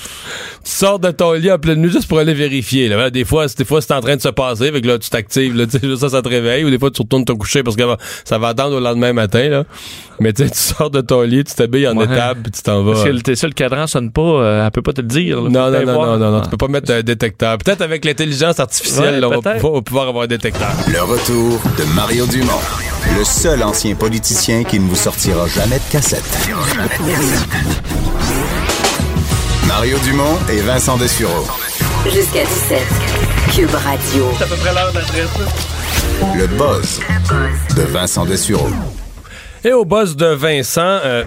tu 0.65 0.71
sors 0.71 0.99
de 0.99 1.11
ton 1.11 1.33
lit 1.33 1.53
en 1.53 1.59
pleine 1.59 1.81
nuit 1.81 1.91
juste 1.91 2.09
pour 2.09 2.19
aller 2.19 2.35
vérifier, 2.35 2.89
là. 2.89 3.11
Des 3.11 3.25
fois, 3.25 3.49
c'est- 3.49 3.59
des 3.59 3.65
fois, 3.65 3.81
c'est 3.83 3.93
en 3.93 4.01
train 4.01 4.17
de 4.17 4.21
se 4.23 4.29
passer, 4.29 4.73
fait 4.73 4.81
que 4.81 4.87
là, 4.87 4.99
tu 4.99 5.11
t'actives, 5.11 5.55
là, 5.57 5.67
tu 5.71 5.79
sais, 5.79 5.97
ça, 5.97 6.09
ça 6.09 6.23
te 6.23 6.29
réveille, 6.29 6.65
ou 6.65 6.71
des 6.71 6.79
fois, 6.79 6.91
tu 6.91 7.03
retournes 7.03 7.25
te 7.25 7.33
coucher 7.33 7.63
parce 7.63 7.77
que 7.77 7.83
ça 8.25 8.39
va 8.39 8.49
attendre 8.49 8.77
au 8.77 8.81
lendemain 8.81 9.13
matin, 9.13 9.49
là. 9.49 9.65
Mais 10.21 10.33
tu 10.33 10.45
sais, 10.45 10.51
tu 10.51 10.59
sors 10.59 10.91
de 10.91 11.01
ton 11.01 11.23
lit, 11.23 11.45
tu 11.45 11.55
t'habilles 11.55 11.89
en 11.89 11.97
Ouais. 11.97 12.05
étable, 12.05 12.43
puis 12.45 12.53
tu 12.53 12.63
t'en 12.63 12.83
vas. 12.83 12.93
Parce 12.93 13.05
que 13.05 13.31
le, 13.31 13.35
ça, 13.37 13.47
le 13.47 13.53
cadran 13.53 13.87
sonne 13.87 14.11
pas, 14.13 14.23
euh, 14.23 14.65
elle 14.65 14.71
peut 14.71 14.83
pas 14.83 14.93
te 14.93 15.01
le 15.01 15.09
dire. 15.09 15.41
là. 15.43 15.51
Non, 15.51 15.71
non, 15.71 15.85
non, 15.87 15.93
voir. 15.93 16.07
non, 16.07 16.19
non, 16.19 16.31
non, 16.31 16.39
Ah. 16.39 16.45
tu 16.45 16.51
peux 16.51 16.57
pas 16.57 16.69
mettre 16.69 16.93
un 16.93 17.03
détecteur. 17.03 17.59
Peut-être 17.59 17.81
avec 17.83 18.05
l'intelligence 18.05 18.59
artificielle, 18.61 19.15
Ouais, 19.15 19.21
là, 19.21 19.29
on, 19.29 19.41
va 19.41 19.53
pouvoir, 19.53 19.73
on 19.73 19.77
va 19.77 19.83
pouvoir 19.83 20.09
avoir 20.09 20.25
un 20.25 20.29
détecteur. 20.29 20.71
Le 20.93 21.03
retour 21.03 21.61
de 21.79 21.85
Mario 21.95 22.27
Dumont, 22.27 22.53
le 23.19 23.25
seul 23.25 23.63
ancien 23.63 23.95
politicien 23.97 24.63
qui 24.65 24.79
ne 24.79 24.89
vous 24.89 24.97
sortira 24.97 25.47
jamais 25.49 25.77
de 25.77 25.93
cassette. 25.93 26.23
Mario 29.69 29.99
Dumont 30.05 30.39
et 30.51 30.61
Vincent 30.61 30.97
Dessureau. 30.99 31.45
Jusqu'à 32.05 32.45
17. 32.45 32.79
Cube 33.55 33.71
Radio. 33.75 34.27
C'est 34.37 34.45
à 34.45 34.47
peu 34.47 34.57
près 34.57 34.75
l'heure 34.75 34.93
de 34.93 34.99
la 34.99 35.05
traite. 35.05 35.29
Le 36.37 36.47
buzz 36.47 37.01
de 37.77 37.83
Vincent 37.83 38.27
Dessureau. 38.27 38.69
Et 39.65 39.73
au 39.73 39.85
boss 39.85 40.17
de 40.17 40.27
Vincent, 40.27 40.81
euh, 40.83 41.25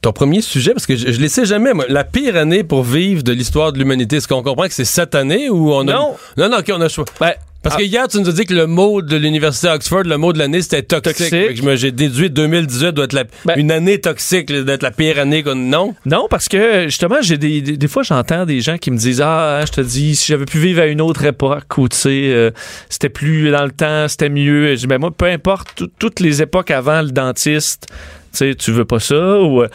ton 0.00 0.12
premier 0.12 0.40
sujet, 0.40 0.72
parce 0.72 0.86
que 0.86 0.96
je, 0.96 1.10
je 1.10 1.20
ne 1.20 1.28
sais 1.28 1.44
jamais, 1.44 1.74
moi, 1.74 1.84
la 1.88 2.04
pire 2.04 2.36
année 2.36 2.62
pour 2.62 2.84
vivre 2.84 3.22
de 3.22 3.32
l'histoire 3.32 3.72
de 3.72 3.78
l'humanité, 3.78 4.16
est-ce 4.16 4.28
qu'on 4.28 4.42
comprend 4.42 4.66
que 4.68 4.74
c'est 4.74 4.84
cette 4.84 5.14
année 5.14 5.50
ou 5.50 5.72
on 5.72 5.88
a... 5.88 5.92
Non. 5.92 6.16
Non, 6.36 6.48
non, 6.48 6.58
OK, 6.58 6.70
on 6.72 6.80
a 6.80 6.88
choix. 6.88 7.04
Ben, 7.18 7.32
Parce 7.62 7.74
ah, 7.74 7.78
que 7.78 7.84
hier, 7.84 8.08
tu 8.08 8.18
nous 8.18 8.28
as 8.28 8.32
dit 8.32 8.46
que 8.46 8.54
le 8.54 8.66
mot 8.66 9.02
de 9.02 9.16
l'Université 9.16 9.68
Oxford, 9.68 10.04
le 10.04 10.16
mot 10.16 10.32
de 10.32 10.38
l'année, 10.38 10.62
c'était 10.62 10.82
toxique. 10.82 11.30
Toxique. 11.30 11.76
J'ai 11.76 11.92
déduit 11.92 12.30
2018 12.30 12.92
doit 12.92 13.04
être 13.04 13.12
la- 13.12 13.24
Ben- 13.44 13.54
une 13.58 13.70
année 13.70 14.00
toxique, 14.00 14.48
là, 14.48 14.62
d'être 14.62 14.82
la 14.82 14.90
pire 14.90 15.18
année 15.18 15.42
qu'on... 15.42 15.54
Non? 15.56 15.94
Non, 16.06 16.26
parce 16.30 16.48
que 16.48 16.84
justement, 16.84 17.16
j'ai 17.20 17.36
des, 17.36 17.60
des, 17.60 17.76
des 17.76 17.88
fois, 17.88 18.02
j'entends 18.02 18.46
des 18.46 18.60
gens 18.62 18.78
qui 18.78 18.90
me 18.90 18.96
disent 18.96 19.20
Ah, 19.20 19.62
je 19.66 19.72
te 19.72 19.80
dis, 19.82 20.16
si 20.16 20.32
j'avais 20.32 20.46
pu 20.46 20.58
vivre 20.58 20.80
à 20.80 20.86
une 20.86 21.02
autre 21.02 21.22
époque 21.24 21.76
où, 21.76 21.86
tu 21.88 21.96
sais, 21.98 22.30
euh, 22.32 22.50
c'était 22.88 23.10
plus 23.10 23.50
dans 23.50 23.64
le 23.64 23.72
temps, 23.72 24.08
c'était 24.08 24.30
mieux. 24.30 24.74
Je 24.74 24.80
dis, 24.80 24.86
ben, 24.86 24.98
moi, 24.98 25.10
peu 25.10 25.26
importe, 25.26 25.68
tout- 25.76 25.90
toutes 25.98 26.20
les 26.20 26.40
époques 26.40 26.70
avant 26.70 27.02
le 27.02 27.10
dentiste, 27.10 27.88
sais, 28.32 28.54
tu 28.54 28.72
veux 28.72 28.84
pas 28.84 29.00
ça 29.00 29.40
ou 29.40 29.62
euh, 29.62 29.68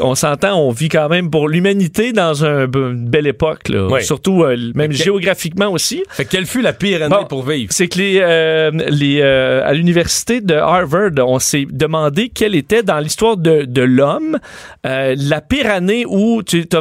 on 0.00 0.14
s'entend, 0.14 0.54
on 0.58 0.70
vit 0.70 0.88
quand 0.88 1.08
même 1.08 1.30
pour 1.30 1.48
l'humanité 1.48 2.12
dans 2.12 2.44
un, 2.44 2.64
une 2.66 3.08
belle 3.08 3.26
époque 3.26 3.68
là. 3.68 3.88
Surtout 4.00 4.44
euh, 4.44 4.56
même 4.74 4.90
que- 4.90 4.96
géographiquement 4.96 5.68
aussi. 5.72 6.02
Fait 6.10 6.24
que 6.24 6.30
quelle 6.30 6.46
fut 6.46 6.62
la 6.62 6.72
pire 6.72 7.02
année 7.02 7.14
Bon. 7.20 7.24
pour 7.26 7.42
vivre? 7.46 7.72
C'est 7.72 7.88
que 7.88 7.98
les, 7.98 8.18
euh, 8.22 8.70
les 8.88 9.20
euh, 9.22 9.62
à 9.64 9.72
l'université 9.74 10.40
de 10.40 10.54
Harvard, 10.54 11.10
on 11.18 11.38
s'est 11.38 11.66
demandé 11.70 12.28
quelle 12.28 12.54
était 12.54 12.82
dans 12.82 12.98
l'histoire 12.98 13.36
de, 13.36 13.64
de 13.64 13.82
l'homme 13.82 14.38
la 14.84 15.40
pire 15.40 15.70
année 15.70 16.04
où 16.08 16.42
tu 16.42 16.66
t'as, 16.66 16.80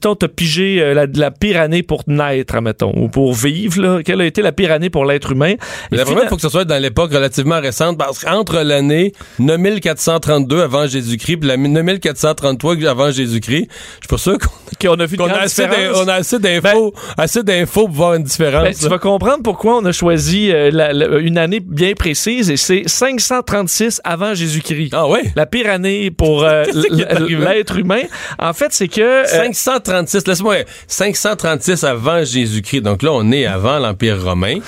t'as, 0.00 0.28
pigé 0.28 0.94
la, 0.94 1.06
la 1.12 1.30
pire 1.30 1.60
année 1.60 1.82
pour 1.82 2.04
naître, 2.06 2.54
admettons, 2.54 2.92
ou 2.96 3.08
pour 3.08 3.34
vivre. 3.34 3.80
Là, 3.82 4.02
quelle 4.04 4.20
a 4.20 4.26
été 4.26 4.42
la 4.42 4.52
pire 4.52 4.70
année 4.72 4.90
pour 4.90 5.04
l'être 5.04 5.32
humain? 5.32 5.54
Mais 5.90 5.98
il 5.98 6.28
faut 6.28 6.36
que 6.36 6.42
ce 6.42 6.48
soit 6.48 6.64
dans 6.64 6.80
l'époque 6.80 7.12
relativement 7.12 7.60
récente, 7.60 7.98
parce 7.98 8.24
qu'entre 8.24 8.62
l'année 8.62 9.12
9432 9.40 10.67
avant 10.68 10.86
Jésus-Christ 10.86 11.38
et 11.42 11.46
la 11.46 11.56
9433 11.56 12.76
avant 12.88 13.10
Jésus-Christ, 13.10 13.66
je 13.70 14.06
suis 14.06 14.08
pas 14.08 14.18
sûr 14.18 14.36
qu'on 14.80 14.94
a 15.00 15.06
vu 15.06 15.16
qu'on 15.16 15.26
a 15.28 15.38
assez, 15.40 15.64
on 15.94 16.06
a 16.08 16.14
assez 16.14 16.38
d'infos, 16.38 16.94
assez 17.16 17.42
d'infos 17.42 17.86
pour 17.86 17.94
voir 17.96 18.14
une 18.14 18.22
différence. 18.22 18.62
Ben, 18.64 18.74
tu 18.74 18.88
vas 18.88 18.98
comprendre 18.98 19.42
pourquoi 19.42 19.78
on 19.78 19.84
a 19.84 19.92
choisi 19.92 20.50
euh, 20.52 20.70
la- 20.72 20.92
la- 20.92 21.18
une 21.18 21.36
année 21.38 21.60
bien 21.60 21.94
précise 21.94 22.50
et 22.50 22.56
c'est 22.56 22.82
536 22.86 24.00
avant 24.04 24.34
Jésus-Christ. 24.34 24.90
Ah 24.92 25.08
ouais? 25.08 25.32
La 25.36 25.46
pire 25.46 25.70
année 25.70 26.10
pour 26.10 26.44
euh, 26.44 26.64
l'être 27.28 27.76
humain. 27.76 28.02
En 28.38 28.52
fait, 28.52 28.68
c'est 28.70 28.88
que 28.88 29.00
euh, 29.00 29.24
536, 29.26 30.26
laisse-moi, 30.26 30.56
536 30.86 31.84
avant 31.84 32.24
Jésus-Christ. 32.24 32.82
Donc 32.82 33.02
là, 33.02 33.10
on 33.12 33.30
est 33.32 33.46
avant 33.46 33.78
l'Empire 33.78 34.22
romain. 34.22 34.58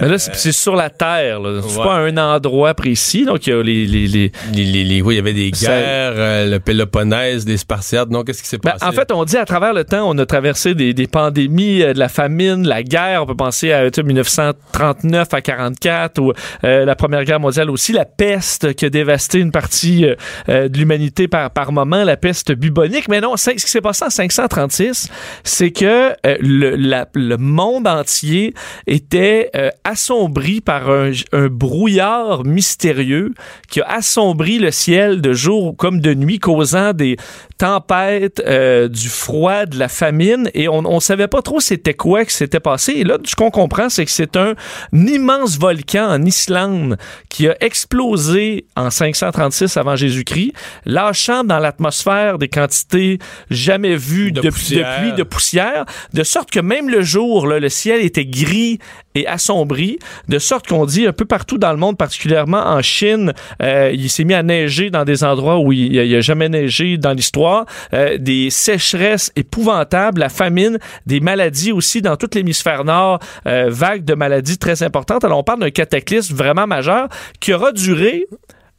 Mais 0.00 0.08
là, 0.08 0.18
c'est 0.18 0.52
sur 0.52 0.76
la 0.76 0.90
Terre. 0.90 1.40
là. 1.40 1.60
C'est 1.66 1.78
ouais. 1.78 1.84
pas 1.84 1.94
un 1.96 2.16
endroit 2.16 2.74
précis. 2.74 3.24
Donc, 3.24 3.46
il 3.46 3.50
y 3.50 3.52
a 3.52 3.62
les... 3.62 3.86
les, 3.86 4.06
les- 4.06 4.32
Les, 4.54 4.84
les, 4.84 5.02
oui, 5.02 5.14
il 5.14 5.16
y 5.16 5.20
avait 5.20 5.32
des 5.34 5.50
guerres, 5.50 6.12
euh, 6.16 6.50
le 6.50 6.58
Péloponnèse, 6.60 7.46
les 7.46 7.56
Spartiates. 7.56 8.08
Non, 8.10 8.22
qu'est-ce 8.22 8.42
qui 8.42 8.48
s'est 8.48 8.58
Ben, 8.58 8.72
passé? 8.72 8.84
en 8.86 8.92
fait, 8.92 9.12
on 9.12 9.24
dit 9.24 9.36
à 9.36 9.44
travers 9.44 9.72
le 9.74 9.84
temps, 9.84 10.08
on 10.08 10.16
a 10.18 10.26
traversé 10.26 10.74
des, 10.74 10.94
des 10.94 11.06
pandémies, 11.06 11.82
euh, 11.82 11.92
de 11.92 11.98
la 11.98 12.08
famine, 12.08 12.66
la 12.66 12.82
guerre. 12.82 13.22
On 13.22 13.26
peut 13.26 13.34
penser 13.36 13.72
à 13.72 13.90
tu 13.90 13.96
sais, 14.00 14.02
1939 14.02 15.32
à 15.34 15.40
44 15.40 16.18
ou 16.20 16.32
euh, 16.64 16.84
la 16.84 16.96
Première 16.96 17.24
Guerre 17.24 17.40
mondiale 17.40 17.70
aussi, 17.70 17.92
la 17.92 18.04
peste 18.04 18.74
qui 18.74 18.84
a 18.86 18.90
dévasté 18.90 19.38
une 19.38 19.50
partie 19.52 20.04
euh, 20.06 20.14
euh, 20.48 20.68
de 20.68 20.78
l'humanité 20.78 21.28
par, 21.28 21.50
par 21.50 21.72
moment, 21.72 22.04
la 22.04 22.16
peste 22.16 22.52
bubonique. 22.52 23.08
Mais 23.08 23.20
non, 23.20 23.36
ce 23.36 23.50
qui 23.50 23.60
s'est 23.60 23.80
passé 23.80 24.04
en 24.04 24.10
536, 24.10 25.10
c'est 25.42 25.70
que 25.70 26.10
euh, 26.26 26.36
le, 26.40 26.76
la- 26.76 27.06
le 27.14 27.36
monde 27.36 27.86
entier 27.86 28.54
était 28.86 29.50
euh, 29.56 29.70
assombri 29.82 30.60
par 30.60 30.90
un, 30.90 31.12
brouillard 31.48 32.44
mystérieux 32.44 33.34
qui 33.68 33.80
a 33.80 33.96
assombri 33.96 34.58
le 34.58 34.70
ciel 34.70 35.20
de 35.20 35.32
jour 35.32 35.76
comme 35.76 36.00
de 36.00 36.14
nuit, 36.14 36.38
causant 36.38 36.92
des 36.92 37.16
tempêtes, 37.58 38.42
euh, 38.46 38.88
du 38.88 39.08
froid, 39.08 39.66
de 39.66 39.78
la 39.78 39.88
famine, 39.88 40.50
et 40.54 40.68
on, 40.68 40.78
on 40.84 41.00
savait 41.00 41.28
pas 41.28 41.42
trop 41.42 41.60
c'était 41.60 41.94
quoi 41.94 42.24
qui 42.24 42.34
s'était 42.34 42.60
passé. 42.60 42.92
Et 42.92 43.04
là, 43.04 43.18
ce 43.24 43.34
qu'on 43.34 43.50
comprend, 43.50 43.88
c'est 43.88 44.04
que 44.04 44.10
c'est 44.10 44.36
un, 44.36 44.54
immense 44.92 45.58
volcan 45.58 46.08
en 46.08 46.22
Islande 46.24 46.96
qui 47.28 47.48
a 47.48 47.56
explosé 47.60 48.66
en 48.76 48.90
536 48.90 49.76
avant 49.76 49.96
Jésus-Christ, 49.96 50.52
lâchant 50.84 51.44
dans 51.44 51.58
l'atmosphère 51.58 52.38
des 52.38 52.48
quantités 52.48 53.18
jamais 53.50 53.96
vues 53.96 54.32
De 54.32 54.40
de, 54.40 54.50
poussière. 54.50 54.96
de 54.96 55.00
pluie, 55.00 55.12
de 55.16 55.22
poussière, 55.22 55.84
de 56.12 56.22
sorte 56.22 56.50
que 56.50 56.60
même 56.60 56.88
le 56.88 57.02
jour, 57.02 57.46
là, 57.46 57.58
le 57.58 57.68
ciel 57.68 58.00
était 58.00 58.26
gris 58.26 58.78
et 59.14 59.26
assombri, 59.26 59.98
de 60.28 60.38
sorte 60.38 60.66
qu'on 60.66 60.86
dit 60.86 61.06
un 61.06 61.12
peu 61.12 61.24
partout 61.24 61.58
dans 61.58 61.70
le 61.70 61.78
monde, 61.78 61.96
particulièrement 61.96 62.66
en 62.66 62.82
Chine, 62.82 63.32
euh, 63.62 63.90
il 63.94 64.10
s'est 64.10 64.24
mis 64.24 64.34
à 64.34 64.42
neiger 64.42 64.90
dans 64.90 65.04
des 65.04 65.22
endroits 65.22 65.58
où 65.58 65.72
il 65.72 65.92
n'y 65.92 66.14
a, 66.14 66.20
jamais 66.20 66.48
neigé 66.48 66.98
dans 66.98 67.12
l'histoire, 67.12 67.43
euh, 67.92 68.18
des 68.18 68.50
sécheresses 68.50 69.32
épouvantables, 69.36 70.20
la 70.20 70.28
famine, 70.28 70.78
des 71.06 71.20
maladies 71.20 71.72
aussi 71.72 72.02
dans 72.02 72.16
tout 72.16 72.28
l'hémisphère 72.34 72.84
nord, 72.84 73.18
euh, 73.46 73.66
vagues 73.68 74.04
de 74.04 74.14
maladies 74.14 74.58
très 74.58 74.82
importantes. 74.82 75.24
Alors 75.24 75.38
on 75.38 75.44
parle 75.44 75.60
d'un 75.60 75.70
cataclysme 75.70 76.34
vraiment 76.34 76.66
majeur 76.66 77.08
qui 77.40 77.52
aura 77.52 77.72
duré 77.72 78.26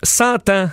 100 0.03 0.49
ans 0.49 0.69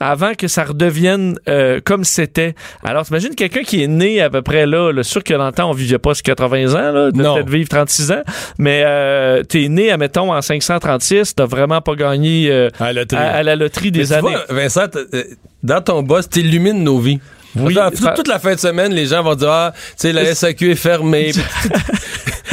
avant 0.00 0.32
que 0.34 0.48
ça 0.48 0.64
redevienne 0.64 1.38
euh, 1.48 1.80
comme 1.84 2.04
c'était. 2.04 2.54
Alors, 2.82 3.04
t'imagines 3.04 3.34
quelqu'un 3.34 3.62
qui 3.62 3.82
est 3.82 3.86
né 3.86 4.20
à 4.20 4.30
peu 4.30 4.42
près 4.42 4.66
là, 4.66 4.92
là 4.92 5.02
sûr 5.02 5.22
que 5.22 5.34
dans 5.34 5.46
le 5.46 5.52
temps, 5.52 5.68
on 5.70 5.74
vivait 5.74 5.98
pas 5.98 6.14
sur 6.14 6.22
80 6.22 6.74
ans, 6.74 6.92
là, 6.92 7.10
de 7.10 7.16
peut-être 7.22 7.50
vivre 7.50 7.68
36 7.68 8.12
ans, 8.12 8.22
mais 8.58 8.82
euh, 8.84 9.42
t'es 9.42 9.68
né, 9.68 9.90
admettons, 9.90 10.32
en 10.34 10.40
536, 10.42 11.34
t'as 11.36 11.44
vraiment 11.46 11.80
pas 11.80 11.94
gagné 11.94 12.50
euh, 12.50 12.68
À 12.80 12.92
la 12.92 13.02
loterie. 13.02 13.22
à, 13.22 13.30
à 13.36 13.42
la 13.42 13.56
loterie 13.56 13.86
Mais 13.86 13.90
des 14.00 14.06
tu 14.06 14.12
années. 14.14 14.22
vois, 14.30 14.44
Vincent, 14.48 14.86
euh, 14.96 15.24
dans 15.62 15.82
ton 15.82 16.02
boss, 16.02 16.28
t'illumines 16.28 16.82
nos 16.82 16.98
vies. 16.98 17.20
Oui. 17.56 17.76
Enfin, 17.78 17.90
toute, 17.90 18.14
toute 18.14 18.28
la 18.28 18.38
fin 18.38 18.54
de 18.54 18.60
semaine, 18.60 18.92
les 18.92 19.06
gens 19.06 19.22
vont 19.22 19.34
dire 19.34 19.50
Ah, 19.50 19.72
tu 19.74 19.80
sais, 19.96 20.12
la 20.12 20.34
SAQ 20.34 20.70
est 20.72 20.74
fermée. 20.76 21.32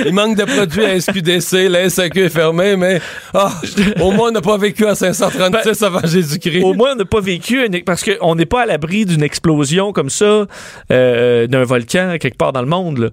Il 0.06 0.14
manque 0.14 0.38
de 0.38 0.44
produits 0.46 0.86
à 0.86 1.00
SQDC, 1.00 1.70
la 1.70 1.90
SAQ 1.90 2.26
est 2.26 2.30
fermée, 2.30 2.76
mais 2.76 3.02
ah, 3.34 3.52
au 4.00 4.12
moins 4.12 4.30
on 4.30 4.32
n'a 4.32 4.42
pas 4.42 4.58
vécu 4.58 4.86
à 4.86 4.94
536 4.94 5.82
avant 5.84 6.02
Jésus-Christ. 6.06 6.62
Ben, 6.62 6.68
Au 6.68 6.74
moins, 6.76 6.92
on 6.94 6.98
n'a 6.98 7.06
pas 7.06 7.20
vécu 7.20 7.66
une- 7.66 7.84
parce 7.84 8.04
qu'on 8.04 8.36
n'est 8.36 8.46
pas 8.46 8.62
à 8.62 8.66
l'abri 8.68 9.06
d'une 9.06 9.24
explosion 9.24 9.94
comme 9.94 10.10
ça 10.12 10.46
euh, 10.92 11.48
d'un 11.48 11.64
volcan 11.64 12.18
quelque 12.20 12.38
part 12.38 12.54
dans 12.54 12.62
le 12.62 12.68
monde. 12.68 12.98
là. 13.00 13.10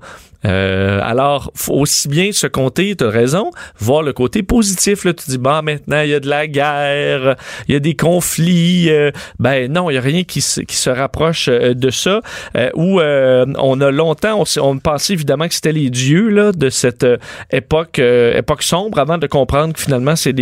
Euh, 0.47 1.01
alors, 1.03 1.51
faut 1.55 1.73
aussi 1.73 2.07
bien 2.07 2.31
se 2.33 2.47
compter, 2.47 2.95
tu 2.97 3.05
as 3.05 3.09
raison, 3.09 3.51
voir 3.79 4.03
le 4.03 4.13
côté 4.13 4.43
positif. 4.43 5.05
Là. 5.07 5.15
Tu 5.15 5.31
dis, 5.31 5.39
bah 5.39 5.63
maintenant, 5.63 6.03
il 6.03 6.11
y 6.11 6.15
a 6.15 6.21
de 6.21 6.29
la 6.29 6.47
guerre, 6.47 7.37
il 7.67 7.73
y 7.73 7.77
a 7.77 7.81
des 7.81 7.97
conflits. 7.97 8.91
euh, 8.91 9.11
ben 9.39 9.73
non, 9.73 9.89
il 9.89 9.95
n'y 9.95 9.99
a 9.99 10.03
rien 10.03 10.23
qui 10.25 10.43
se, 10.43 10.61
qui 10.61 10.77
se 10.77 10.91
rapproche 10.91 11.49
euh, 11.49 11.73
de 11.75 11.91
ça. 11.91 12.21
Euh, 12.57 12.71
où 12.75 13.01
euh, 13.01 13.47
on 13.59 13.81
a 13.81 13.91
longtemps, 13.91 14.43
on, 14.43 14.61
on 14.63 14.79
pensait 14.79 15.13
évidemment 15.13 15.49
que 15.49 15.55
c'était 15.55 15.73
les 15.73 15.91
dieux 15.91 16.29
là, 16.29 16.53
de 16.53 16.69
cette 16.71 17.05
euh, 17.05 17.17
époque, 17.51 17.99
époque 17.99 18.63
sombre, 18.63 18.99
avant 18.99 19.19
de 19.19 19.27
comprendre 19.27 19.75
que 19.75 19.81
finalement, 19.81 20.17
c'est 20.17 20.35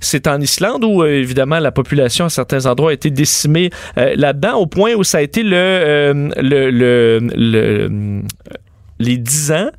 c'est 0.00 0.26
en 0.26 0.40
Islande 0.40 0.84
où, 0.84 1.04
évidemment, 1.04 1.58
la 1.58 1.72
population 1.72 2.26
à 2.26 2.28
certains 2.28 2.66
endroits 2.66 2.90
a 2.90 2.94
été 2.94 3.10
décimée 3.10 3.70
là-dedans, 3.96 4.54
au 4.56 4.66
point 4.66 4.94
où 4.94 5.04
ça 5.04 5.18
a 5.18 5.20
été 5.22 5.42
le, 5.42 6.30
le, 6.36 6.70
le, 6.70 7.18
le- 7.34 8.22
les 8.98 9.16
10 9.16 9.52
ans 9.52 9.70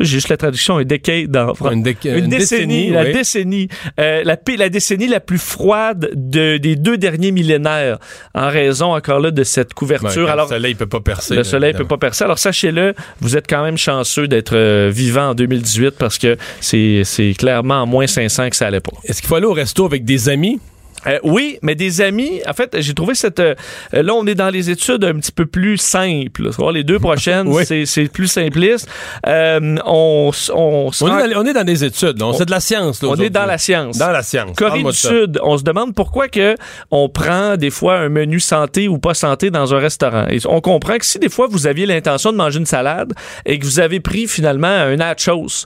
J'ai 0.00 0.06
juste 0.16 0.28
la 0.30 0.36
traduction, 0.36 0.78
un 0.78 0.84
decade 0.84 1.36
en 1.36 1.54
français. 1.54 1.74
Une, 1.74 1.82
déc- 1.82 2.04
Une, 2.06 2.24
une 2.24 2.30
décennie, 2.30 2.66
décennie, 2.88 2.90
la 2.90 3.02
oui. 3.04 3.12
décennie, 3.12 3.68
euh, 3.98 4.22
la, 4.24 4.36
la 4.56 4.68
décennie 4.68 5.06
la 5.08 5.20
plus 5.20 5.38
froide 5.38 6.10
de, 6.14 6.56
des 6.56 6.74
deux 6.76 6.96
derniers 6.98 7.32
millénaires, 7.32 7.98
en 8.34 8.48
raison 8.48 8.94
encore 8.94 9.20
là 9.20 9.30
de 9.30 9.44
cette 9.44 9.74
couverture. 9.74 10.26
quand 10.26 10.32
Alors, 10.32 10.46
le 10.48 10.56
soleil 10.56 10.74
peut 10.74 10.86
pas 10.86 11.00
percer. 11.00 11.34
le 11.36 11.44
soleil 11.44 11.72
peut 11.72 11.78
évidemment. 11.80 11.88
pas 11.88 11.98
percer. 11.98 12.24
Alors 12.24 12.38
sachez-le, 12.38 12.94
vous 13.20 13.36
êtes 13.36 13.46
quand 13.48 13.62
même 13.62 13.76
chanceux 13.78 14.26
d'être 14.26 14.56
euh, 14.56 14.90
vivant 14.92 15.30
en 15.30 15.34
2018 15.34 15.90
parce 15.98 16.18
que 16.18 16.36
c'est 16.60 17.02
c'est 17.04 17.34
clairement 17.38 17.82
en 17.82 17.86
moins 17.86 18.06
500 18.06 18.50
que 18.50 18.56
ça 18.56 18.66
allait 18.66 18.80
pas. 18.80 18.92
Est-ce 19.04 19.20
qu'il 19.20 19.28
faut 19.28 19.34
aller 19.36 19.46
au 19.46 19.52
resto 19.52 19.84
avec 19.84 20.04
des 20.04 20.28
amis? 20.28 20.60
Euh, 21.06 21.18
oui, 21.22 21.58
mais 21.62 21.74
des 21.74 22.00
amis, 22.00 22.40
en 22.48 22.52
fait, 22.52 22.76
j'ai 22.80 22.92
trouvé 22.94 23.14
cette... 23.14 23.40
euh, 23.40 23.54
là, 23.92 24.12
on 24.14 24.26
est 24.26 24.34
dans 24.34 24.50
les 24.50 24.68
études 24.70 25.04
un 25.04 25.14
petit 25.14 25.32
peu 25.32 25.46
plus 25.46 25.76
simples. 25.78 26.50
Les 26.74 26.84
deux 26.84 26.98
prochaines, 26.98 27.48
Oui. 27.52 27.64
c'est- 27.66 27.86
c'est 27.86 28.08
plus 28.08 28.26
simpliste. 28.28 28.88
Euh, 29.26 29.76
on, 29.86 30.30
est, 30.32 31.32
dans, 31.32 31.40
on 31.40 31.46
est 31.46 31.52
dans 31.52 31.64
des 31.64 31.84
études, 31.84 32.20
sait 32.34 32.44
de 32.44 32.50
la 32.50 32.60
science. 32.60 33.02
Là, 33.02 33.08
on 33.10 33.16
est 33.16 33.30
dans 33.30 33.46
la 33.46 33.58
science. 33.58 33.98
Dans 33.98 34.10
la 34.10 34.22
science. 34.22 34.56
Corée 34.56 34.82
du. 34.82 34.92
Sud, 34.92 35.38
on 35.42 35.56
se 35.56 35.62
demande 35.62 35.94
pourquoi 35.94 36.28
que 36.28 36.54
on 36.90 37.08
prend 37.08 37.56
des 37.56 37.70
fois 37.70 37.96
un 37.98 38.08
menu 38.08 38.40
santé 38.40 38.88
ou 38.88 38.98
pas 38.98 39.14
santé 39.14 39.50
dans 39.50 39.74
un 39.74 39.78
restaurant. 39.78 40.26
Et 40.28 40.38
on 40.46 40.60
comprend 40.60 40.98
que 40.98 41.06
si 41.06 41.18
des 41.18 41.28
fois 41.28 41.46
vous 41.50 41.66
aviez 41.66 41.86
l'intention 41.86 42.32
de 42.32 42.36
manger 42.36 42.58
une 42.58 42.66
salade 42.66 43.12
et 43.46 43.58
que 43.58 43.64
vous 43.64 43.80
avez 43.80 44.00
pris 44.00 44.26
finalement 44.26 44.68
un 44.68 44.96
nachos, 44.96 45.64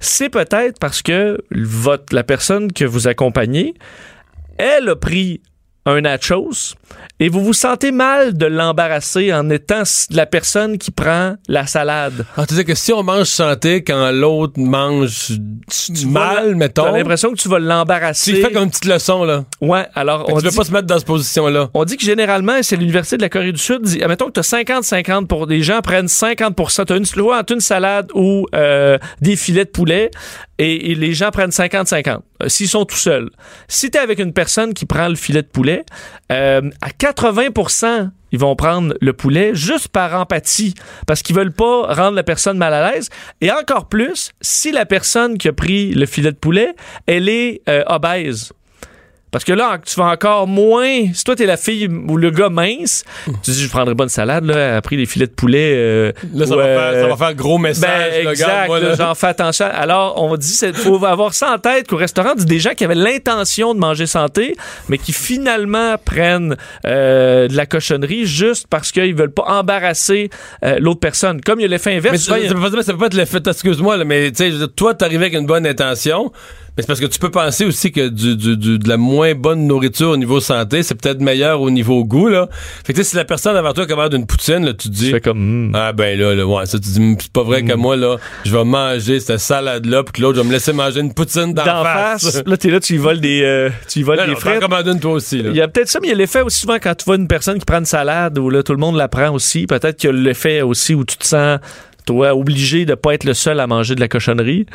c'est 0.00 0.28
peut-être 0.28 0.78
parce 0.78 1.02
que 1.02 1.38
votre, 1.52 2.14
la 2.14 2.24
personne 2.24 2.72
que 2.72 2.84
vous 2.84 3.08
accompagnez, 3.08 3.74
elle 4.58 4.88
a 4.88 4.96
pris 4.96 5.42
un 5.86 6.00
nachos 6.00 6.74
et 7.24 7.30
vous 7.30 7.42
vous 7.42 7.54
sentez 7.54 7.90
mal 7.90 8.36
de 8.36 8.44
l'embarrasser 8.44 9.32
en 9.32 9.48
étant 9.48 9.82
la 10.10 10.26
personne 10.26 10.76
qui 10.76 10.90
prend 10.90 11.36
la 11.48 11.66
salade. 11.66 12.26
Ah, 12.36 12.44
tu 12.46 12.54
sais 12.54 12.64
que 12.66 12.74
si 12.74 12.92
on 12.92 13.02
mange 13.02 13.28
santé 13.28 13.82
quand 13.82 14.10
l'autre 14.10 14.60
mange 14.60 15.32
Tu 15.70 16.06
mal, 16.06 16.54
mettons, 16.54 16.84
T'as 16.84 16.92
l'impression 16.98 17.30
que 17.32 17.36
tu 17.38 17.48
vas 17.48 17.58
l'embarrasser. 17.58 18.34
tu 18.34 18.42
fais 18.42 18.52
comme 18.52 18.64
une 18.64 18.68
petite 18.70 18.84
leçon, 18.84 19.24
là. 19.24 19.44
Ouais, 19.62 19.86
alors 19.94 20.26
Fait 20.26 20.32
que 20.32 20.36
on 20.36 20.38
tu 20.40 20.44
veux 20.44 20.50
dit- 20.50 20.56
pas 20.58 20.64
se 20.64 20.72
mettre 20.72 20.86
dans 20.86 20.98
cette 20.98 21.06
position-là. 21.06 21.70
On 21.72 21.84
dit 21.86 21.96
que 21.96 22.04
généralement, 22.04 22.58
c'est 22.60 22.76
l'Université 22.76 23.16
de 23.16 23.22
la 23.22 23.30
Corée 23.30 23.52
du 23.52 23.58
Sud. 23.58 23.80
Dit, 23.80 24.02
admettons 24.02 24.26
que 24.26 24.32
tu 24.32 24.40
as 24.40 24.42
50-50 24.62 25.26
pour 25.26 25.46
des 25.46 25.62
gens 25.62 25.80
prennent 25.80 26.08
50% 26.08 26.84
Tu 26.84 26.92
as 26.92 26.96
une, 26.96 27.04
vois, 27.22 27.38
entre 27.38 27.54
une 27.54 27.60
salade 27.60 28.10
ou 28.12 28.46
euh, 28.54 28.98
des 29.22 29.36
filets 29.36 29.64
de 29.64 29.70
poulet 29.70 30.10
et, 30.58 30.90
et 30.90 30.94
les 30.94 31.14
gens 31.14 31.30
prennent 31.30 31.48
50-50 31.50 32.18
euh, 32.42 32.48
s'ils 32.48 32.68
sont 32.68 32.84
tout 32.84 32.96
seuls. 32.96 33.30
Si 33.66 33.90
tu 33.90 33.96
es 33.96 34.00
avec 34.00 34.18
une 34.18 34.32
personne 34.34 34.74
qui 34.74 34.84
prend 34.84 35.08
le 35.08 35.14
filet 35.14 35.40
de 35.42 35.46
poulet, 35.48 35.84
euh, 36.30 36.60
à 36.82 36.90
80% 37.14 38.10
ils 38.34 38.40
vont 38.40 38.56
prendre 38.56 38.94
le 39.00 39.12
poulet 39.12 39.54
juste 39.54 39.86
par 39.86 40.12
empathie 40.20 40.74
parce 41.06 41.22
qu'ils 41.22 41.36
veulent 41.36 41.52
pas 41.52 41.94
rendre 41.94 42.16
la 42.16 42.24
personne 42.24 42.58
mal 42.58 42.74
à 42.74 42.90
l'aise. 42.90 43.08
Et 43.40 43.52
encore 43.52 43.88
plus, 43.88 44.32
si 44.40 44.72
la 44.72 44.86
personne 44.86 45.38
qui 45.38 45.46
a 45.46 45.52
pris 45.52 45.94
le 45.94 46.04
filet 46.04 46.32
de 46.32 46.36
poulet, 46.36 46.74
elle 47.06 47.28
est 47.28 47.62
euh, 47.68 47.84
obèse. 47.86 48.52
Parce 49.34 49.42
que 49.42 49.52
là, 49.52 49.78
tu 49.84 49.96
vas 49.98 50.06
encore 50.12 50.46
moins. 50.46 51.12
Si 51.12 51.24
toi, 51.24 51.34
t'es 51.34 51.44
la 51.44 51.56
fille 51.56 51.88
ou 51.88 52.16
le 52.16 52.30
gars 52.30 52.50
mince, 52.50 53.02
tu 53.42 53.50
dis, 53.50 53.60
je 53.64 53.68
prendrais 53.68 53.96
pas 53.96 54.04
une 54.04 54.08
salade, 54.08 54.44
là, 54.44 54.54
elle 54.56 54.76
a 54.76 54.80
pris 54.80 54.96
des 54.96 55.06
filets 55.06 55.26
de 55.26 55.32
poulet. 55.32 55.72
euh, 55.74 56.12
Là, 56.32 56.46
ça, 56.46 56.54
ou, 56.54 56.58
va 56.58 56.62
euh, 56.64 56.92
faire, 56.92 57.00
ça 57.02 57.08
va 57.08 57.16
faire 57.16 57.34
gros 57.34 57.58
message. 57.58 58.12
ben, 58.22 58.30
exact, 58.30 58.96
genre, 58.96 59.16
fais 59.16 59.26
attention. 59.26 59.66
Alors, 59.72 60.22
on 60.22 60.36
dit, 60.36 60.56
il 60.62 60.72
faut 60.72 61.04
avoir 61.04 61.34
ça 61.34 61.52
en 61.52 61.58
tête 61.58 61.88
qu'au 61.88 61.96
restaurant, 61.96 62.36
des 62.36 62.60
gens 62.60 62.74
qui 62.76 62.84
avaient 62.84 62.94
l'intention 62.94 63.74
de 63.74 63.80
manger 63.80 64.06
santé, 64.06 64.54
mais 64.88 64.98
qui 64.98 65.12
finalement 65.12 65.96
prennent 66.04 66.56
euh, 66.86 67.48
de 67.48 67.56
la 67.56 67.66
cochonnerie 67.66 68.26
juste 68.26 68.68
parce 68.70 68.92
qu'ils 68.92 69.16
veulent 69.16 69.32
pas 69.34 69.46
embarrasser 69.48 70.30
euh, 70.64 70.78
l'autre 70.78 71.00
personne. 71.00 71.40
Comme 71.40 71.58
il 71.58 71.62
y 71.62 71.66
a 71.66 71.68
l'effet 71.68 71.90
Mais 71.90 71.96
inverse, 71.96 72.30
a- 72.30 72.48
ça 72.48 72.54
peut 72.54 72.60
pas, 72.70 72.82
ça 72.84 72.92
peut 72.92 72.98
pas 73.00 73.06
être 73.06 73.14
l'effet, 73.14 73.38
excuse-moi, 73.44 74.04
mais 74.04 74.30
tu 74.30 74.52
sais, 74.52 74.68
toi, 74.76 74.94
t'arrivais 74.94 75.26
avec 75.26 75.34
une 75.40 75.46
bonne 75.46 75.66
intention, 75.66 76.30
mais 76.76 76.82
c'est 76.82 76.86
parce 76.86 77.00
que 77.00 77.06
tu 77.06 77.18
peux 77.18 77.30
penser 77.30 77.64
aussi 77.64 77.92
que 77.92 78.08
du, 78.08 78.36
du- 78.36 78.56
du- 78.56 78.78
de 78.78 78.88
la 78.88 78.96
moins 78.96 79.34
bonne 79.34 79.66
nourriture 79.66 80.10
au 80.10 80.16
niveau 80.16 80.40
santé, 80.40 80.82
c'est 80.82 80.94
peut-être 80.94 81.20
meilleur 81.20 81.60
au 81.60 81.70
niveau 81.70 82.04
goût, 82.04 82.28
là. 82.28 82.48
Fait 82.84 82.92
que 82.92 82.98
tu 82.98 83.04
sais, 83.04 83.10
si 83.10 83.16
la 83.16 83.24
personne 83.24 83.56
avant 83.56 83.72
toi 83.72 83.86
commande 83.86 84.12
une 84.14 84.26
poutine, 84.26 84.64
là, 84.64 84.72
tu 84.72 84.88
te 84.88 84.94
dis, 84.94 85.04
tu 85.06 85.10
fais 85.12 85.20
comme, 85.20 85.68
hmm. 85.68 85.74
ah 85.74 85.92
ben 85.92 86.18
là, 86.18 86.34
là, 86.34 86.46
ouais, 86.46 86.66
ça, 86.66 86.78
tu 86.78 86.88
dis, 86.88 86.98
Hum, 87.00 87.16
c'est 87.20 87.32
pas 87.32 87.42
vrai 87.42 87.62
que 87.62 87.74
moi, 87.74 87.96
là, 87.96 88.16
je 88.44 88.50
vais 88.56 88.64
manger 88.64 89.20
cette 89.20 89.38
salade-là, 89.38 90.02
puis 90.04 90.12
que 90.14 90.22
l'autre, 90.22 90.36
je 90.36 90.42
vais 90.42 90.48
me 90.48 90.52
laisser 90.52 90.72
manger 90.72 91.00
une 91.00 91.14
poutine 91.14 91.54
d'en 91.54 91.64
face. 91.64 92.22
face, 92.24 92.42
là, 92.46 92.56
t'es 92.56 92.70
là, 92.70 92.80
tu 92.80 92.94
y 92.94 92.96
voles 92.98 93.20
des, 93.20 93.42
euh, 93.42 93.70
tu 93.88 94.00
y 94.00 94.02
voles 94.02 94.16
Là, 94.16 94.26
des 94.26 94.34
frites. 94.34 94.60
commandes 94.60 94.86
une 94.88 95.00
toi 95.00 95.12
aussi, 95.12 95.42
là. 95.42 95.50
Il 95.50 95.56
y 95.56 95.60
a 95.60 95.68
peut-être 95.68 95.88
ça, 95.88 96.00
mais 96.00 96.08
il 96.08 96.10
y 96.10 96.14
a 96.14 96.16
l'effet 96.16 96.40
aussi 96.40 96.60
souvent 96.60 96.76
quand 96.82 96.94
tu 96.94 97.04
vois 97.04 97.16
une 97.16 97.28
personne 97.28 97.58
qui 97.58 97.64
prend 97.64 97.78
une 97.78 97.84
salade 97.84 98.36
où 98.38 98.50
là, 98.50 98.62
tout 98.62 98.72
le 98.72 98.78
monde 98.78 98.96
la 98.96 99.08
prend 99.08 99.30
aussi. 99.30 99.66
Peut-être 99.66 99.96
qu'il 99.96 100.10
y 100.10 100.12
a 100.12 100.16
l'effet 100.16 100.62
aussi 100.62 100.94
où 100.94 101.04
tu 101.04 101.16
te 101.16 101.24
sens, 101.26 101.58
toi, 102.06 102.34
obligé 102.34 102.84
de 102.84 102.94
pas 102.94 103.14
être 103.14 103.24
le 103.24 103.32
seul 103.34 103.60
à 103.60 103.66
manger 103.66 103.94
de 103.94 104.00
la 104.00 104.08
cochonnerie. 104.08 104.66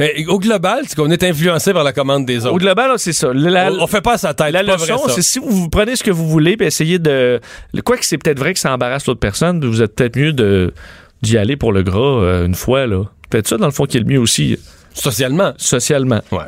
Mais 0.00 0.26
au 0.26 0.38
global, 0.40 0.80
c'est 0.88 0.96
qu'on 0.96 1.10
est 1.10 1.22
influencé 1.22 1.72
par 1.72 1.84
la 1.84 1.92
commande 1.92 2.26
des 2.26 2.46
autres. 2.46 2.54
Au 2.54 2.58
global, 2.58 2.90
c'est 2.96 3.12
ça. 3.12 3.32
La, 3.32 3.70
on, 3.70 3.82
on 3.82 3.86
fait 3.86 4.00
pas 4.00 4.14
à 4.14 4.18
sa 4.18 4.34
tête. 4.34 4.52
la 4.52 4.62
leçon, 4.62 4.98
c'est 5.08 5.22
si 5.22 5.38
vous, 5.38 5.50
vous 5.50 5.68
prenez 5.68 5.94
ce 5.94 6.02
que 6.02 6.10
vous 6.10 6.26
voulez 6.28 6.56
puis 6.56 6.66
essayez 6.66 6.98
de. 6.98 7.38
Quoi 7.84 7.96
que 7.98 8.04
c'est 8.04 8.18
peut-être 8.18 8.38
vrai 8.38 8.54
que 8.54 8.58
ça 8.58 8.72
embarrasse 8.74 9.06
l'autre 9.06 9.20
personne, 9.20 9.64
vous 9.64 9.82
êtes 9.82 9.94
peut-être 9.94 10.16
mieux 10.16 10.32
de 10.32 10.72
d'y 11.22 11.36
aller 11.36 11.56
pour 11.56 11.72
le 11.72 11.82
gras 11.82 12.00
euh, 12.00 12.46
une 12.46 12.54
fois, 12.54 12.86
là. 12.86 13.04
Peut-être 13.28 13.46
ça, 13.46 13.58
dans 13.58 13.66
le 13.66 13.72
fond, 13.72 13.84
qui 13.84 13.98
est 13.98 14.00
le 14.00 14.06
mieux 14.06 14.18
aussi, 14.18 14.56
Socialement. 14.94 15.52
socialement. 15.58 16.20
Ouais. 16.32 16.38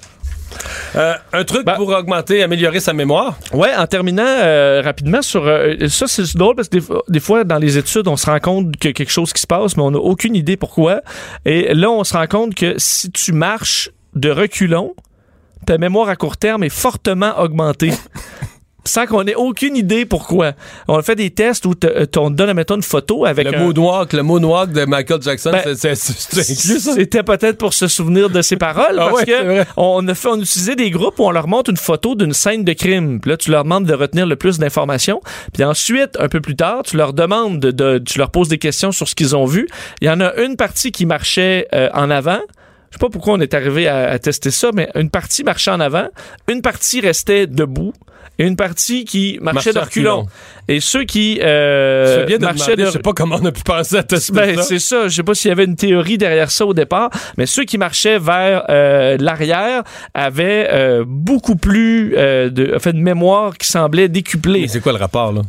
Euh, 0.95 1.15
un 1.33 1.45
truc 1.45 1.65
Ben- 1.65 1.75
pour 1.77 1.89
augmenter, 1.89 2.43
améliorer 2.43 2.81
sa 2.81 2.93
mémoire. 2.93 3.39
Ouais, 3.53 3.75
en 3.75 3.87
terminant 3.87 4.25
euh, 4.27 4.83
rapidement 4.85 5.23
sur 5.23 5.47
euh, 5.47 5.89
ça, 5.89 6.07
c'est 6.07 6.37
drôle 6.37 6.55
parce 6.57 6.69
que 6.69 6.77
des, 6.77 6.83
fois- 6.83 7.03
des 7.09 7.21
fois 7.21 7.45
dans 7.45 7.59
les 7.59 7.79
études, 7.79 8.09
on 8.09 8.17
se 8.17 8.27
rend 8.27 8.41
compte 8.41 8.77
qu'il 8.77 8.91
y 8.91 8.91
a 8.91 8.95
quelque 8.95 9.11
chose 9.13 9.33
qui 9.33 9.41
se 9.41 9.47
passe, 9.47 9.77
mais 9.77 9.83
on 9.83 9.91
n'a 9.93 9.99
aucune 9.99 10.35
idée 10.37 10.57
pourquoi. 10.57 11.01
Et 11.47 11.73
là, 11.75 11.91
on 11.91 12.05
se 12.05 12.13
rend 12.15 12.27
compte 12.27 12.55
que 12.55 12.75
si 12.79 13.11
tu 13.11 13.33
marches 13.33 13.91
de 14.15 14.31
reculons, 14.31 14.95
ta 15.67 15.79
mémoire 15.79 16.09
à 16.11 16.17
court 16.17 16.37
terme 16.37 16.63
est 16.65 16.69
fortement 16.69 17.39
augmentée. 17.39 17.93
Sans 18.85 19.07
qu'on 19.07 19.25
ait 19.27 19.35
aucune 19.37 19.77
idée 19.77 20.05
pourquoi. 20.07 20.53
On 20.89 20.97
a 20.97 21.03
fait 21.03 21.15
des 21.15 21.31
tests 21.31 21.65
où 21.67 21.75
euh, 21.85 22.05
on 22.17 22.31
te 22.31 22.35
donne, 22.35 22.53
mettons, 22.55 22.75
une 22.77 22.83
photo 22.83 23.25
avec 23.25 23.49
Le 23.49 23.57
un- 23.57 23.65
mot 23.65 23.73
noir, 23.73 24.07
le 24.13 24.23
mot 24.23 24.41
noir 24.41 24.67
de 24.67 24.85
Michael 24.85 25.23
Jackson, 25.23 25.53
Ben? 25.53 25.75
C'était 25.77 27.23
peut-être 27.23 27.59
pour 27.59 27.75
se 27.75 27.89
souvenir 27.89 28.31
de 28.31 28.43
ses 28.43 28.57
paroles, 28.57 28.97
Ah 28.99 29.09
parce 29.11 29.21
ouais, 29.21 29.25
que 29.27 29.65
on 29.77 30.07
a 30.09 30.15
fait, 30.15 30.29
on 30.29 30.41
utilisait 30.41 30.77
des 30.77 30.91
groupes 30.91 31.19
où 31.19 31.25
on 31.25 31.31
leur 31.31 31.49
montre 31.49 31.71
une 31.71 31.77
photo 31.77 32.15
d'une 32.15 32.33
scène 32.33 32.65
de 32.65 32.73
crime. 32.73 33.21
Puis 33.21 33.31
là, 33.31 33.37
tu 33.37 33.51
leur 33.51 33.65
demandes 33.65 33.85
de 33.87 33.95
retenir 33.95 34.27
le 34.27 34.37
plus 34.37 34.59
d'informations. 34.59 35.21
Puis 35.53 35.65
ensuite, 35.65 36.17
un 36.19 36.29
peu 36.29 36.41
plus 36.41 36.57
tard, 36.57 36.83
tu 36.85 36.97
leur 36.97 37.13
demandes 37.13 37.61
de, 37.61 37.71
de- 37.71 37.99
tu 37.99 38.19
leur 38.19 38.31
poses 38.31 38.49
des 38.49 38.59
questions 38.59 38.93
sur 38.93 39.09
ce 39.09 39.15
qu'ils 39.15 39.37
ont 39.37 39.47
vu. 39.47 39.69
Il 40.01 40.07
y 40.07 40.11
en 40.11 40.21
a 40.21 40.35
une 40.43 40.57
partie 40.57 40.93
qui 40.93 41.07
marchait 41.07 41.69
euh, 41.75 41.89
en 41.95 42.11
avant. 42.11 42.41
Je 42.91 42.97
sais 42.97 43.01
pas 43.01 43.09
pourquoi 43.09 43.35
on 43.35 43.41
est 43.41 43.55
arrivé 43.55 43.89
à, 43.89 44.11
à 44.11 44.19
tester 44.19 44.51
ça, 44.51 44.71
mais 44.75 44.91
une 44.95 45.09
partie 45.09 45.45
marchait 45.45 45.71
en 45.71 45.81
avant, 45.81 46.09
une 46.51 46.61
partie 46.61 47.01
restait 47.01 47.47
debout. 47.47 47.93
Et 48.43 48.47
une 48.47 48.57
partie 48.57 49.05
qui 49.05 49.39
marchait 49.41 49.73
de 49.73 49.79
reculons. 49.79 50.27
Et 50.67 50.81
ceux 50.81 51.05
qui 51.05 51.39
euh, 51.41 52.25
bien 52.25 52.39
de 52.39 52.43
marchaient 52.43 52.73
demander, 52.73 52.83
de 52.83 52.87
je 52.87 52.93
sais 52.93 52.99
pas 52.99 53.13
comment 53.13 53.37
on 53.41 53.45
a 53.45 53.53
pu 53.53 53.63
penser 53.63 53.97
à 53.97 54.03
tester 54.03 54.33
ben, 54.33 54.57
ça. 54.57 54.63
c'est 54.65 54.81
ça. 54.81 55.07
Je 55.07 55.15
sais 55.15 55.23
pas 55.23 55.35
s'il 55.35 55.51
y 55.51 55.53
avait 55.53 55.65
une 55.65 55.77
théorie 55.77 56.19
derrière 56.19 56.51
ça 56.51 56.67
au 56.67 56.75
départ, 56.75 57.11
mais 57.37 57.47
ceux 57.47 57.63
qui 57.63 57.79
marchaient 57.79 58.19
vers 58.19 58.65
euh, 58.69 59.17
l'arrière 59.21 59.85
avaient 60.13 60.69
euh, 60.73 61.05
beaucoup 61.07 61.55
plus 61.55 62.11
de, 62.11 62.75
en 62.75 62.81
fait, 62.81 62.95
de 62.95 62.99
mémoire 62.99 63.57
qui 63.57 63.69
semblait 63.69 64.09
décuplée. 64.09 64.67
C'est 64.67 64.81
quoi 64.81 64.93
le 64.93 64.99
rapport, 64.99 65.33
là? 65.33 65.43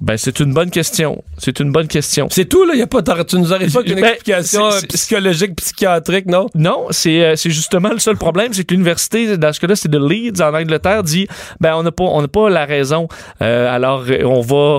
Ben, 0.00 0.16
c'est 0.16 0.40
une 0.40 0.54
bonne 0.54 0.70
question. 0.70 1.22
C'est 1.36 1.60
une 1.60 1.72
bonne 1.72 1.86
question. 1.86 2.28
C'est 2.30 2.46
tout, 2.46 2.64
là? 2.64 2.74
Y 2.74 2.82
a 2.82 2.86
pas, 2.86 3.02
tu 3.02 3.38
nous 3.38 3.52
arrives 3.52 3.72
pas 3.72 3.80
avec 3.80 3.92
une 3.92 4.00
Ben, 4.00 4.14
explication 4.14 4.66
euh, 4.66 4.80
psychologique, 4.88 5.56
psychiatrique, 5.56 6.26
non? 6.26 6.46
Non, 6.54 6.86
c'est 6.90 7.22
euh, 7.22 7.36
c'est 7.36 7.50
justement 7.50 7.90
le 7.90 7.98
seul 7.98 8.16
problème, 8.16 8.54
c'est 8.54 8.64
que 8.64 8.72
l'université, 8.72 9.36
dans 9.36 9.52
ce 9.52 9.60
cas-là, 9.60 9.76
c'est 9.76 9.90
de 9.90 9.98
Leeds 9.98 10.42
en 10.42 10.54
Angleterre, 10.54 11.02
dit 11.02 11.26
ben 11.60 11.74
on 11.76 11.82
n'a 11.82 11.92
pas 11.92 12.04
on 12.04 12.22
n'a 12.22 12.28
pas 12.28 12.48
la 12.48 12.64
raison. 12.64 13.08
Euh, 13.42 13.74
alors 13.74 14.04
on 14.24 14.40
va 14.40 14.78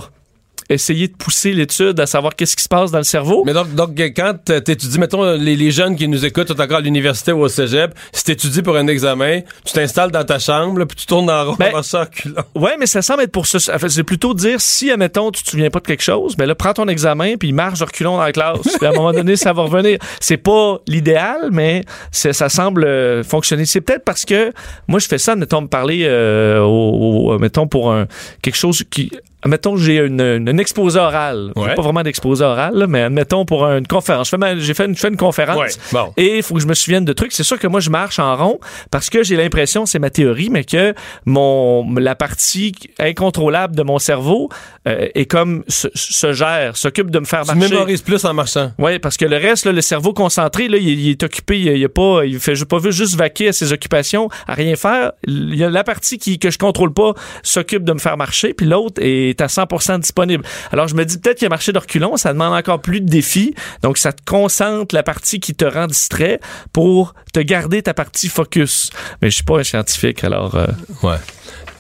essayer 0.73 1.07
de 1.07 1.15
pousser 1.15 1.53
l'étude 1.53 1.99
à 1.99 2.05
savoir 2.05 2.35
qu'est-ce 2.35 2.55
qui 2.55 2.63
se 2.63 2.69
passe 2.69 2.91
dans 2.91 2.97
le 2.97 3.03
cerveau. 3.03 3.43
Mais 3.45 3.53
donc, 3.53 3.73
donc 3.75 3.91
quand 4.15 4.33
t'étudies, 4.43 4.99
mettons, 4.99 5.33
les, 5.35 5.55
les 5.55 5.71
jeunes 5.71 5.95
qui 5.95 6.07
nous 6.07 6.25
écoutent, 6.25 6.47
sont 6.49 6.61
encore 6.61 6.77
à 6.77 6.81
l'université 6.81 7.31
ou 7.31 7.41
au 7.41 7.47
cégep, 7.49 7.93
si 8.13 8.23
t'étudies 8.23 8.61
pour 8.61 8.75
un 8.77 8.87
examen, 8.87 9.41
tu 9.65 9.73
t'installes 9.73 10.11
dans 10.11 10.23
ta 10.23 10.39
chambre, 10.39 10.79
là, 10.79 10.85
puis 10.85 10.95
tu 10.97 11.05
tournes 11.05 11.29
en 11.29 11.45
rond, 11.45 11.55
Ben, 11.59 11.75
en 11.75 11.83
ça, 11.83 12.01
reculant. 12.01 12.43
Ouais, 12.55 12.75
mais 12.79 12.85
ça 12.85 13.01
semble 13.01 13.23
être 13.23 13.31
pour 13.31 13.45
ça. 13.47 13.57
En 13.73 13.79
fait, 13.79 13.89
c'est 13.89 14.03
plutôt 14.03 14.33
dire 14.33 14.59
si, 14.61 14.91
admettons, 14.91 15.31
tu 15.31 15.43
te 15.43 15.49
souviens 15.49 15.69
pas 15.69 15.79
de 15.79 15.85
quelque 15.87 16.03
chose, 16.03 16.35
ben 16.35 16.45
là, 16.45 16.55
prends 16.55 16.73
ton 16.73 16.87
examen 16.87 17.35
puis 17.37 17.51
marche 17.53 17.81
reculons 17.81 18.17
dans 18.17 18.23
la 18.23 18.31
classe. 18.31 18.59
puis 18.77 18.85
à 18.85 18.89
un 18.89 18.93
moment 18.93 19.11
donné, 19.13 19.35
ça 19.35 19.53
va 19.53 19.63
revenir. 19.63 19.97
C'est 20.19 20.37
pas 20.37 20.77
l'idéal, 20.87 21.49
mais 21.51 21.83
ça 22.11 22.49
semble 22.49 22.85
euh, 22.85 23.23
fonctionner. 23.23 23.65
C'est 23.65 23.81
peut-être 23.81 24.03
parce 24.05 24.25
que 24.25 24.51
moi, 24.87 24.99
je 24.99 25.07
fais 25.07 25.17
ça, 25.17 25.35
mettons, 25.35 25.61
me 25.61 25.67
parler, 25.67 26.03
euh, 26.05 26.59
au, 26.61 27.31
au- 27.33 27.39
mettons, 27.39 27.67
pour 27.67 27.91
un, 27.91 28.07
quelque 28.41 28.55
chose 28.57 28.83
qui 28.89 29.11
admettons, 29.43 29.75
j'ai 29.77 29.97
une, 29.97 30.21
une, 30.21 30.47
une 30.47 30.59
exposé 30.59 30.99
oral. 30.99 31.51
Ouais. 31.55 31.75
Pas 31.75 31.81
vraiment 31.81 32.03
d'exposé 32.03 32.43
oral, 32.43 32.75
là, 32.75 32.87
mais 32.87 33.01
admettons 33.03 33.45
pour 33.45 33.65
une 33.65 33.87
conférence. 33.87 34.29
Je 34.31 34.55
J'ai 34.59 34.73
fait 34.73 34.85
une, 34.85 34.95
je 34.95 34.99
fais 34.99 35.07
une 35.09 35.17
conférence 35.17 35.57
Ouais, 35.57 35.69
bon. 35.91 36.13
et 36.17 36.37
il 36.37 36.43
faut 36.43 36.55
que 36.55 36.61
je 36.61 36.67
me 36.67 36.73
souvienne 36.73 37.05
de 37.05 37.13
trucs. 37.13 37.31
C'est 37.31 37.43
sûr 37.43 37.57
que 37.59 37.67
moi, 37.67 37.79
je 37.79 37.89
marche 37.89 38.19
en 38.19 38.35
rond 38.35 38.59
parce 38.91 39.09
que 39.09 39.23
j'ai 39.23 39.35
l'impression, 39.35 39.85
c'est 39.85 39.99
ma 39.99 40.09
théorie, 40.09 40.49
mais 40.49 40.63
que 40.63 40.93
mon 41.25 41.93
la 41.95 42.15
partie 42.15 42.73
incontrôlable 42.99 43.75
de 43.75 43.83
mon 43.83 43.99
cerveau 43.99 44.49
euh, 44.87 45.07
est 45.15 45.25
comme 45.25 45.63
se, 45.67 45.87
se 45.93 46.33
gère, 46.33 46.77
s'occupe 46.77 47.09
de 47.11 47.19
me 47.19 47.25
faire 47.25 47.43
Tu 47.45 47.55
marcher. 47.55 47.73
mémorises 47.73 48.01
plus 48.01 48.23
en 48.25 48.33
marchant. 48.33 48.71
Oui, 48.79 48.99
parce 48.99 49.17
que 49.17 49.25
le 49.25 49.37
reste, 49.37 49.65
là, 49.65 49.71
le 49.71 49.81
cerveau 49.81 50.13
concentré, 50.13 50.67
là, 50.67 50.77
il, 50.77 50.87
il 50.99 51.09
est 51.11 51.23
occupé, 51.23 51.59
il, 51.59 51.67
il 51.77 51.85
a 51.85 51.89
pas, 51.89 52.25
il 52.25 52.39
fait 52.39 52.53
pas 52.65 52.77
juste 52.89 53.15
vaquer 53.15 53.49
à 53.49 53.53
ses 53.53 53.73
occupations, 53.73 54.29
à 54.47 54.53
rien 54.53 54.75
faire. 54.75 55.11
Il 55.27 55.55
y 55.55 55.63
a 55.63 55.69
la 55.69 55.83
partie 55.83 56.17
qui, 56.17 56.39
que 56.39 56.49
je 56.51 56.57
contrôle 56.57 56.93
pas 56.93 57.13
s'occupe 57.43 57.83
de 57.83 57.93
me 57.93 57.99
faire 57.99 58.17
marcher, 58.17 58.53
puis 58.53 58.65
l'autre 58.65 59.01
est 59.01 59.30
à 59.39 59.47
100% 59.47 59.99
disponible. 60.01 60.43
Alors 60.71 60.87
je 60.87 60.95
me 60.95 61.05
dis 61.05 61.17
peut-être 61.17 61.37
qu'il 61.37 61.45
a 61.45 61.49
marché 61.49 61.71
de 61.71 61.79
reculons, 61.79 62.17
ça 62.17 62.33
demande 62.33 62.53
encore 62.53 62.81
plus 62.81 62.99
de 63.01 63.07
défis. 63.09 63.55
Donc 63.83 63.97
ça 63.97 64.11
te 64.11 64.21
concentre 64.25 64.93
la 64.95 65.03
partie 65.03 65.39
qui 65.39 65.53
te 65.55 65.65
rend 65.65 65.87
distrait 65.87 66.39
pour 66.73 67.13
te 67.33 67.39
garder 67.39 67.81
ta 67.81 67.93
partie 67.93 68.27
focus. 68.29 68.89
Mais 69.21 69.29
je 69.29 69.35
suis 69.35 69.43
pas 69.43 69.59
un 69.59 69.63
scientifique, 69.63 70.23
alors. 70.23 70.55
euh, 70.55 70.67
Ouais. 71.03 71.17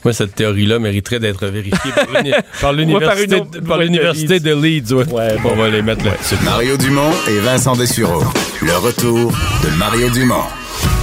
Moi, 0.03 0.13
cette 0.13 0.33
théorie-là 0.33 0.79
mériterait 0.79 1.19
d'être 1.19 1.45
vérifiée 1.45 1.91
par 2.59 2.73
l'université 2.73 3.27
de- 3.27 3.35
ouais, 3.59 3.77
de 3.77 3.81
l'université 3.83 4.39
de 4.39 4.53
Leeds. 4.55 4.93
ouais. 4.93 5.05
Ouais, 5.11 5.35
On 5.45 5.55
va 5.55 5.69
les 5.69 5.83
mettre 5.83 6.03
là-dessus. 6.03 6.35
Mario 6.43 6.75
Dumont 6.75 7.11
et 7.29 7.37
Vincent 7.39 7.75
Dessureau. 7.75 8.23
Le 8.63 8.75
retour 8.77 9.31
de 9.63 9.69
Mario 9.77 10.09
Dumont. 10.09 10.41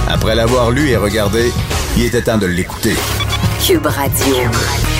Après 0.09 0.35
l'avoir 0.35 0.71
lu 0.71 0.89
et 0.89 0.97
regardé, 0.97 1.49
il 1.95 2.03
était 2.05 2.23
temps 2.23 2.37
de 2.37 2.47
l'écouter. 2.47 2.95
Cube 3.65 3.85
Radio. 3.85 4.98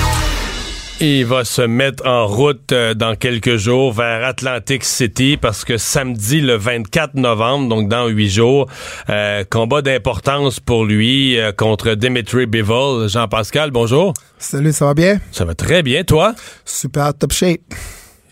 Il 1.01 1.25
va 1.25 1.45
se 1.45 1.61
mettre 1.61 2.05
en 2.05 2.27
route 2.27 2.73
euh, 2.73 2.93
dans 2.93 3.15
quelques 3.15 3.55
jours 3.55 3.93
vers 3.93 4.25
Atlantic 4.25 4.83
City 4.83 5.37
parce 5.41 5.63
que 5.63 5.77
samedi 5.77 6.41
le 6.41 6.57
24 6.57 7.13
novembre, 7.13 7.69
donc 7.69 7.87
dans 7.87 8.07
huit 8.07 8.29
jours, 8.29 8.67
euh, 9.09 9.45
combat 9.49 9.81
d'importance 9.81 10.59
pour 10.59 10.83
lui 10.83 11.39
euh, 11.39 11.53
contre 11.53 11.93
Dimitri 11.93 12.47
Bivol. 12.47 13.07
Jean-Pascal, 13.07 13.71
bonjour. 13.71 14.13
Salut, 14.39 14.73
ça 14.73 14.87
va 14.87 14.93
bien? 14.93 15.21
Ça 15.31 15.45
va 15.45 15.55
très 15.55 15.83
bien, 15.83 16.03
toi? 16.03 16.35
Super 16.65 17.13
top 17.13 17.31
shape. 17.31 17.61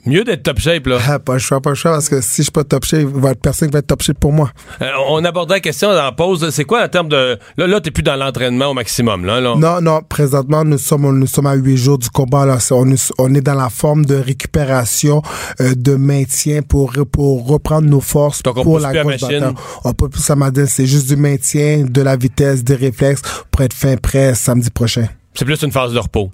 Mieux 0.07 0.23
d'être 0.23 0.43
top 0.43 0.59
shape, 0.59 0.87
là. 0.87 0.99
Ah, 1.05 1.19
pas 1.19 1.33
le 1.33 1.39
choix, 1.39 1.59
pas 1.59 1.71
le 1.71 1.75
choix, 1.75 1.91
parce 1.91 2.07
que 2.07 2.21
si 2.21 2.37
je 2.37 2.43
suis 2.43 2.51
pas 2.51 2.63
top 2.63 2.85
shape, 2.85 3.01
il 3.01 3.07
va 3.07 3.31
être 3.31 3.41
personne 3.41 3.67
qui 3.67 3.73
va 3.73 3.79
être 3.79 3.87
top 3.87 4.01
shape 4.01 4.19
pour 4.19 4.31
moi. 4.31 4.51
Euh, 4.81 4.89
on 5.09 5.23
abordait 5.25 5.55
la 5.55 5.59
question 5.59 5.89
dans 5.89 5.95
la 6.03 6.13
pause. 6.13 6.49
C'est 6.49 6.63
quoi 6.63 6.83
en 6.83 6.87
termes 6.87 7.09
de... 7.09 7.37
Là, 7.57 7.67
là 7.67 7.81
t'es 7.81 7.91
plus 7.91 8.03
dans 8.03 8.15
l'entraînement 8.15 8.67
au 8.67 8.73
maximum, 8.73 9.25
là. 9.25 9.41
là. 9.41 9.55
Non, 9.57 9.81
non, 9.81 10.01
présentement, 10.07 10.63
nous 10.63 10.77
sommes, 10.77 11.19
nous 11.19 11.27
sommes 11.27 11.47
à 11.47 11.55
huit 11.55 11.77
jours 11.77 11.97
du 11.97 12.09
combat. 12.09 12.45
Là. 12.45 12.57
On, 12.71 12.89
est, 12.89 13.11
on 13.17 13.33
est 13.35 13.41
dans 13.41 13.55
la 13.55 13.69
forme 13.69 14.05
de 14.05 14.15
récupération, 14.15 15.21
euh, 15.59 15.73
de 15.75 15.95
maintien 15.95 16.61
pour, 16.61 16.93
pour 17.11 17.45
reprendre 17.45 17.89
nos 17.89 18.01
forces 18.01 18.43
Donc, 18.43 18.57
on 18.57 18.63
pour 18.63 18.79
la 18.79 18.93
bataille. 19.03 19.43
On 19.83 19.93
peut 19.93 20.09
plus 20.09 20.23
dit, 20.51 20.67
c'est 20.67 20.85
juste 20.85 21.09
du 21.09 21.17
maintien, 21.17 21.85
de 21.87 22.01
la 22.01 22.15
vitesse, 22.15 22.63
des 22.63 22.75
réflexes 22.75 23.21
pour 23.51 23.61
être 23.61 23.73
fin 23.73 23.97
prêt 23.97 24.33
samedi 24.35 24.69
prochain. 24.69 25.07
C'est 25.33 25.45
plus 25.45 25.61
une 25.61 25.71
phase 25.71 25.93
de 25.93 25.99
repos. 25.99 26.31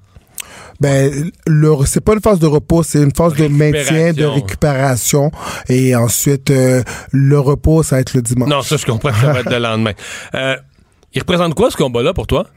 Ben, 0.83 1.31
le, 1.47 1.73
c'est 1.85 2.03
pas 2.03 2.13
une 2.13 2.19
phase 2.19 2.39
de 2.39 2.45
repos, 2.45 2.83
c'est 2.83 3.01
une 3.01 3.15
phase 3.15 3.35
de 3.35 3.47
maintien, 3.47 4.11
de 4.11 4.25
Récupération. 4.25 5.31
Et 5.69 5.95
ensuite, 5.95 6.51
euh, 6.51 6.83
le 7.13 7.39
repos, 7.39 7.83
ça 7.83 7.95
va 7.95 8.01
être 8.01 8.13
le 8.13 8.21
dimanche. 8.21 8.49
Non, 8.49 8.61
ça, 8.61 8.75
je 8.75 8.85
comprends 8.85 9.11
que 9.11 9.15
ça 9.15 9.31
va 9.31 9.39
être 9.39 9.49
le 9.49 9.59
lendemain. 9.59 9.93
Euh, 10.35 10.57
il 11.15 11.19
représente 11.19 11.53
quoi, 11.53 11.69
ce 11.69 11.77
combat-là, 11.77 12.13
pour 12.13 12.25
toi? 12.25 12.47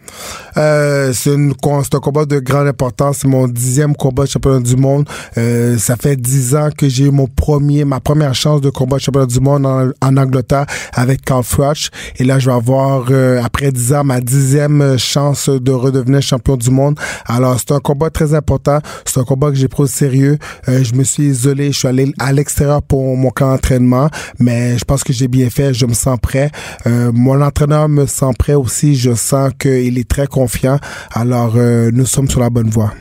Euh, 0.56 1.12
c'est 1.12 1.34
une 1.34 1.52
c'est 1.82 1.94
un 1.94 2.00
combat 2.00 2.24
de 2.24 2.38
grande 2.38 2.66
importance. 2.66 3.18
C'est 3.18 3.28
mon 3.28 3.46
dixième 3.48 3.94
combat 3.94 4.24
de 4.24 4.30
championnat 4.30 4.60
du 4.60 4.76
monde. 4.76 5.06
Euh, 5.36 5.76
ça 5.76 5.96
fait 5.96 6.16
dix 6.16 6.54
ans 6.54 6.70
que 6.76 6.88
j'ai 6.88 7.04
eu 7.04 7.10
mon 7.10 7.26
premier, 7.26 7.84
ma 7.84 8.00
première 8.00 8.34
chance 8.34 8.62
de 8.62 8.70
combat 8.70 8.96
de 8.96 9.02
championnat 9.02 9.26
du 9.26 9.40
monde 9.40 9.66
en, 9.66 9.90
en 10.00 10.16
Angleterre 10.16 10.64
avec 10.94 11.22
Carl 11.22 11.44
Froch. 11.44 11.90
Et 12.16 12.24
là, 12.24 12.38
je 12.38 12.48
vais 12.48 12.56
avoir, 12.56 13.06
euh, 13.10 13.42
après 13.44 13.72
dix 13.72 13.92
ans, 13.92 14.04
ma 14.04 14.22
dixième 14.22 14.96
chance 14.96 15.50
de 15.50 15.72
redevenir 15.72 16.22
champion 16.22 16.56
du 16.56 16.70
monde. 16.70 16.98
Alors, 17.26 17.58
c'est 17.58 17.72
un 17.72 17.80
combat 17.80 18.08
très 18.08 18.32
important. 18.32 18.78
C'est 19.04 19.20
un 19.20 19.24
combat 19.24 19.50
que 19.50 19.56
j'ai 19.56 19.68
pris 19.68 19.82
au 19.82 19.86
sérieux. 19.86 20.38
Euh, 20.68 20.82
je 20.82 20.94
me 20.94 21.04
suis 21.04 21.24
isolé. 21.24 21.72
Je 21.72 21.78
suis 21.78 21.88
allé 21.88 22.10
à 22.18 22.32
l'extérieur 22.32 22.80
pour 22.80 23.16
mon 23.18 23.28
camp 23.30 23.50
d'entraînement. 23.50 24.08
Mais 24.38 24.78
je 24.78 24.84
pense 24.84 25.04
que 25.04 25.12
j'ai 25.12 25.28
bien 25.28 25.50
fait. 25.50 25.74
Je 25.74 25.84
me 25.84 25.92
sens 25.92 26.18
prêt. 26.20 26.50
Euh, 26.86 27.12
mon 27.12 27.42
entraîneur 27.42 27.90
me 27.90 28.06
sent 28.06 28.30
prêt 28.38 28.45
aussi. 28.54 28.96
Je 28.96 29.14
sens 29.14 29.52
qu'il 29.58 29.98
est 29.98 30.08
très 30.08 30.26
confiant. 30.26 30.78
Alors, 31.12 31.54
euh, 31.56 31.90
nous 31.92 32.06
sommes 32.06 32.28
sur 32.28 32.40
la 32.40 32.50
bonne 32.50 32.70
voie. 32.70 32.92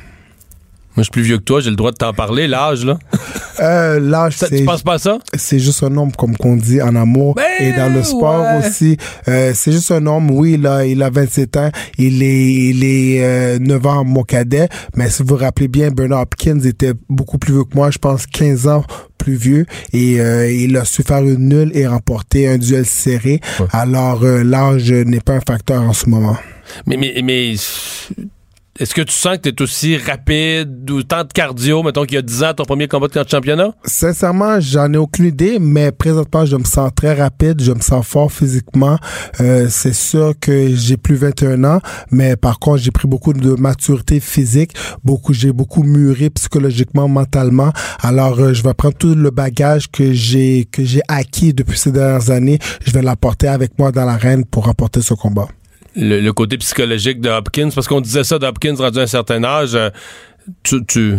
Moi, 0.95 1.01
je 1.01 1.03
suis 1.03 1.11
plus 1.11 1.23
vieux 1.23 1.37
que 1.37 1.43
toi, 1.43 1.59
j'ai 1.59 1.71
le 1.71 1.75
droit 1.75 1.91
de 1.91 1.97
t'en 1.97 2.13
parler. 2.13 2.47
L'âge, 2.47 2.85
là? 2.85 2.97
Euh, 3.61 4.01
l'âge, 4.01 4.33
c'est... 4.35 4.49
tu 4.49 4.65
penses 4.65 4.83
pas 4.83 4.95
à 4.95 4.97
ça? 4.97 5.17
c'est 5.33 5.59
juste 5.59 5.81
un 5.81 5.89
nombre, 5.89 6.13
comme 6.17 6.35
qu'on 6.35 6.57
dit 6.57 6.81
en 6.81 6.93
amour. 6.93 7.35
Ben, 7.35 7.45
et 7.61 7.71
dans 7.71 7.87
le 7.87 8.03
sport 8.03 8.41
ouais. 8.41 8.67
aussi, 8.67 8.97
euh, 9.29 9.53
c'est 9.55 9.71
juste 9.71 9.91
un 9.91 10.01
nombre. 10.01 10.33
Oui, 10.33 10.55
il 10.55 10.67
a, 10.67 10.85
il 10.85 11.01
a 11.01 11.09
27 11.09 11.55
ans. 11.55 11.69
Il 11.97 12.21
est, 12.21 12.53
il 12.53 12.83
est 12.83 13.23
euh, 13.23 13.57
9 13.59 13.85
ans 13.85 14.03
mon 14.03 14.23
cadet. 14.23 14.67
Mais 14.97 15.09
si 15.09 15.23
vous 15.23 15.29
vous 15.29 15.35
rappelez 15.37 15.69
bien, 15.69 15.89
Bernard 15.89 16.23
Hopkins 16.23 16.59
était 16.59 16.91
beaucoup 17.07 17.37
plus 17.37 17.53
vieux 17.53 17.63
que 17.63 17.75
moi. 17.75 17.91
Je 17.91 17.97
pense 17.97 18.27
15 18.27 18.67
ans 18.67 18.83
plus 19.25 19.35
vieux. 19.35 19.65
Et 19.91 20.21
euh, 20.21 20.51
il 20.51 20.77
a 20.77 20.85
su 20.85 21.01
faire 21.01 21.23
une 21.23 21.49
nulle 21.49 21.71
et 21.73 21.87
remporter 21.87 22.47
un 22.47 22.59
duel 22.59 22.85
serré. 22.85 23.41
Alors, 23.71 24.23
euh, 24.23 24.43
l'âge 24.43 24.91
n'est 24.91 25.19
pas 25.19 25.33
un 25.33 25.41
facteur 25.41 25.81
en 25.81 25.93
ce 25.93 26.07
moment. 26.07 26.37
Mais, 26.85 26.95
mais, 26.97 27.19
mais 27.23 27.55
est-ce 28.77 28.93
que 28.93 29.01
tu 29.01 29.13
sens 29.13 29.37
que 29.37 29.43
tu 29.43 29.49
es 29.49 29.61
aussi 29.61 29.95
rapide 29.95 30.91
ou 30.91 31.01
tant 31.01 31.23
de 31.23 31.31
cardio, 31.31 31.81
mettons 31.81 32.03
qu'il 32.03 32.15
y 32.15 32.17
a 32.17 32.21
10 32.21 32.43
ans, 32.43 32.53
ton 32.53 32.65
premier 32.65 32.89
combat 32.89 33.07
de 33.07 33.23
championnat? 33.25 33.73
Sincèrement, 33.85 34.59
j'en 34.59 34.91
ai 34.91 34.97
aucune 34.97 35.27
idée, 35.27 35.59
mais 35.59 35.93
présentement, 35.93 36.45
je 36.45 36.57
me 36.57 36.65
sens 36.65 36.91
très 36.93 37.13
rapide, 37.13 37.61
je 37.61 37.71
me 37.71 37.79
sens 37.79 38.05
fort 38.05 38.29
physiquement. 38.29 38.97
Euh, 39.39 39.67
c'est 39.69 39.93
sûr 39.93 40.33
que 40.41 40.75
j'ai 40.75 40.97
plus 40.97 41.15
21 41.15 41.63
ans, 41.63 41.79
mais 42.11 42.35
par 42.35 42.59
contre, 42.59 42.79
j'ai 42.79 42.91
pris 42.91 43.07
beaucoup 43.07 43.31
de 43.31 43.51
maturité 43.51 44.19
physique, 44.19 44.73
beaucoup, 45.05 45.33
j'ai 45.33 45.53
beaucoup 45.53 45.83
mûri 45.83 46.29
psychologiquement, 46.31 47.07
mentalement. 47.07 47.71
Alors, 48.01 48.37
euh, 48.41 48.53
je 48.53 48.61
vais 48.61 48.73
prendre 48.73 48.97
tout 48.97 49.15
le 49.15 49.31
bagage 49.31 49.89
que 49.89 50.11
j'ai 50.11 50.67
que 50.69 50.83
j'ai 50.83 51.01
acquis 51.07 51.53
depuis 51.53 51.79
ces 51.79 51.93
dernières 51.93 52.29
années, 52.29 52.59
je 52.85 52.91
vais 52.91 53.01
l'apporter 53.01 53.47
avec 53.47 53.79
moi 53.79 53.93
dans 53.93 54.03
l'arène 54.03 54.43
pour 54.43 54.65
remporter 54.65 55.01
ce 55.01 55.13
combat. 55.13 55.47
Le, 55.95 56.31
côté 56.31 56.57
psychologique 56.57 57.21
de 57.21 57.29
Hopkins, 57.29 57.69
parce 57.73 57.87
qu'on 57.87 58.01
disait 58.01 58.23
ça 58.23 58.37
d'Hopkins 58.37 58.75
rendu 58.75 58.99
à 58.99 59.03
un 59.03 59.07
certain 59.07 59.43
âge, 59.43 59.75
euh, 59.75 59.89
tu, 60.63 60.85
tu, 60.85 61.17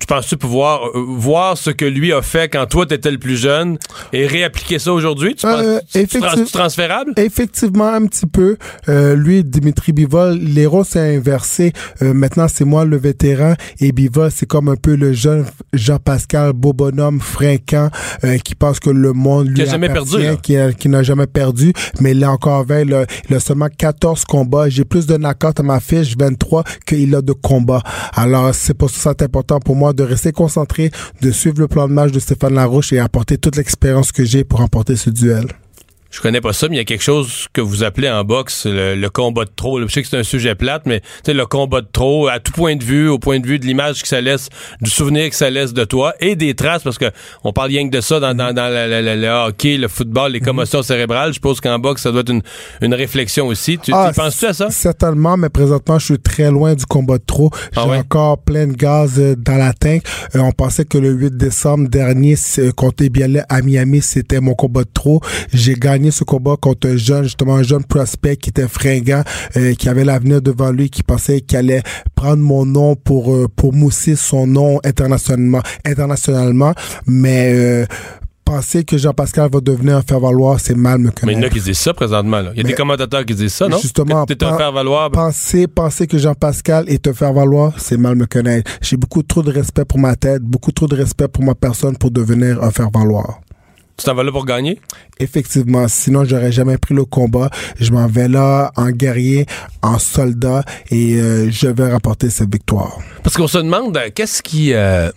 tu 0.00 0.06
penses-tu 0.06 0.36
pouvoir 0.36 0.80
euh, 0.94 1.04
voir 1.08 1.56
ce 1.58 1.70
que 1.70 1.84
lui 1.84 2.12
a 2.12 2.22
fait 2.22 2.48
quand 2.48 2.66
toi 2.66 2.86
t'étais 2.86 3.10
le 3.10 3.18
plus 3.18 3.36
jeune 3.36 3.78
et 4.12 4.26
réappliquer 4.26 4.78
ça 4.78 4.92
aujourd'hui? 4.92 5.34
Tu 5.34 5.46
penses 5.46 5.62
Euh, 5.64 5.80
tu- 6.08 6.46
transférable? 6.52 7.12
Effectivement, 7.16 7.88
un 7.88 8.06
petit 8.06 8.26
peu. 8.26 8.56
Euh, 8.88 9.14
lui, 9.16 9.44
Dimitri 9.44 9.92
Bivol, 9.92 10.38
les 10.38 10.66
rôles 10.66 10.84
s'est 10.84 11.16
inversé. 11.16 11.72
Euh, 12.02 12.14
maintenant, 12.14 12.46
c'est 12.48 12.64
moi 12.64 12.84
le 12.84 12.96
vétéran 12.96 13.54
et 13.80 13.92
Bivol, 13.92 14.30
c'est 14.30 14.46
comme 14.46 14.68
un 14.68 14.76
peu 14.76 14.94
le 14.96 15.12
jeune 15.12 15.44
Jean-Pascal, 15.72 16.52
beau 16.52 16.72
bonhomme, 16.72 17.20
fréquent, 17.20 17.90
euh, 18.24 18.38
qui 18.38 18.54
pense 18.54 18.80
que 18.80 18.90
le 18.90 19.12
monde 19.12 19.48
lui 19.48 19.54
Qui 19.54 19.62
a 19.62 19.66
jamais 19.66 19.88
perdu, 19.88 20.18
là. 20.18 20.36
qui, 20.36 20.56
a- 20.56 20.72
qui 20.72 20.88
n'a 20.88 21.02
jamais 21.02 21.26
perdu, 21.26 21.72
mais 22.00 22.12
il 22.12 22.22
est 22.22 22.26
encore 22.26 22.64
20. 22.64 22.84
là. 22.88 23.04
il 23.28 23.34
a 23.36 23.40
seulement 23.40 23.68
14 23.76 24.24
combats. 24.24 24.68
J'ai 24.68 24.84
plus 24.84 25.06
de 25.06 25.16
knockouts 25.16 25.58
à 25.58 25.62
ma 25.62 25.80
fiche, 25.80 26.14
23, 26.18 26.64
qu'il 26.86 27.14
a 27.14 27.22
de 27.22 27.32
combats. 27.32 27.82
Alors, 28.14 28.54
c'est 28.54 28.74
pour 28.74 28.90
ça 28.90 29.10
que 29.14 29.16
c'est 29.20 29.24
important 29.24 29.58
pour 29.60 29.76
moi 29.76 29.87
de 29.94 30.02
rester 30.02 30.32
concentré, 30.32 30.90
de 31.20 31.30
suivre 31.30 31.60
le 31.60 31.68
plan 31.68 31.88
de 31.88 31.92
match 31.92 32.12
de 32.12 32.20
Stéphane 32.20 32.54
Larouche 32.54 32.92
et 32.92 32.98
apporter 32.98 33.38
toute 33.38 33.56
l'expérience 33.56 34.12
que 34.12 34.24
j'ai 34.24 34.44
pour 34.44 34.60
remporter 34.60 34.96
ce 34.96 35.10
duel. 35.10 35.46
Je 36.10 36.22
connais 36.22 36.40
pas 36.40 36.54
ça, 36.54 36.68
mais 36.68 36.76
il 36.76 36.78
y 36.78 36.80
a 36.80 36.84
quelque 36.84 37.02
chose 37.04 37.48
que 37.52 37.60
vous 37.60 37.84
appelez 37.84 38.08
en 38.08 38.24
boxe 38.24 38.64
le, 38.64 38.94
le 38.94 39.10
combat 39.10 39.44
de 39.44 39.50
trop. 39.54 39.78
là. 39.78 39.84
Je 39.88 39.92
sais 39.92 40.00
que 40.02 40.08
c'est 40.08 40.16
un 40.16 40.22
sujet 40.22 40.54
plate, 40.54 40.82
mais 40.86 41.00
tu 41.00 41.06
sais, 41.26 41.34
le 41.34 41.44
combat 41.44 41.82
de 41.82 41.88
trop, 41.92 42.28
à 42.28 42.38
tout 42.40 42.50
point 42.52 42.76
de 42.76 42.82
vue, 42.82 43.08
au 43.08 43.18
point 43.18 43.40
de 43.40 43.46
vue 43.46 43.58
de 43.58 43.66
l'image 43.66 44.00
que 44.00 44.08
ça 44.08 44.22
laisse, 44.22 44.48
du 44.80 44.88
souvenir 44.90 45.28
que 45.28 45.36
ça 45.36 45.50
laisse 45.50 45.74
de 45.74 45.84
toi, 45.84 46.14
et 46.20 46.34
des 46.34 46.54
traces, 46.54 46.82
parce 46.82 46.96
que 46.96 47.10
on 47.44 47.52
parle 47.52 47.68
rien 47.68 47.86
que 47.90 47.94
de 47.94 48.00
ça 48.00 48.20
dans, 48.20 48.34
dans, 48.34 48.54
dans 48.54 48.68
le, 48.70 48.88
le- 48.88 49.02
le- 49.16 49.20
le 49.20 49.28
hockey, 49.28 49.76
le 49.76 49.88
football, 49.88 50.32
les 50.32 50.40
commotions 50.40 50.82
cérébrales. 50.82 51.28
Je 51.28 51.34
suppose 51.34 51.60
qu'en 51.60 51.78
boxe, 51.78 52.00
ça 52.02 52.10
doit 52.10 52.22
être 52.22 52.30
une, 52.32 52.42
une 52.80 52.94
réflexion 52.94 53.46
aussi. 53.48 53.76
Tu, 53.76 53.90
Ah, 53.94 54.10
tu 54.10 54.18
penses-tu 54.18 54.46
à 54.46 54.54
ça? 54.54 54.70
Certainement, 54.70 55.36
mais 55.36 55.50
présentement, 55.50 55.98
je 55.98 56.06
suis 56.06 56.18
très 56.18 56.50
loin 56.50 56.74
du 56.74 56.86
combat 56.86 57.18
de 57.18 57.24
trop. 57.26 57.50
J'ai 57.74 57.80
Ah 57.82 57.86
ouais? 57.86 57.98
encore 57.98 58.38
plein 58.38 58.66
de 58.66 58.72
gaz 58.72 59.18
euh, 59.18 59.36
dans 59.36 59.56
la 59.58 59.74
tank. 59.74 60.02
Euh, 60.34 60.38
on 60.40 60.52
pensait 60.52 60.86
que 60.86 60.96
le 60.96 61.10
8 61.10 61.36
décembre 61.36 61.86
dernier, 61.90 62.34
c'est- 62.36 62.72
contre 62.74 63.02
les 63.02 63.10
Bialais 63.10 63.42
à 63.50 63.60
Miami, 63.60 64.00
c'était 64.00 64.40
mon 64.40 64.54
combat 64.54 64.84
de 64.84 64.90
trop. 64.94 65.20
J'ai 65.52 65.74
gagné 65.74 65.97
ce 66.10 66.24
combat 66.24 66.56
contre 66.60 66.88
un 66.88 66.96
jeune, 66.96 67.24
justement, 67.24 67.56
un 67.56 67.62
jeune 67.62 67.84
prospect 67.84 68.36
qui 68.36 68.50
était 68.50 68.68
fringant, 68.68 69.22
euh, 69.56 69.74
qui 69.74 69.88
avait 69.88 70.04
l'avenir 70.04 70.40
devant 70.40 70.70
lui, 70.70 70.88
qui 70.90 71.02
pensait 71.02 71.40
qu'il 71.40 71.58
allait 71.58 71.82
prendre 72.14 72.42
mon 72.42 72.64
nom 72.64 72.94
pour, 72.96 73.34
euh, 73.34 73.46
pour 73.54 73.72
mousser 73.72 74.16
son 74.16 74.46
nom 74.46 74.78
internationalement, 74.84 75.60
internationalement. 75.84 76.72
Mais, 77.06 77.52
euh, 77.54 77.86
penser 78.44 78.82
que 78.82 78.96
Jean-Pascal 78.96 79.50
va 79.52 79.60
devenir 79.60 79.96
un 79.96 80.02
faire-valoir, 80.02 80.58
c'est 80.58 80.74
mal 80.74 80.98
me 80.98 81.08
Mais 81.08 81.12
connaître. 81.12 81.38
il 81.38 81.42
y 81.42 81.44
en 81.44 81.48
a 81.48 81.50
qui 81.52 81.60
disent 81.60 81.78
ça 81.78 81.92
présentement. 81.92 82.40
là. 82.40 82.50
Il 82.54 82.56
y 82.56 82.60
a 82.60 82.62
Mais- 82.62 82.70
des 82.70 82.74
commentateurs 82.74 83.26
qui 83.26 83.34
disent 83.34 83.52
ça, 83.52 83.68
non? 83.68 83.76
Justement, 83.78 84.24
t'es 84.24 84.42
un 84.42 84.56
faire-valoir. 84.56 85.10
Penser, 85.10 85.66
penser 85.66 86.06
que 86.06 86.16
Jean-Pascal 86.16 86.88
est 86.88 87.02
te 87.02 87.12
faire 87.12 87.34
valoir, 87.34 87.74
c'est 87.76 87.98
mal 87.98 88.14
me 88.16 88.24
connaître. 88.24 88.70
J'ai 88.80 88.96
beaucoup 88.96 89.22
trop 89.22 89.42
de 89.42 89.52
respect 89.52 89.84
pour 89.84 89.98
ma 89.98 90.16
tête, 90.16 90.40
beaucoup 90.42 90.72
trop 90.72 90.86
de 90.86 90.96
respect 90.96 91.28
pour 91.28 91.44
ma 91.44 91.54
personne 91.54 91.98
pour 91.98 92.10
devenir 92.10 92.62
un 92.62 92.70
faire 92.70 92.88
valoir. 92.90 93.40
Tu 93.98 94.04
t'en 94.04 94.14
vas 94.14 94.22
là 94.22 94.30
pour 94.30 94.44
gagner? 94.46 94.78
Effectivement, 95.18 95.88
sinon 95.88 96.24
j'aurais 96.24 96.52
jamais 96.52 96.78
pris 96.78 96.94
le 96.94 97.04
combat. 97.04 97.50
Je 97.80 97.90
m'en 97.90 98.06
vais 98.06 98.28
là 98.28 98.70
en 98.76 98.90
guerrier, 98.90 99.44
en 99.82 99.98
soldat 99.98 100.62
et 100.90 101.16
euh, 101.16 101.50
je 101.50 101.66
vais 101.66 101.90
rapporter 101.90 102.30
cette 102.30 102.52
victoire. 102.52 102.98
Parce 103.24 103.36
qu'on 103.36 103.48
se 103.48 103.58
demande, 103.58 103.96
euh, 103.96 104.08
qu'est-ce 104.14 104.40
qui... 104.42 104.72
euh, 104.72 105.10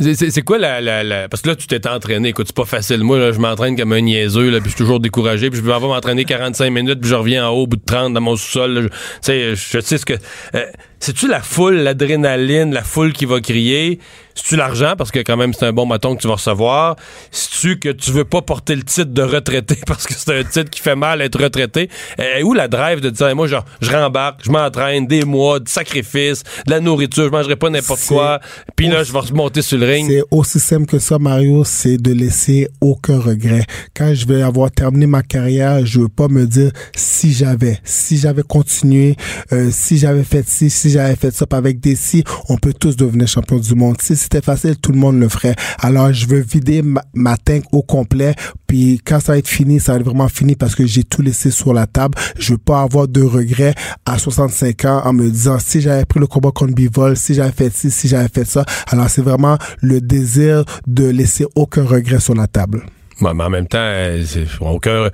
c'est- 0.00 0.42
quoi 0.42 0.58
la, 0.58 0.80
la- 0.80 1.04
la- 1.04 1.28
Parce 1.28 1.40
que 1.42 1.50
là, 1.50 1.54
tu 1.56 1.68
t'es 1.68 1.86
entraîné. 1.88 2.30
Écoute, 2.30 2.46
c'est 2.48 2.56
pas 2.56 2.64
facile. 2.64 3.04
Moi, 3.04 3.16
là, 3.16 3.30
je 3.30 3.38
m'entraîne 3.38 3.76
comme 3.76 3.92
un 3.92 4.00
niaiseux, 4.00 4.50
là, 4.50 4.58
puis 4.60 4.70
je 4.70 4.74
suis 4.74 4.84
toujours 4.84 4.98
découragé. 4.98 5.48
Puis 5.50 5.60
je 5.60 5.64
vais 5.64 5.72
avoir 5.72 5.92
m'entraîner 5.94 6.24
45 6.24 6.68
minutes, 6.70 7.00
puis 7.00 7.08
je 7.08 7.14
reviens 7.14 7.48
en 7.48 7.52
haut 7.52 7.62
au 7.62 7.66
bout 7.68 7.76
de 7.76 7.84
30 7.86 8.12
dans 8.12 8.20
mon 8.20 8.34
sous-sol. 8.34 8.82
Je- 8.82 8.88
Tu 8.88 8.94
sais, 9.22 9.54
je 9.54 9.80
sais 9.80 9.98
ce 9.98 10.04
que... 10.04 10.14
euh, 10.56 10.64
C'est-tu 11.06 11.28
la 11.28 11.42
foule, 11.42 11.74
l'adrénaline, 11.74 12.72
la 12.72 12.82
foule 12.82 13.12
qui 13.12 13.26
va 13.26 13.38
crier? 13.38 13.98
C'est-tu 14.34 14.56
l'argent, 14.56 14.94
parce 14.96 15.10
que 15.10 15.18
quand 15.20 15.36
même, 15.36 15.52
c'est 15.52 15.66
un 15.66 15.72
bon 15.72 15.86
bâton 15.86 16.16
que 16.16 16.22
tu 16.22 16.28
vas 16.28 16.34
recevoir? 16.34 16.96
C'est-tu 17.30 17.78
que 17.78 17.90
tu 17.90 18.10
veux 18.10 18.24
pas 18.24 18.40
porter 18.40 18.74
le 18.74 18.82
titre 18.82 19.12
de 19.12 19.22
retraité, 19.22 19.76
parce 19.86 20.06
que 20.06 20.14
c'est 20.14 20.36
un 20.36 20.42
titre 20.42 20.70
qui 20.70 20.80
fait 20.80 20.96
mal 20.96 21.20
être 21.20 21.40
retraité? 21.40 21.90
Euh, 22.18 22.42
où 22.42 22.54
la 22.54 22.68
drive 22.68 23.00
de 23.00 23.10
dire, 23.10 23.36
moi, 23.36 23.46
genre, 23.46 23.66
je 23.82 23.90
rembarque, 23.90 24.40
je 24.44 24.50
m'entraîne, 24.50 25.06
des 25.06 25.24
mois, 25.24 25.60
de 25.60 25.68
sacrifices, 25.68 26.42
de 26.66 26.70
la 26.70 26.80
nourriture, 26.80 27.24
je 27.26 27.30
mangerai 27.30 27.56
pas 27.56 27.68
n'importe 27.68 28.04
quoi, 28.08 28.40
puis 28.74 28.88
là, 28.88 29.04
je 29.04 29.12
vais 29.12 29.18
remonter 29.18 29.60
sur 29.60 29.76
le 29.76 29.86
ring. 29.86 30.08
C'est 30.08 30.24
aussi 30.30 30.58
simple 30.58 30.86
que 30.86 30.98
ça, 30.98 31.18
Mario, 31.18 31.64
c'est 31.64 31.98
de 31.98 32.12
laisser 32.12 32.68
aucun 32.80 33.20
regret. 33.20 33.66
Quand 33.94 34.14
je 34.14 34.26
vais 34.26 34.40
avoir 34.40 34.70
terminé 34.70 35.06
ma 35.06 35.22
carrière, 35.22 35.84
je 35.84 36.00
veux 36.00 36.08
pas 36.08 36.28
me 36.28 36.46
dire 36.46 36.70
si 36.96 37.34
j'avais, 37.34 37.78
si 37.84 38.16
j'avais 38.16 38.42
continué, 38.42 39.16
euh, 39.52 39.68
si 39.70 39.98
j'avais 39.98 40.24
fait 40.24 40.48
ci, 40.48 40.70
si 40.70 40.93
j'avais 40.94 41.16
fait 41.16 41.34
ça, 41.34 41.46
avec 41.50 41.80
des 41.80 41.96
si, 41.96 42.24
on 42.48 42.56
peut 42.56 42.72
tous 42.72 42.96
devenir 42.96 43.28
champion 43.28 43.58
du 43.58 43.74
monde. 43.74 43.96
Si 44.00 44.16
c'était 44.16 44.40
facile, 44.40 44.76
tout 44.76 44.92
le 44.92 44.98
monde 44.98 45.18
le 45.20 45.28
ferait. 45.28 45.54
Alors, 45.80 46.12
je 46.12 46.26
veux 46.26 46.40
vider 46.40 46.82
ma, 46.82 47.02
ma 47.14 47.36
tank 47.36 47.64
au 47.72 47.82
complet, 47.82 48.34
puis 48.66 49.00
quand 49.04 49.20
ça 49.20 49.32
va 49.32 49.38
être 49.38 49.48
fini, 49.48 49.80
ça 49.80 49.92
va 49.92 49.98
être 49.98 50.04
vraiment 50.04 50.28
fini 50.28 50.56
parce 50.56 50.74
que 50.74 50.86
j'ai 50.86 51.04
tout 51.04 51.22
laissé 51.22 51.50
sur 51.50 51.74
la 51.74 51.86
table. 51.86 52.16
Je 52.38 52.52
veux 52.52 52.58
pas 52.58 52.82
avoir 52.82 53.08
de 53.08 53.22
regrets 53.22 53.74
à 54.06 54.18
65 54.18 54.84
ans 54.84 55.02
en 55.04 55.12
me 55.12 55.28
disant 55.28 55.58
si 55.58 55.80
j'avais 55.80 56.04
pris 56.04 56.20
le 56.20 56.26
combat 56.26 56.50
contre 56.50 56.74
Bivol, 56.74 57.16
si 57.16 57.34
j'avais 57.34 57.52
fait 57.52 57.74
ci, 57.74 57.90
si 57.90 58.08
j'avais 58.08 58.28
fait 58.28 58.44
ça. 58.44 58.64
Alors, 58.88 59.08
c'est 59.08 59.22
vraiment 59.22 59.58
le 59.80 60.00
désir 60.00 60.64
de 60.86 61.08
laisser 61.08 61.46
aucun 61.54 61.84
regret 61.84 62.20
sur 62.20 62.34
la 62.34 62.46
table. 62.46 62.84
Ouais, 63.20 63.32
mais 63.32 63.44
en 63.44 63.50
même 63.50 63.68
temps, 63.68 63.78
euh, 63.80 64.24
aucun, 64.60 65.08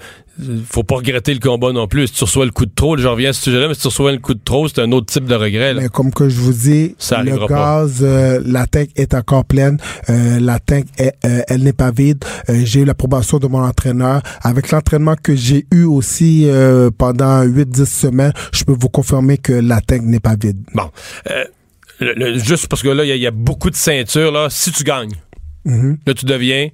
faut 0.68 0.82
pas 0.82 0.97
regretter 0.97 1.32
le 1.34 1.41
combat 1.41 1.72
non 1.72 1.86
plus. 1.86 2.09
Si 2.09 2.14
tu 2.14 2.24
reçois 2.24 2.45
le 2.45 2.51
coup 2.51 2.66
de 2.66 2.72
trop, 2.74 2.97
je 2.97 3.07
reviens 3.07 3.30
à 3.30 3.32
ce 3.32 3.43
sujet-là, 3.43 3.68
mais 3.68 3.74
si 3.74 3.80
tu 3.82 3.86
reçois 3.88 4.12
le 4.12 4.18
coup 4.18 4.34
de 4.34 4.41
trop, 4.45 4.68
c'est 4.68 4.80
un 4.80 4.91
autre 4.93 5.07
type 5.07 5.24
de 5.24 5.34
regret. 5.34 5.74
là. 5.74 5.82
Mais 5.82 5.88
comme 5.88 6.12
que 6.12 6.28
je 6.28 6.41
vous 6.41 6.53
dis, 6.53 6.95
Ça 6.99 7.22
le 7.22 7.47
gaz, 7.47 7.99
euh, 8.03 8.41
la 8.45 8.66
tank 8.66 8.88
est 8.97 9.14
encore 9.14 9.45
pleine. 9.45 9.78
Euh, 10.09 10.38
la 10.41 10.59
tank, 10.59 10.86
est, 10.99 11.14
euh, 11.24 11.43
elle 11.49 11.62
n'est 11.62 11.72
pas 11.72 11.91
vide. 11.91 12.24
J'ai 12.49 12.80
eu 12.80 12.84
l'approbation 12.84 13.38
de 13.38 13.47
mon 13.47 13.62
entraîneur. 13.62 14.22
Avec 14.43 14.70
l'entraînement 14.70 15.16
que 15.22 15.34
j'ai 15.36 15.66
eu 15.72 15.84
aussi 15.84 16.47
pendant 16.99 17.43
8-10 17.45 17.84
semaines, 17.86 18.32
je 18.53 18.64
peux 18.64 18.76
vous 18.78 18.88
confirmer 18.88 19.38
que 19.38 19.53
la 19.53 19.80
tank 19.80 20.03
n'est 20.03 20.20
pas 20.20 20.36
vide. 20.41 20.59
Bon. 20.74 20.91
Le- 22.01 22.14
le- 22.14 22.38
juste 22.38 22.66
parce 22.68 22.82
que 22.82 22.88
là, 22.88 23.05
il 23.05 23.09
y, 23.09 23.12
a- 23.12 23.16
il 23.16 23.20
y 23.22 23.26
a 23.26 23.30
beaucoup 23.30 23.68
de 23.68 23.76
ceintures. 23.76 24.32
Là. 24.32 24.49
Si 24.51 24.72
tu 24.72 24.84
gagnes, 24.84 25.12
Mhm. 25.66 25.99
là, 26.07 26.14
tu 26.14 26.24
deviens. 26.24 26.68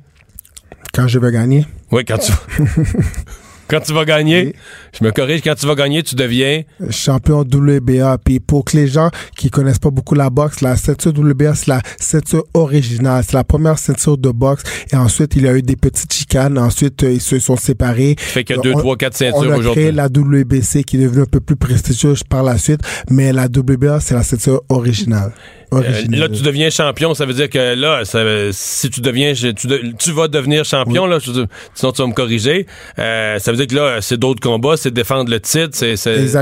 Quand 0.94 1.08
je 1.08 1.18
vais 1.18 1.32
gagner, 1.32 1.66
Oui, 1.90 2.04
quand 2.04 2.18
tu 2.18 2.32
Quand 3.68 3.80
tu 3.80 3.92
vas 3.92 4.04
gagner, 4.04 4.54
je 4.98 5.04
me 5.04 5.10
corrige, 5.10 5.40
quand 5.42 5.54
tu 5.56 5.66
vas 5.66 5.74
gagner, 5.74 6.02
tu 6.02 6.14
deviens. 6.14 6.62
champion 6.90 7.40
WBA. 7.40 8.18
Puis 8.24 8.38
pour 8.38 8.64
que 8.64 8.76
les 8.76 8.86
gens 8.86 9.10
qui 9.36 9.50
connaissent 9.50 9.80
pas 9.80 9.90
beaucoup 9.90 10.14
la 10.14 10.30
boxe, 10.30 10.60
la 10.60 10.76
ceinture 10.76 11.12
WBA, 11.16 11.54
c'est 11.56 11.66
la 11.68 11.80
ceinture 11.98 12.44
originale. 12.54 13.24
C'est 13.26 13.34
la 13.34 13.42
première 13.44 13.78
ceinture 13.78 14.18
de 14.18 14.30
boxe. 14.30 14.62
Et 14.92 14.96
ensuite, 14.96 15.34
il 15.36 15.42
y 15.42 15.48
a 15.48 15.54
eu 15.56 15.62
des 15.62 15.74
petites 15.76 16.12
chicanes. 16.12 16.58
Ensuite, 16.58 17.02
euh, 17.02 17.12
ils 17.12 17.20
se 17.20 17.38
sont 17.40 17.56
séparés. 17.56 18.14
Fait 18.18 18.44
qu'il 18.44 18.54
y 18.56 18.58
a 18.58 18.62
deux, 18.62 18.72
on- 18.72 18.78
trois, 18.78 18.96
quatre 18.96 19.14
On 19.14 19.18
ceintures 19.18 19.38
a 19.40 19.58
créé 19.58 19.58
aujourd'hui. 19.58 19.92
la 19.92 20.06
WBC 20.06 20.84
qui 20.84 20.96
est 20.96 21.00
devenue 21.00 21.22
un 21.22 21.26
peu 21.26 21.40
plus 21.40 21.56
prestigieuse 21.56 22.22
par 22.22 22.44
la 22.44 22.58
suite. 22.58 22.80
Mais 23.10 23.32
la 23.32 23.46
WBA, 23.46 23.98
c'est 24.00 24.14
la 24.14 24.22
ceinture 24.22 24.62
originale. 24.68 25.32
Euh, 25.74 25.82
là, 26.10 26.28
tu 26.28 26.42
deviens 26.42 26.70
champion, 26.70 27.12
ça 27.14 27.26
veut 27.26 27.34
dire 27.34 27.50
que 27.50 27.74
là, 27.74 28.04
ça- 28.04 28.22
si 28.52 28.88
tu 28.90 29.00
deviens, 29.00 29.32
tu, 29.34 29.66
de- 29.66 29.92
tu 29.98 30.12
vas 30.12 30.28
devenir 30.28 30.64
champion, 30.64 31.06
là, 31.06 31.18
je- 31.18 31.44
sinon 31.74 31.92
tu 31.92 32.02
vas 32.02 32.08
me 32.08 32.12
corriger. 32.14 32.66
Euh, 32.98 33.38
ça 33.38 33.50
veut 33.50 33.56
dire 33.56 33.66
que 33.66 33.74
là, 33.74 33.98
c'est 34.00 34.16
d'autres 34.16 34.40
combats, 34.40 34.76
c'est 34.76 34.92
défendre 34.92 35.30
le 35.30 35.40
titre, 35.40 35.70
c'est, 35.72 35.96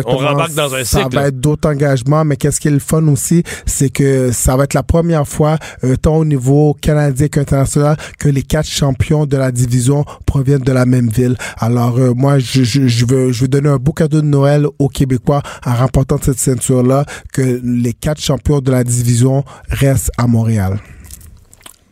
on 0.06 0.16
rembarque 0.18 0.54
dans 0.54 0.74
un 0.74 0.84
ça 0.84 1.00
cycle. 1.04 1.14
va 1.14 1.28
être 1.28 1.40
d'autres 1.40 1.68
engagements, 1.68 2.24
mais 2.24 2.36
qu'est-ce 2.36 2.60
qui 2.60 2.68
est 2.68 2.72
le 2.72 2.78
fun 2.78 3.06
aussi, 3.08 3.42
c'est 3.66 3.88
que 3.90 4.30
ça 4.32 4.56
va 4.56 4.64
être 4.64 4.74
la 4.74 4.82
première 4.82 5.26
fois, 5.26 5.56
euh, 5.84 5.96
tant 5.96 6.16
au 6.16 6.24
niveau 6.24 6.76
canadien 6.80 7.28
qu'international, 7.28 7.96
que 8.18 8.28
les 8.28 8.42
quatre 8.42 8.68
champions 8.68 9.24
de 9.26 9.36
la 9.36 9.50
division 9.52 10.04
proviennent 10.26 10.60
de 10.60 10.72
la 10.72 10.84
même 10.86 11.08
ville. 11.08 11.36
Alors 11.58 11.98
euh, 11.98 12.12
moi, 12.14 12.38
je, 12.38 12.62
je, 12.62 12.86
je 12.86 13.06
veux 13.06 13.32
je 13.32 13.40
veux 13.42 13.48
donner 13.48 13.70
un 13.70 13.78
beau 13.78 13.92
cadeau 13.92 14.20
de 14.20 14.26
Noël 14.26 14.66
aux 14.78 14.88
Québécois 14.88 15.42
en 15.64 15.74
remportant 15.74 16.18
cette 16.20 16.38
ceinture-là, 16.38 17.06
que 17.32 17.60
les 17.64 17.92
quatre 17.94 18.20
champions 18.20 18.60
de 18.60 18.70
la 18.70 18.84
division 18.84 19.13
restent 19.68 20.10
à 20.16 20.26
Montréal. 20.26 20.80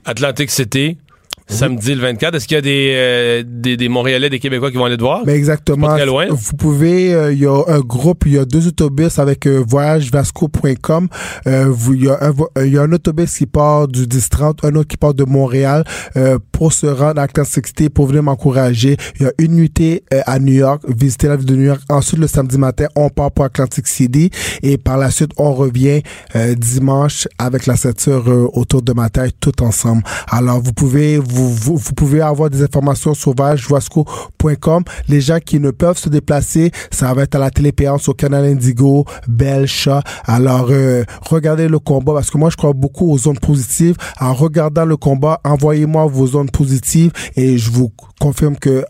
Atlantic 0.05 0.51
City, 0.51 0.99
samedi 1.47 1.95
le 1.95 2.01
24. 2.01 2.35
Est-ce 2.35 2.47
qu'il 2.47 2.55
y 2.57 2.59
a 2.59 2.63
des, 2.63 2.93
euh, 2.95 3.43
des, 3.47 3.77
des 3.77 3.89
Montréalais, 3.89 4.31
des 4.31 4.39
Québécois 4.39 4.71
qui 4.71 4.77
vont 4.77 4.85
aller 4.85 4.97
te 4.97 5.03
voir? 5.03 5.23
Mais 5.27 5.35
exactement. 5.35 5.89
Pas 5.89 5.97
très 5.97 6.07
loin. 6.07 6.27
Vous 6.31 6.57
pouvez, 6.57 7.15
euh, 7.15 7.33
il 7.33 7.41
y 7.41 7.47
a 7.47 7.63
un 7.69 7.81
groupe, 7.81 8.25
il 8.27 8.33
y 8.35 8.39
a 8.39 8.45
deux 8.45 8.67
autobus 8.69 9.19
avec 9.19 9.47
euh, 9.47 9.63
voyagevasco.com. 9.67 11.09
Euh, 11.47 11.75
il 11.91 12.05
y 12.05 12.09
a 12.09 12.19
un, 12.21 12.33
euh, 12.59 12.67
y 12.67 12.79
a 12.79 12.83
un 12.83 12.93
autobus 12.93 13.37
qui 13.37 13.47
part 13.47 13.89
du 13.89 14.07
10-30, 14.07 14.67
un 14.67 14.75
autre 14.77 14.89
qui 14.89 14.97
part 14.97 15.15
de 15.15 15.25
Montréal 15.25 15.85
euh, 16.17 16.39
pour 16.53 16.73
se 16.73 16.87
rendre 16.87 17.21
à 17.21 17.25
Atlantic 17.25 17.67
City 17.67 17.89
pour 17.91 18.07
venir 18.07 18.23
m'encourager. 18.23 18.97
Il 19.17 19.23
y 19.23 19.27
a 19.27 19.33
une 19.39 19.53
nuitée 19.53 20.05
à 20.27 20.39
New 20.39 20.53
York, 20.53 20.83
visiter 20.89 21.29
la 21.29 21.37
ville 21.37 21.47
de 21.47 21.57
New 21.57 21.65
York. 21.65 21.81
Ensuite, 21.89 22.21
le 22.21 22.27
samedi 22.27 22.59
matin, 22.59 22.87
on 22.97 23.09
part 23.09 23.31
pour 23.31 23.45
Atlantic 23.45 23.87
City 23.87 24.31
et 24.63 24.79
par 24.79 24.97
la 24.99 25.11
suite, 25.11 25.31
on 25.37 25.53
revient 25.53 26.03
euh, 26.37 26.55
dimanche 26.55 27.29
avec 27.39 27.67
la 27.67 27.77
ceinture 27.77 28.29
euh, 28.29 28.49
autour 28.53 28.83
de 28.83 28.93
ma 28.93 29.09
taille 29.11 29.33
tout 29.41 29.63
ensemble. 29.63 30.03
Alors, 30.31 30.61
vous 30.61 30.73
pouvez 30.73 31.19
vous, 31.19 31.25
vous, 31.33 31.77
vous 31.77 31.93
pouvez 31.95 32.21
avoir 32.21 32.51
des 32.51 32.63
informations 32.63 33.15
sur 33.15 33.35
voyagevasco.com. 33.35 34.85
Les 35.09 35.21
gens 35.21 35.39
qui 35.39 35.61
ne 35.61 35.71
peuvent 35.71 35.99
se 35.99 36.09
déplacer, 36.09 36.71
ça 36.91 37.13
va 37.15 37.23
être 37.23 37.35
à 37.35 37.39
la 37.39 37.51
télé 37.51 37.73
payante 37.73 38.03
sur 38.03 38.17
Canal 38.17 38.45
Indigo, 38.45 39.05
Bell, 39.29 39.67
Chat. 39.67 40.03
Alors, 40.25 40.69
euh, 40.71 41.05
regardez 41.23 41.69
le 41.69 41.79
combat 41.79 42.15
parce 42.15 42.31
que 42.31 42.39
moi, 42.39 42.51
je 42.51 42.57
crois 42.57 42.73
beaucoup 42.73 43.11
aux 43.11 43.19
zones 43.19 43.39
positives. 43.39 43.97
En 44.21 44.35
regardant 44.35 44.85
le 44.85 44.97
combat, 44.97 45.41
envoyez-moi 45.45 46.07
vos 46.07 46.27
zones 46.27 46.51
positives 46.51 47.13
et 47.37 47.59
je 47.59 47.71
vous 47.71 47.93
confirme 48.21 48.57
que 48.57 48.85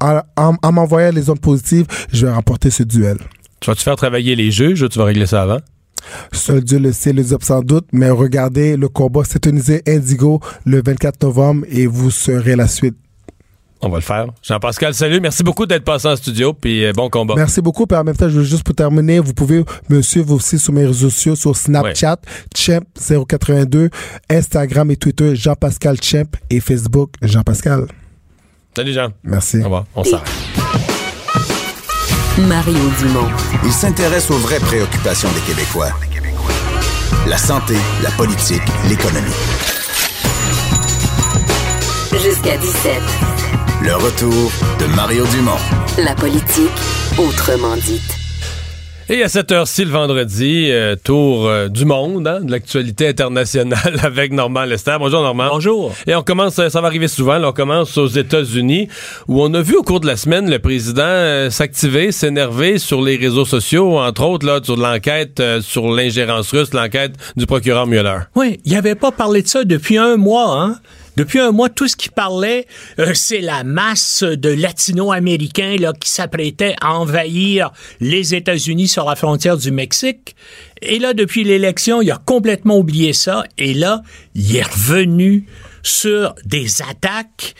en 0.00 0.72
m'envoyant 0.72 1.10
les 1.10 1.22
zones 1.22 1.38
positives, 1.38 1.86
je 2.12 2.26
vais 2.26 2.32
remporter 2.32 2.70
ce 2.70 2.82
duel. 2.82 3.16
Tu 3.60 3.70
vas-tu 3.70 3.82
faire 3.82 3.96
travailler 3.96 4.36
les 4.36 4.50
juges 4.50 4.82
ou 4.82 4.88
tu 4.88 4.98
vas 4.98 5.06
régler 5.06 5.26
ça 5.26 5.42
avant? 5.42 5.60
Seul 6.32 6.62
Dieu 6.62 6.78
le 6.78 6.92
sait, 6.92 7.12
les 7.12 7.32
hommes 7.32 7.40
sans 7.40 7.62
doute, 7.62 7.86
mais 7.92 8.10
regardez 8.10 8.76
le 8.76 8.88
combat 8.88 9.24
s'étonisé 9.24 9.82
Indigo 9.86 10.40
le 10.64 10.82
24 10.84 11.22
novembre 11.22 11.66
et 11.70 11.86
vous 11.86 12.10
serez 12.10 12.56
la 12.56 12.68
suite. 12.68 12.96
On 13.82 13.88
va 13.90 13.98
le 13.98 14.02
faire. 14.02 14.26
Jean-Pascal, 14.42 14.94
salut. 14.94 15.20
Merci 15.20 15.42
beaucoup 15.42 15.66
d'être 15.66 15.84
passé 15.84 16.08
en 16.08 16.16
studio, 16.16 16.54
puis 16.54 16.84
euh, 16.84 16.92
bon 16.92 17.10
combat. 17.10 17.34
Merci 17.36 17.60
beaucoup. 17.60 17.86
Puis 17.86 17.96
en 17.96 18.04
même 18.04 18.16
temps, 18.16 18.28
je 18.28 18.38
veux 18.38 18.44
juste 18.44 18.62
pour 18.64 18.74
terminer, 18.74 19.20
vous 19.20 19.34
pouvez 19.34 19.64
me 19.90 20.00
suivre 20.00 20.32
aussi 20.34 20.58
sur 20.58 20.72
mes 20.72 20.86
réseaux 20.86 21.10
sociaux, 21.10 21.36
sur 21.36 21.56
Snapchat, 21.56 22.16
Champ082, 22.54 23.90
Instagram 24.30 24.90
et 24.90 24.96
Twitter, 24.96 25.36
Jean-Pascal 25.36 26.02
Champ 26.02 26.30
et 26.48 26.60
Facebook, 26.60 27.12
Jean-Pascal. 27.20 27.86
Salut, 28.74 28.92
Jean. 28.92 29.08
Merci. 29.22 29.60
Au 29.60 29.64
revoir. 29.64 29.84
On 29.94 30.04
s'arrête. 30.04 30.95
Mario 32.38 32.90
Dumont. 32.98 33.30
Il 33.64 33.72
s'intéresse 33.72 34.30
aux 34.30 34.36
vraies 34.36 34.60
préoccupations 34.60 35.30
des 35.32 35.40
Québécois. 35.40 35.88
La 37.26 37.38
santé, 37.38 37.74
la 38.02 38.10
politique, 38.10 38.62
l'économie. 38.88 39.32
Jusqu'à 42.12 42.58
17. 42.58 43.02
Le 43.82 43.96
retour 43.96 44.52
de 44.78 44.86
Mario 44.94 45.24
Dumont. 45.28 45.56
La 45.98 46.14
politique, 46.14 46.70
autrement 47.16 47.76
dite. 47.76 48.15
Et 49.08 49.22
à 49.22 49.28
cette 49.28 49.52
heure-ci, 49.52 49.84
le 49.84 49.92
vendredi, 49.92 50.66
euh, 50.68 50.96
tour 50.96 51.46
euh, 51.46 51.68
du 51.68 51.84
monde, 51.84 52.26
hein, 52.26 52.40
de 52.40 52.50
l'actualité 52.50 53.06
internationale 53.06 54.00
avec 54.02 54.32
Normand 54.32 54.64
Lester. 54.64 54.96
Bonjour 54.98 55.22
Normand. 55.22 55.46
Bonjour. 55.48 55.94
Et 56.08 56.14
on 56.16 56.22
commence, 56.22 56.58
euh, 56.58 56.70
ça 56.70 56.80
va 56.80 56.88
arriver 56.88 57.06
souvent, 57.06 57.38
là, 57.38 57.50
on 57.50 57.52
commence 57.52 57.96
aux 57.98 58.08
États-Unis, 58.08 58.88
où 59.28 59.40
on 59.40 59.54
a 59.54 59.62
vu 59.62 59.76
au 59.76 59.84
cours 59.84 60.00
de 60.00 60.08
la 60.08 60.16
semaine 60.16 60.50
le 60.50 60.58
président 60.58 61.04
euh, 61.04 61.50
s'activer, 61.50 62.10
s'énerver 62.10 62.78
sur 62.78 63.00
les 63.00 63.14
réseaux 63.16 63.44
sociaux, 63.44 63.96
entre 63.96 64.24
autres 64.24 64.44
là, 64.44 64.58
sur 64.60 64.76
l'enquête 64.76 65.38
euh, 65.38 65.60
sur 65.60 65.88
l'ingérence 65.88 66.50
russe, 66.50 66.74
l'enquête 66.74 67.12
du 67.36 67.46
procureur 67.46 67.86
Mueller. 67.86 68.22
Oui, 68.34 68.58
il 68.64 68.74
avait 68.74 68.96
pas 68.96 69.12
parlé 69.12 69.42
de 69.42 69.46
ça 69.46 69.62
depuis 69.62 69.98
un 69.98 70.16
mois, 70.16 70.60
hein? 70.60 70.80
Depuis 71.16 71.38
un 71.38 71.50
mois, 71.50 71.70
tout 71.70 71.88
ce 71.88 71.96
qui 71.96 72.10
parlait, 72.10 72.66
euh, 72.98 73.12
c'est 73.14 73.40
la 73.40 73.64
masse 73.64 74.22
de 74.22 74.50
latino-américains 74.50 75.76
là, 75.78 75.92
qui 75.98 76.10
s'apprêtaient 76.10 76.76
à 76.82 76.94
envahir 76.94 77.72
les 78.00 78.34
États-Unis 78.34 78.88
sur 78.88 79.06
la 79.06 79.16
frontière 79.16 79.56
du 79.56 79.70
Mexique. 79.70 80.36
Et 80.82 80.98
là, 80.98 81.14
depuis 81.14 81.42
l'élection, 81.42 82.02
il 82.02 82.10
a 82.10 82.18
complètement 82.18 82.76
oublié 82.76 83.14
ça. 83.14 83.44
Et 83.56 83.72
là, 83.72 84.02
il 84.34 84.56
est 84.56 84.62
revenu 84.62 85.46
sur 85.82 86.34
des 86.44 86.82
attaques 86.82 87.54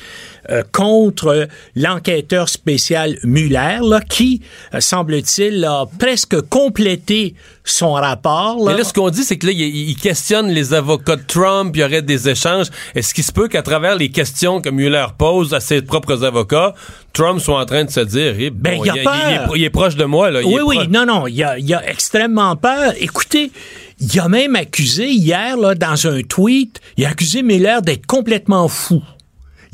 euh, 0.51 0.63
contre 0.73 1.49
l'enquêteur 1.75 2.49
spécial 2.49 3.19
Mueller, 3.25 3.79
là, 3.83 4.01
qui, 4.01 4.43
euh, 4.75 4.81
semble-t-il, 4.81 5.65
a 5.65 5.87
presque 5.99 6.41
complété 6.43 7.35
son 7.65 7.93
rapport. 7.93 8.65
Là. 8.65 8.73
Mais 8.73 8.79
là, 8.79 8.85
ce 8.85 8.93
qu'on 8.93 9.11
dit, 9.11 9.25
c'est 9.25 9.39
que 9.39 9.47
là, 9.47 9.53
il, 9.53 9.97
questionne 9.97 10.49
les 10.49 10.73
avocats 10.73 11.17
de 11.17 11.25
Trump, 11.27 11.75
il 11.75 11.81
y 11.81 11.85
aurait 11.85 12.03
des 12.03 12.29
échanges. 12.29 12.67
Est-ce 12.95 13.13
qu'il 13.13 13.25
se 13.25 13.33
peut 13.33 13.49
qu'à 13.49 13.63
travers 13.63 13.97
les 13.97 14.11
questions 14.11 14.61
que 14.61 14.69
Mueller 14.69 15.07
pose 15.19 15.53
à 15.53 15.61
ses 15.61 15.83
propres 15.83 16.25
avocats, 16.25 16.75
Trump 17.13 17.41
soit 17.41 17.61
en 17.61 17.65
train 17.65 17.85
de 17.85 17.91
se 17.91 18.01
dire, 18.01 18.35
eh, 18.39 18.51
bon, 18.51 18.61
Ben, 18.61 18.81
il 18.85 18.91
a 18.91 18.97
il, 18.97 19.03
peur. 19.03 19.55
est, 19.55 19.59
il 19.59 19.65
est 19.65 19.71
proche 19.71 19.97
de 19.97 20.05
moi, 20.05 20.31
là. 20.31 20.41
Oui, 20.45 20.61
oui, 20.65 20.79
non, 20.89 21.07
non, 21.07 21.27
il 21.27 21.43
a, 21.43 21.59
il 21.59 21.75
a 21.75 21.89
extrêmement 21.89 22.55
peur. 22.57 22.93
Écoutez, 23.01 23.51
il 23.99 24.21
a 24.21 24.29
même 24.29 24.55
accusé 24.55 25.09
hier, 25.09 25.57
là, 25.57 25.75
dans 25.75 26.07
un 26.07 26.23
tweet, 26.23 26.81
il 26.97 27.05
a 27.05 27.09
accusé 27.09 27.43
Miller 27.43 27.83
d'être 27.83 28.07
complètement 28.07 28.69
fou. 28.69 29.03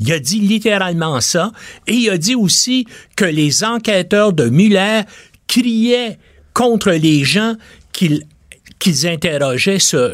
Il 0.05 0.11
a 0.11 0.19
dit 0.19 0.39
littéralement 0.39 1.21
ça. 1.21 1.51
Et 1.87 1.93
il 1.93 2.09
a 2.09 2.17
dit 2.17 2.35
aussi 2.35 2.85
que 3.15 3.23
les 3.23 3.63
enquêteurs 3.63 4.33
de 4.33 4.49
Muller 4.49 5.01
criaient 5.47 6.19
contre 6.53 6.91
les 6.91 7.23
gens 7.23 7.55
qu'ils 7.93 8.25
qu'ils 8.79 9.07
interrogeaient 9.07 9.79
sur, 9.79 10.11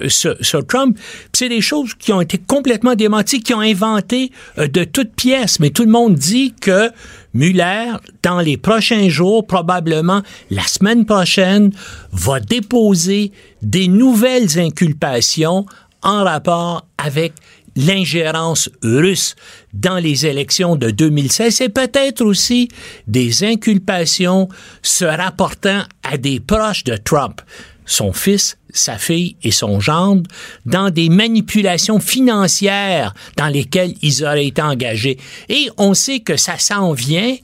Trump. 0.67 0.95
C'est 1.33 1.49
des 1.49 1.61
choses 1.61 1.95
qui 1.95 2.13
ont 2.13 2.21
été 2.21 2.37
complètement 2.37 2.93
démenties, 2.93 3.41
qui 3.41 3.55
ont 3.55 3.61
inventé 3.61 4.31
euh, 4.59 4.67
de 4.67 4.83
toutes 4.83 5.15
pièces. 5.15 5.59
Mais 5.59 5.71
tout 5.71 5.85
le 5.85 5.89
monde 5.89 6.13
dit 6.13 6.53
que 6.61 6.91
Mueller, 7.33 7.93
dans 8.21 8.41
les 8.41 8.57
prochains 8.57 9.09
jours, 9.09 9.47
probablement 9.47 10.21
la 10.51 10.61
semaine 10.63 11.07
prochaine, 11.07 11.71
va 12.11 12.39
déposer 12.39 13.31
des 13.63 13.87
nouvelles 13.87 14.59
inculpations 14.59 15.65
en 16.03 16.23
rapport 16.23 16.85
avec 16.99 17.33
l'ingérence 17.80 18.69
russe 18.84 19.36
dans 19.73 19.97
les 19.97 20.25
élections 20.25 20.75
de 20.75 20.91
2016 20.91 21.61
et 21.61 21.69
peut-être 21.69 22.21
aussi 22.21 22.67
des 23.07 23.43
inculpations 23.43 24.49
se 24.82 25.05
rapportant 25.05 25.84
à 26.03 26.17
des 26.17 26.39
proches 26.39 26.84
de 26.84 26.97
Trump, 26.97 27.41
son 27.86 28.11
fils, 28.11 28.57
sa 28.71 28.97
fille 28.97 29.38
et 29.43 29.51
son 29.51 29.80
gendre, 29.80 30.30
dans 30.65 30.89
des 30.89 31.09
manipulations 31.09 31.99
financières 31.99 33.13
dans 33.38 33.47
lesquelles 33.47 33.95
ils 34.01 34.23
auraient 34.25 34.47
été 34.47 34.61
engagés. 34.61 35.17
Et 35.47 35.69
on 35.77 35.93
sait 35.93 36.19
que 36.19 36.36
ça 36.36 36.57
s'en 36.57 36.91
vient 36.91 37.36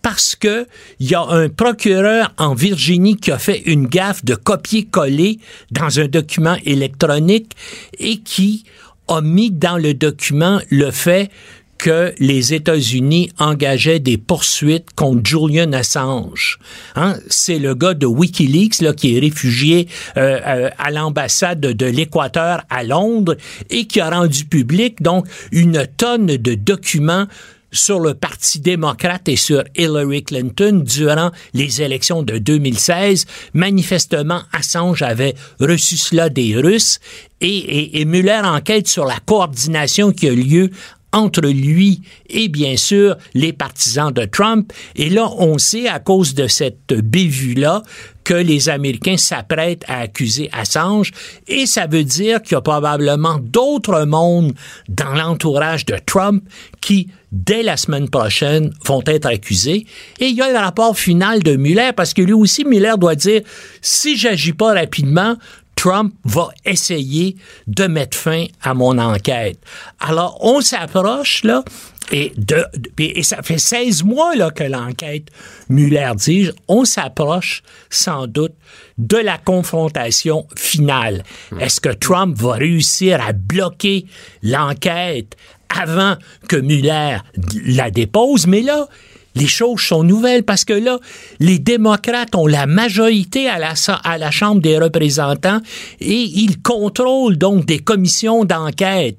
parce 0.00 0.34
que 0.36 0.66
il 1.00 1.10
y 1.10 1.14
a 1.14 1.22
un 1.22 1.48
procureur 1.48 2.32
en 2.38 2.54
Virginie 2.54 3.16
qui 3.16 3.32
a 3.32 3.38
fait 3.38 3.62
une 3.64 3.86
gaffe 3.86 4.24
de 4.24 4.34
copier-coller 4.34 5.38
dans 5.70 5.98
un 5.98 6.08
document 6.08 6.56
électronique 6.64 7.52
et 7.98 8.18
qui 8.18 8.64
a 9.08 9.20
mis 9.20 9.50
dans 9.50 9.78
le 9.78 9.94
document 9.94 10.60
le 10.70 10.90
fait 10.90 11.30
que 11.78 12.14
les 12.18 12.54
États-Unis 12.54 13.30
engageaient 13.38 13.98
des 13.98 14.16
poursuites 14.16 14.94
contre 14.94 15.20
Julian 15.24 15.72
Assange. 15.72 16.58
Hein? 16.94 17.16
C'est 17.28 17.58
le 17.58 17.74
gars 17.74 17.94
de 17.94 18.06
WikiLeaks 18.06 18.80
là, 18.80 18.92
qui 18.92 19.16
est 19.16 19.20
réfugié 19.20 19.88
euh, 20.16 20.40
euh, 20.46 20.70
à 20.78 20.90
l'ambassade 20.90 21.60
de 21.60 21.86
l'Équateur 21.86 22.62
à 22.70 22.84
Londres 22.84 23.36
et 23.70 23.86
qui 23.86 24.00
a 24.00 24.08
rendu 24.08 24.44
public 24.44 25.02
donc 25.02 25.26
une 25.52 25.86
tonne 25.96 26.26
de 26.26 26.54
documents 26.54 27.26
sur 27.74 28.00
le 28.00 28.14
Parti 28.14 28.60
démocrate 28.60 29.28
et 29.28 29.36
sur 29.36 29.62
Hillary 29.76 30.22
Clinton 30.22 30.82
durant 30.84 31.30
les 31.52 31.82
élections 31.82 32.22
de 32.22 32.38
2016. 32.38 33.26
Manifestement, 33.52 34.40
Assange 34.52 35.02
avait 35.02 35.34
reçu 35.60 35.96
cela 35.96 36.30
des 36.30 36.56
Russes 36.56 37.00
et, 37.40 38.00
et, 38.00 38.06
enquête 38.44 38.88
sur 38.88 39.04
la 39.04 39.18
coordination 39.26 40.12
qui 40.12 40.28
a 40.28 40.32
lieu 40.32 40.70
entre 41.14 41.42
lui 41.48 42.02
et 42.28 42.48
bien 42.48 42.76
sûr 42.76 43.16
les 43.32 43.52
partisans 43.52 44.12
de 44.12 44.24
Trump. 44.24 44.72
Et 44.96 45.08
là, 45.08 45.30
on 45.38 45.58
sait 45.58 45.88
à 45.88 46.00
cause 46.00 46.34
de 46.34 46.48
cette 46.48 46.92
bévue-là 46.92 47.82
que 48.24 48.34
les 48.34 48.68
Américains 48.68 49.16
s'apprêtent 49.16 49.84
à 49.86 50.00
accuser 50.00 50.48
Assange 50.52 51.12
et 51.46 51.66
ça 51.66 51.86
veut 51.86 52.04
dire 52.04 52.42
qu'il 52.42 52.52
y 52.52 52.56
a 52.56 52.62
probablement 52.62 53.38
d'autres 53.38 54.04
mondes 54.04 54.54
dans 54.88 55.12
l'entourage 55.12 55.84
de 55.84 55.96
Trump 56.04 56.42
qui, 56.80 57.08
dès 57.32 57.62
la 57.62 57.76
semaine 57.76 58.08
prochaine, 58.08 58.72
vont 58.86 59.02
être 59.06 59.26
accusés. 59.26 59.86
Et 60.20 60.26
il 60.26 60.36
y 60.36 60.40
a 60.40 60.50
le 60.50 60.58
rapport 60.58 60.96
final 60.98 61.42
de 61.42 61.56
Mueller 61.56 61.90
parce 61.94 62.14
que 62.14 62.22
lui 62.22 62.32
aussi, 62.32 62.64
Mueller 62.64 62.94
doit 62.98 63.14
dire, 63.14 63.42
si 63.82 64.16
j'agis 64.16 64.54
pas 64.54 64.72
rapidement, 64.72 65.36
Trump 65.84 66.14
va 66.24 66.48
essayer 66.64 67.36
de 67.66 67.86
mettre 67.86 68.16
fin 68.16 68.46
à 68.62 68.72
mon 68.72 68.96
enquête. 68.96 69.58
Alors, 70.00 70.38
on 70.40 70.62
s'approche, 70.62 71.44
là, 71.44 71.62
et, 72.10 72.32
de, 72.38 72.64
et 72.96 73.22
ça 73.22 73.42
fait 73.42 73.58
16 73.58 74.02
mois 74.02 74.34
là, 74.34 74.50
que 74.50 74.64
l'enquête 74.64 75.28
Mueller 75.68 76.12
dit, 76.16 76.48
on 76.68 76.86
s'approche 76.86 77.62
sans 77.90 78.26
doute 78.26 78.54
de 78.96 79.18
la 79.18 79.36
confrontation 79.36 80.46
finale. 80.56 81.22
Est-ce 81.60 81.82
que 81.82 81.90
Trump 81.90 82.34
va 82.38 82.54
réussir 82.54 83.22
à 83.22 83.34
bloquer 83.34 84.06
l'enquête 84.42 85.36
avant 85.68 86.16
que 86.48 86.56
Mueller 86.56 87.18
la 87.66 87.90
dépose? 87.90 88.46
Mais 88.46 88.62
là, 88.62 88.88
les 89.34 89.46
choses 89.46 89.80
sont 89.80 90.02
nouvelles 90.02 90.44
parce 90.44 90.64
que 90.64 90.72
là, 90.72 90.98
les 91.40 91.58
démocrates 91.58 92.34
ont 92.34 92.46
la 92.46 92.66
majorité 92.66 93.48
à 93.48 93.58
la, 93.58 94.30
Chambre 94.30 94.60
des 94.60 94.78
représentants 94.78 95.60
et 96.00 96.22
ils 96.22 96.60
contrôlent 96.62 97.36
donc 97.36 97.66
des 97.66 97.78
commissions 97.78 98.44
d'enquête. 98.44 99.18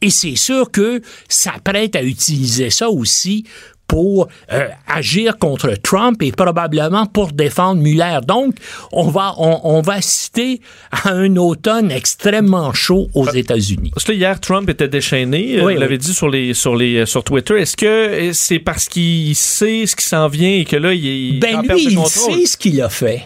Et 0.00 0.10
c'est 0.10 0.36
sûr 0.36 0.70
que 0.70 1.00
s'apprêtent 1.28 1.96
à 1.96 2.02
utiliser 2.02 2.70
ça 2.70 2.90
aussi 2.90 3.44
pour 3.86 4.28
euh, 4.52 4.68
agir 4.86 5.38
contre 5.38 5.74
Trump 5.82 6.20
et 6.22 6.32
probablement 6.32 7.06
pour 7.06 7.32
défendre 7.32 7.80
Mueller. 7.80 8.18
Donc, 8.26 8.54
on 8.92 9.08
va, 9.08 9.34
on, 9.38 9.60
on 9.64 9.80
va 9.80 10.00
citer 10.00 10.60
à 10.90 11.10
un 11.10 11.36
automne 11.36 11.90
extrêmement 11.90 12.72
chaud 12.72 13.08
aux 13.14 13.28
États-Unis. 13.28 13.90
Parce 13.94 14.04
que 14.04 14.12
hier, 14.12 14.40
Trump 14.40 14.68
était 14.68 14.88
déchaîné. 14.88 15.60
Oui, 15.62 15.74
vous 15.74 15.80
l'avez 15.80 15.94
oui. 15.94 15.98
dit 15.98 16.14
sur 16.14 16.28
les 16.28 16.54
sur 16.54 16.76
les 16.76 17.06
sur 17.06 17.24
Twitter. 17.24 17.60
Est-ce 17.60 17.76
que 17.76 18.30
c'est 18.32 18.58
parce 18.58 18.88
qu'il 18.88 19.34
sait 19.34 19.86
ce 19.86 19.96
qui 19.96 20.04
s'en 20.04 20.28
vient 20.28 20.50
et 20.50 20.64
que 20.64 20.76
là, 20.76 20.92
il 20.92 21.04
il 21.06 21.40
Ben 21.40 21.56
en 21.56 21.62
perte 21.62 21.78
lui, 21.78 21.92
il 21.92 22.06
sait 22.06 22.46
ce 22.46 22.56
qu'il 22.56 22.80
a 22.82 22.88
fait. 22.88 23.22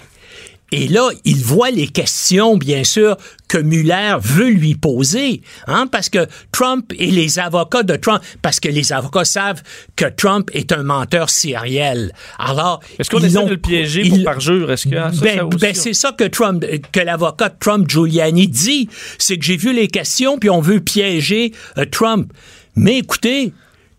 Et 0.72 0.86
là, 0.88 1.08
il 1.24 1.42
voit 1.42 1.70
les 1.70 1.88
questions, 1.88 2.56
bien 2.56 2.84
sûr, 2.84 3.16
que 3.48 3.58
Mueller 3.58 4.14
veut 4.20 4.50
lui 4.50 4.76
poser, 4.76 5.42
hein, 5.66 5.88
parce 5.90 6.08
que 6.08 6.26
Trump 6.52 6.92
et 6.96 7.10
les 7.10 7.40
avocats 7.40 7.82
de 7.82 7.96
Trump, 7.96 8.22
parce 8.40 8.60
que 8.60 8.68
les 8.68 8.92
avocats 8.92 9.24
savent 9.24 9.62
que 9.96 10.04
Trump 10.04 10.48
est 10.54 10.70
un 10.72 10.84
menteur 10.84 11.28
sériel. 11.28 12.12
Alors, 12.38 12.80
Est-ce 12.98 13.10
qu'on 13.10 13.18
essaie 13.18 13.44
de 13.44 13.50
le 13.50 13.56
piéger 13.56 14.02
ils- 14.04 14.10
pour 14.10 14.22
parjure? 14.24 14.70
Est-ce 14.70 14.88
que 14.88 14.94
ça, 14.94 15.10
ben, 15.20 15.38
ça 15.38 15.44
ben, 15.58 15.74
c'est 15.74 15.92
ça 15.94 16.12
que 16.12 16.24
Trump, 16.24 16.64
que 16.92 17.00
l'avocat 17.00 17.48
de 17.48 17.56
Trump, 17.58 17.88
Giuliani, 17.90 18.46
dit. 18.46 18.88
C'est 19.18 19.38
que 19.38 19.44
j'ai 19.44 19.56
vu 19.56 19.72
les 19.72 19.88
questions, 19.88 20.38
puis 20.38 20.50
on 20.50 20.60
veut 20.60 20.80
piéger 20.80 21.52
euh, 21.78 21.84
Trump. 21.90 22.32
Mais 22.76 22.98
écoutez, 22.98 23.52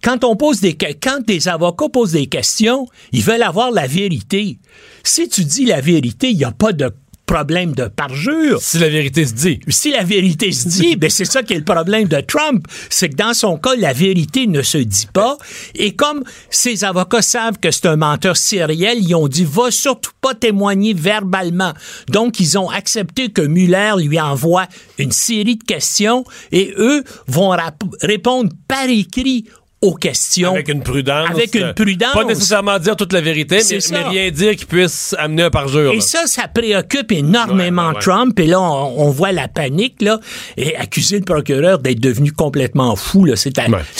quand 0.03 0.23
on 0.23 0.35
pose 0.35 0.61
des, 0.61 0.75
quand 0.75 1.19
des 1.25 1.47
avocats 1.47 1.89
posent 1.89 2.13
des 2.13 2.27
questions, 2.27 2.87
ils 3.11 3.21
veulent 3.23 3.43
avoir 3.43 3.71
la 3.71 3.85
vérité. 3.87 4.57
Si 5.03 5.29
tu 5.29 5.45
dis 5.45 5.65
la 5.65 5.81
vérité, 5.81 6.29
il 6.29 6.37
n'y 6.37 6.43
a 6.43 6.51
pas 6.51 6.73
de 6.73 6.91
problème 7.31 7.71
de 7.73 7.85
parjure. 7.85 8.61
Si 8.61 8.77
la 8.77 8.89
vérité 8.89 9.25
se 9.25 9.33
dit. 9.33 9.59
Si 9.69 9.91
la 9.91 10.03
vérité 10.03 10.51
se 10.51 10.67
dit, 10.67 10.95
ben 10.97 11.09
c'est 11.09 11.23
ça 11.23 11.43
qui 11.43 11.53
est 11.53 11.59
le 11.59 11.63
problème 11.63 12.09
de 12.09 12.19
Trump, 12.19 12.67
c'est 12.89 13.07
que 13.09 13.15
dans 13.15 13.33
son 13.33 13.57
cas, 13.57 13.73
la 13.77 13.93
vérité 13.93 14.47
ne 14.47 14.61
se 14.61 14.77
dit 14.77 15.07
pas. 15.13 15.37
Et 15.75 15.95
comme 15.95 16.23
ses 16.49 16.83
avocats 16.83 17.21
savent 17.21 17.57
que 17.57 17.71
c'est 17.71 17.85
un 17.85 17.95
menteur 17.95 18.35
sériel, 18.35 18.97
ils 19.01 19.15
ont 19.15 19.29
dit 19.29 19.45
va 19.45 19.71
surtout 19.71 20.11
pas 20.19 20.35
témoigner 20.35 20.93
verbalement. 20.93 21.73
Donc 22.09 22.41
ils 22.41 22.57
ont 22.57 22.69
accepté 22.69 23.29
que 23.29 23.41
Mueller 23.41 23.93
lui 24.03 24.19
envoie 24.19 24.67
une 24.97 25.13
série 25.13 25.55
de 25.55 25.63
questions 25.63 26.25
et 26.51 26.73
eux 26.77 27.03
vont 27.27 27.55
répondre 28.01 28.51
par 28.67 28.89
écrit 28.89 29.45
aux 29.81 29.95
questions. 29.95 30.53
Avec 30.53 30.69
une 30.69 30.83
prudence. 30.83 31.29
Avec 31.29 31.55
une 31.55 31.73
prudence. 31.73 32.13
Pas 32.13 32.23
nécessairement 32.23 32.77
dire 32.77 32.95
toute 32.95 33.13
la 33.13 33.21
vérité, 33.21 33.59
mais, 33.69 34.03
rien 34.03 34.29
dire 34.29 34.55
qui 34.55 34.65
puisse 34.65 35.15
amener 35.17 35.43
un 35.43 35.49
parjure. 35.49 35.91
Et 35.91 35.95
là. 35.95 36.01
ça, 36.01 36.27
ça 36.27 36.47
préoccupe 36.47 37.11
énormément 37.11 37.81
Ouais, 37.81 37.87
ouais, 37.87 37.95
ouais. 37.95 38.01
Trump. 38.01 38.39
Et 38.39 38.47
là, 38.47 38.61
on, 38.61 39.07
on 39.07 39.09
voit 39.09 39.31
la 39.31 39.47
panique, 39.47 40.01
là, 40.01 40.19
et 40.57 40.75
accuser 40.75 41.17
le 41.17 41.25
procureur 41.25 41.79
d'être 41.79 41.99
devenu 41.99 42.31
complètement 42.31 42.95
fou, 42.95 43.25
là. 43.25 43.35
C'est, 43.35 43.59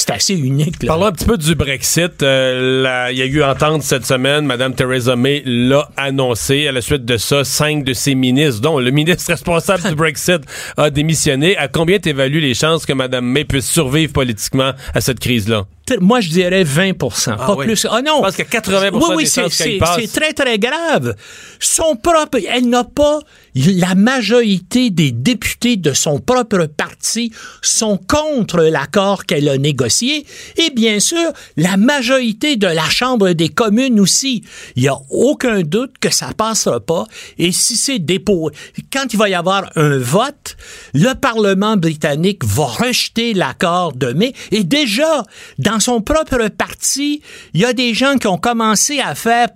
assez 0.10 0.36
unique, 0.36 0.84
là. 0.84 0.88
Parlons 0.88 1.06
un 1.08 1.12
petit 1.12 1.26
peu 1.26 1.38
du 1.38 1.56
Brexit. 1.56 2.22
Euh, 2.22 3.08
Il 3.12 3.18
y 3.18 3.22
a 3.22 3.26
eu 3.26 3.44
entente 3.44 3.82
cette 3.84 4.06
semaine. 4.06 4.46
Madame 4.46 4.76
Theresa 4.76 5.16
May 5.16 5.42
l'a 5.46 5.90
annoncé. 5.98 6.68
À 6.68 6.72
la 6.72 6.82
suite 6.82 7.06
de 7.06 7.18
ça, 7.18 7.44
cinq 7.44 7.84
de 7.84 7.94
ses 7.94 8.14
ministres, 8.16 8.62
dont 8.62 8.80
le 8.80 8.92
ministre 8.92 9.32
responsable 9.32 9.90
du 9.90 9.96
Brexit, 9.96 10.42
a 10.78 10.90
démissionné. 10.90 11.58
À 11.58 11.68
combien 11.68 11.98
t'évalues 11.98 12.40
les 12.40 12.54
chances 12.54 12.86
que 12.86 12.94
Madame 12.94 13.26
May 13.26 13.46
puisse 13.46 13.70
survivre 13.70 14.14
politiquement 14.14 14.72
à 14.94 15.02
cette 15.02 15.20
crise-là? 15.20 15.66
Moi, 16.00 16.22
je 16.22 16.30
dirais 16.30 16.64
20% 16.64 17.36
pas 17.38 17.56
oui. 17.56 17.66
plus. 17.66 17.86
Ah 17.90 18.02
non! 18.02 18.18
Je 18.18 18.22
pense 18.22 18.36
qu'il 18.36 18.46
y 18.46 18.48
a 18.48 18.52
80 18.52 18.90
oui, 18.94 19.02
oui, 19.16 19.24
des 19.24 19.30
c'est, 19.30 19.50
c'est- 19.50 19.80
c'est 20.00 20.20
très, 20.20 20.34
très 20.34 20.58
grave. 20.60 21.16
Son 21.60 21.96
propre... 21.96 22.38
Elle 22.48 22.70
n'a 22.70 22.84
pas... 22.84 23.20
La 23.54 23.96
majorité 23.96 24.90
des 24.92 25.12
députés 25.12 25.76
de 25.76 25.92
son 25.94 26.20
propre 26.20 26.68
parti 26.68 27.34
sont 27.62 27.98
contre 27.98 28.62
l'accord 28.62 29.26
qu'elle 29.26 29.50
a 29.50 29.58
négocié. 29.58 30.26
Et 30.58 30.70
bien 30.70 31.00
sûr, 31.02 31.32
la 31.58 31.76
majorité 31.76 32.56
de 32.56 32.68
la 32.68 32.90
Chambre 32.90 33.32
des 33.32 33.50
communes 33.50 34.00
aussi. 34.00 34.44
Il 34.76 34.84
n'y 34.84 34.88
a 34.88 34.98
aucun 35.10 35.62
doute 35.62 35.96
que 36.00 36.14
ça 36.14 36.34
passera 36.34 36.80
pas. 36.80 37.06
Et 37.38 37.52
si 37.52 37.76
c'est 37.76 38.00
dépôt... 38.00 38.52
Quand 38.92 39.14
il 39.14 39.18
va 39.18 39.30
y 39.30 39.34
avoir 39.34 39.70
un 39.76 39.98
vote, 39.98 40.56
le 40.94 41.14
Parlement 41.14 41.76
britannique 41.78 42.44
va 42.46 42.66
rejeter 42.66 43.34
l'accord 43.34 43.94
de 43.94 44.14
mai. 44.14 44.34
Et 44.52 44.64
déjà, 44.64 45.24
dans 45.60 45.80
son 45.80 46.02
propre 46.02 46.48
parti, 46.50 47.22
il 47.54 47.62
y 47.62 47.66
a 47.66 47.74
des 47.74 47.94
gens 47.94 48.18
qui 48.18 48.28
ont 48.28 48.38
commencé 48.38 49.00
à 49.00 49.16
faire 49.16 49.50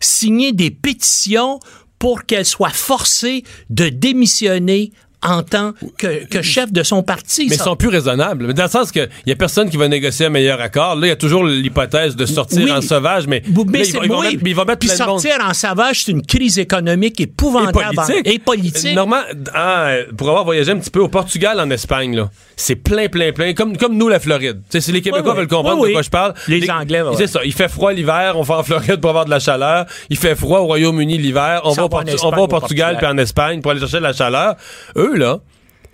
signer 0.00 0.52
des 0.52 0.70
pétitions 0.70 1.60
pour 1.98 2.24
qu'elle 2.24 2.46
soit 2.46 2.70
forcée 2.70 3.42
de 3.70 3.88
démissionner 3.88 4.92
en 5.26 5.42
tant 5.42 5.72
que, 5.98 6.26
que 6.26 6.42
chef 6.42 6.72
de 6.72 6.82
son 6.82 7.02
parti. 7.02 7.46
Mais 7.48 7.56
ils 7.56 7.60
sont 7.60 7.74
plus 7.76 7.88
raisonnables. 7.88 8.46
Mais 8.46 8.54
dans 8.54 8.64
le 8.64 8.68
sens 8.68 8.92
qu'il 8.92 9.08
y 9.26 9.32
a 9.32 9.36
personne 9.36 9.68
qui 9.68 9.76
va 9.76 9.88
négocier 9.88 10.26
un 10.26 10.30
meilleur 10.30 10.60
accord. 10.60 10.94
Là, 10.94 11.06
il 11.06 11.10
y 11.10 11.12
a 11.12 11.16
toujours 11.16 11.44
l'hypothèse 11.44 12.14
de 12.16 12.24
sortir 12.26 12.62
Oui. 12.64 12.70
en 12.72 12.80
sauvage, 12.80 13.26
mais, 13.26 13.42
Mais 13.66 13.78
là, 13.80 13.84
ils, 13.84 13.92
vont, 13.94 14.02
ils 14.04 14.08
vont 14.08 14.20
mettre, 14.22 14.36
ils 14.46 14.54
vont 14.54 14.64
mettre 14.64 14.78
Puis 14.78 14.88
plein 14.88 15.04
de 15.04 15.10
monde. 15.10 15.20
sortir 15.20 15.44
en 15.44 15.54
sauvage, 15.54 16.04
c'est 16.04 16.12
une 16.12 16.22
crise 16.24 16.58
économique 16.58 17.20
Et 17.20 17.24
épouvantable. 17.24 17.96
politique. 17.96 18.26
Et 18.26 18.38
politique. 18.38 18.94
Normand, 18.94 19.16
ah, 19.54 19.94
pour 20.16 20.28
avoir 20.28 20.44
voyagé 20.44 20.70
un 20.72 20.78
petit 20.78 20.90
peu 20.90 21.00
au 21.00 21.08
Portugal, 21.08 21.58
en 21.60 21.68
Espagne, 21.70 22.14
là, 22.16 22.30
c'est 22.56 22.76
plein, 22.76 23.08
plein, 23.08 23.32
plein. 23.32 23.54
Comme, 23.54 23.76
comme 23.76 23.96
nous, 23.96 24.08
la 24.08 24.20
Floride. 24.20 24.60
Si 24.70 24.92
les 24.92 25.00
Québécois 25.02 25.32
Oui, 25.32 25.38
veulent 25.38 25.48
comprendre 25.48 25.84
de 25.86 25.92
quoi 25.92 26.02
je 26.02 26.10
parle. 26.10 26.34
Les 26.46 26.68
Anglais, 26.70 27.02
ouais. 27.02 27.14
C'est 27.16 27.26
ça. 27.26 27.40
Il 27.44 27.52
fait 27.52 27.68
froid 27.68 27.92
l'hiver, 27.92 28.34
on 28.36 28.42
va 28.42 28.58
en 28.58 28.62
Floride 28.62 29.00
pour 29.00 29.10
avoir 29.10 29.24
de 29.24 29.30
la 29.30 29.40
chaleur. 29.40 29.86
Il 30.10 30.16
fait 30.16 30.34
froid 30.36 30.60
au 30.60 30.66
Royaume-Uni 30.66 31.18
l'hiver, 31.18 31.62
on, 31.64 31.72
va 31.72 31.84
au, 31.84 31.88
va 31.88 31.96
en 31.96 32.00
Portu- 32.02 32.08
Espagne, 32.14 32.28
on 32.28 32.30
va 32.36 32.40
au 32.40 32.44
au 32.44 32.48
Portugal 32.48 32.92
Portugal. 32.92 32.96
puis 32.98 33.06
en 33.06 33.18
Espagne 33.22 33.60
pour 33.62 33.70
aller 33.72 33.80
chercher 33.80 33.98
de 33.98 34.02
la 34.02 34.12
chaleur. 34.12 34.54
Eux, 34.96 35.07
là, 35.16 35.40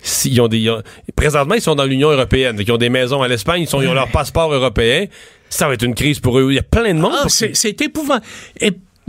s'ils 0.01 0.39
ont 0.41 0.47
des, 0.47 0.59
ils 0.59 0.69
ont- 0.69 0.81
présentement, 1.15 1.55
ils 1.55 1.61
sont 1.61 1.75
dans 1.75 1.85
l'Union 1.85 2.09
européenne. 2.11 2.57
Ils 2.59 2.71
ont 2.71 2.77
des 2.77 2.89
maisons 2.89 3.21
à 3.21 3.27
l'Espagne, 3.27 3.63
ils, 3.63 3.67
sont, 3.67 3.81
ils 3.81 3.87
ont 3.87 3.93
leur 3.93 4.11
passeport 4.11 4.53
européen. 4.53 5.05
Ça 5.49 5.67
va 5.67 5.73
être 5.73 5.83
une 5.83 5.95
crise 5.95 6.19
pour 6.19 6.39
eux. 6.39 6.47
Il 6.51 6.55
y 6.55 6.59
a 6.59 6.63
plein 6.63 6.93
de 6.93 6.99
monde. 6.99 7.13
Ah, 7.15 7.27
c'est, 7.29 7.81
épouvantable. 7.81 8.25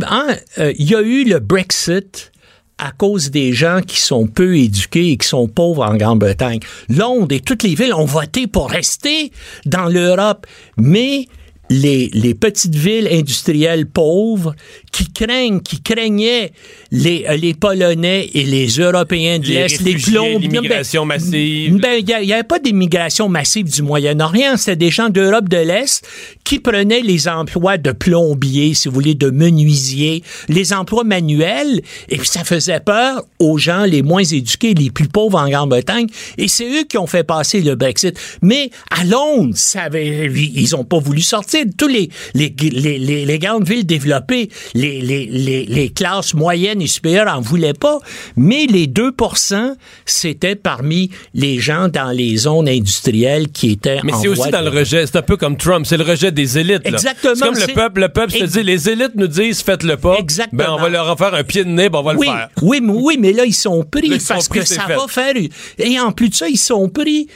Hein, 0.03 0.37
euh, 0.59 0.73
Il 0.79 0.91
y 0.91 0.95
a 0.95 1.01
eu 1.01 1.25
le 1.25 1.39
Brexit 1.39 2.33
à 2.79 2.93
cause 2.93 3.31
des 3.31 3.53
gens 3.55 3.81
qui 3.81 3.99
sont 3.99 4.27
peu 4.27 4.57
éduqués 4.59 5.13
et 5.13 5.17
qui 5.17 5.27
sont 5.27 5.49
pauvres 5.49 5.83
en 5.85 5.97
Grande-Bretagne. 5.97 6.61
Londres 6.91 7.35
et 7.35 7.41
toutes 7.41 7.63
les 7.63 7.75
villes 7.75 7.95
ont 7.95 8.05
voté 8.05 8.47
pour 8.47 8.71
rester 8.71 9.33
dans 9.65 9.87
l'Europe, 9.87 10.47
mais 10.77 11.27
les, 11.71 12.11
les 12.13 12.35
petites 12.35 12.75
villes 12.75 13.09
industrielles 13.11 13.87
pauvres 13.87 14.55
qui 14.93 15.13
craignent, 15.13 15.61
qui 15.61 15.81
craignaient 15.83 16.53
les, 16.91 17.27
euh, 17.29 17.37
les 17.37 17.55
Polonais 17.55 18.31
et 18.35 18.45
les 18.45 18.67
Européens 18.67 19.39
de 19.39 19.47
Les 19.47 19.55
l'Est, 19.55 19.81
les 19.81 19.93
réfugiés, 19.93 20.15
Colombiens. 20.17 20.39
l'immigration 20.39 21.07
ben, 21.07 21.15
massive. 21.15 21.77
ben, 21.77 21.99
il 21.99 22.27
n'y 22.27 22.33
avait 22.33 22.43
pas 22.45 22.59
d'immigration 22.59 23.29
massive 23.29 23.71
du 23.71 23.83
Moyen-Orient. 23.83 24.57
C'était 24.57 24.77
des 24.77 24.91
gens 24.91 25.09
d'Europe 25.09 25.49
de 25.49 25.57
l'Est 25.59 26.07
qui 26.45 26.61
prenaient 26.61 27.01
les 27.01 27.29
emplois 27.29 27.79
de 27.79 27.93
plombiers, 27.93 28.75
si 28.75 28.89
vous 28.89 28.95
voulez, 28.95 29.15
de 29.15 29.31
menuisiers, 29.31 30.23
les 30.49 30.73
emplois 30.73 31.05
manuels, 31.05 31.83
et 32.09 32.17
puis 32.17 32.29
ça 32.29 32.45
faisait 32.45 32.81
peur 32.81 33.25
aux 33.39 33.59
gens 33.59 33.85
les 33.85 34.03
moins 34.03 34.23
éduqués, 34.23 34.75
les 34.75 34.91
plus 34.91 35.09
pauvres 35.09 35.39
en 35.39 35.49
Grande-Bretagne, 35.49 36.07
et 36.39 36.49
c'est 36.49 36.69
eux 36.69 36.85
qui 36.89 36.99
ont 36.99 37.07
fait 37.07 37.25
passer 37.25 37.61
le 37.61 37.75
Brexit. 37.75 38.17
Mais 38.43 38.71
à 38.91 39.05
Londres, 39.05 39.55
ça 39.57 39.83
avait, 39.83 40.31
ils 40.33 40.71
n'ont 40.73 40.85
pas 40.85 40.99
voulu 40.99 41.21
sortir. 41.21 41.56
Tous 41.79 41.89
les, 41.89 42.11
les, 42.35 42.55
les, 42.61 42.99
les, 42.99 43.25
les 43.25 43.39
grandes 43.39 43.69
villes 43.69 43.87
développées, 43.87 44.51
les, 44.75 45.01
les, 45.01 45.27
les, 45.27 45.65
les 45.67 45.89
classes 45.91 46.35
moyennes 46.35 46.81
et 46.83 46.87
supérieures 46.87 47.29
en 47.35 47.41
voulaient 47.41 47.73
pas, 47.75 47.99
mais 48.37 48.67
les 48.67 48.87
2% 48.87 49.75
c'était 50.05 50.55
parmi 50.57 51.11
les 51.35 51.59
gens 51.59 51.89
dans 51.89 52.11
les 52.11 52.37
zones 52.37 52.69
industrielles 52.69 53.49
qui 53.49 53.73
étaient 53.73 54.01
Mais 54.05 54.13
c'est 54.21 54.29
aussi 54.29 54.51
dans 54.51 54.63
de- 54.65 54.71
le 54.71 54.79
rejet. 54.79 55.07
C'est 55.07 55.17
un 55.17 55.23
peu 55.23 55.37
comme 55.37 55.57
Trump. 55.57 55.87
C'est 55.87 55.97
le 55.97 56.05
rejet 56.05 56.33
des 56.33 56.59
élites. 56.59 56.85
là. 56.85 56.91
Exactement, 56.91 57.35
C'est 57.35 57.45
comme 57.47 57.59
le 57.59 57.75
peuple. 57.75 58.01
Le 58.01 58.09
peuple 58.09 58.33
se 58.33 58.45
dit, 58.45 58.63
les 58.63 58.89
élites 58.89 59.15
nous 59.15 59.27
disent, 59.27 59.63
faites-le 59.63 59.97
pas. 59.97 60.17
Exactement. 60.19 60.63
Ben, 60.65 60.71
on 60.73 60.77
va 60.81 60.89
leur 60.89 61.09
en 61.11 61.17
faire 61.17 61.35
un 61.35 61.45
pied 61.45 61.65
de 61.65 61.69
nez, 61.71 61.89
ben, 61.89 61.99
on 61.99 62.03
va 62.03 62.15
oui, 62.15 62.27
le 62.27 62.33
faire. 62.33 62.49
Oui, 62.63 62.81
mais, 62.83 62.93
oui, 62.95 63.17
mais 63.19 63.33
là, 63.33 63.45
ils 63.45 63.55
sont 63.55 63.85
pris 63.85 64.09
Là, 64.09 64.17
ils 64.17 64.21
sont 64.21 64.35
parce 64.35 64.49
pris, 64.49 64.61
que 64.61 64.67
ça 64.67 64.83
fait. 64.87 64.97
va 64.97 65.07
faire... 65.09 65.35
Et 65.79 66.01
en 66.01 66.13
plus 66.13 66.29
de 66.29 66.35
ça, 66.35 66.49
ils 66.49 66.57
sont 66.59 66.89
pris 66.89 67.29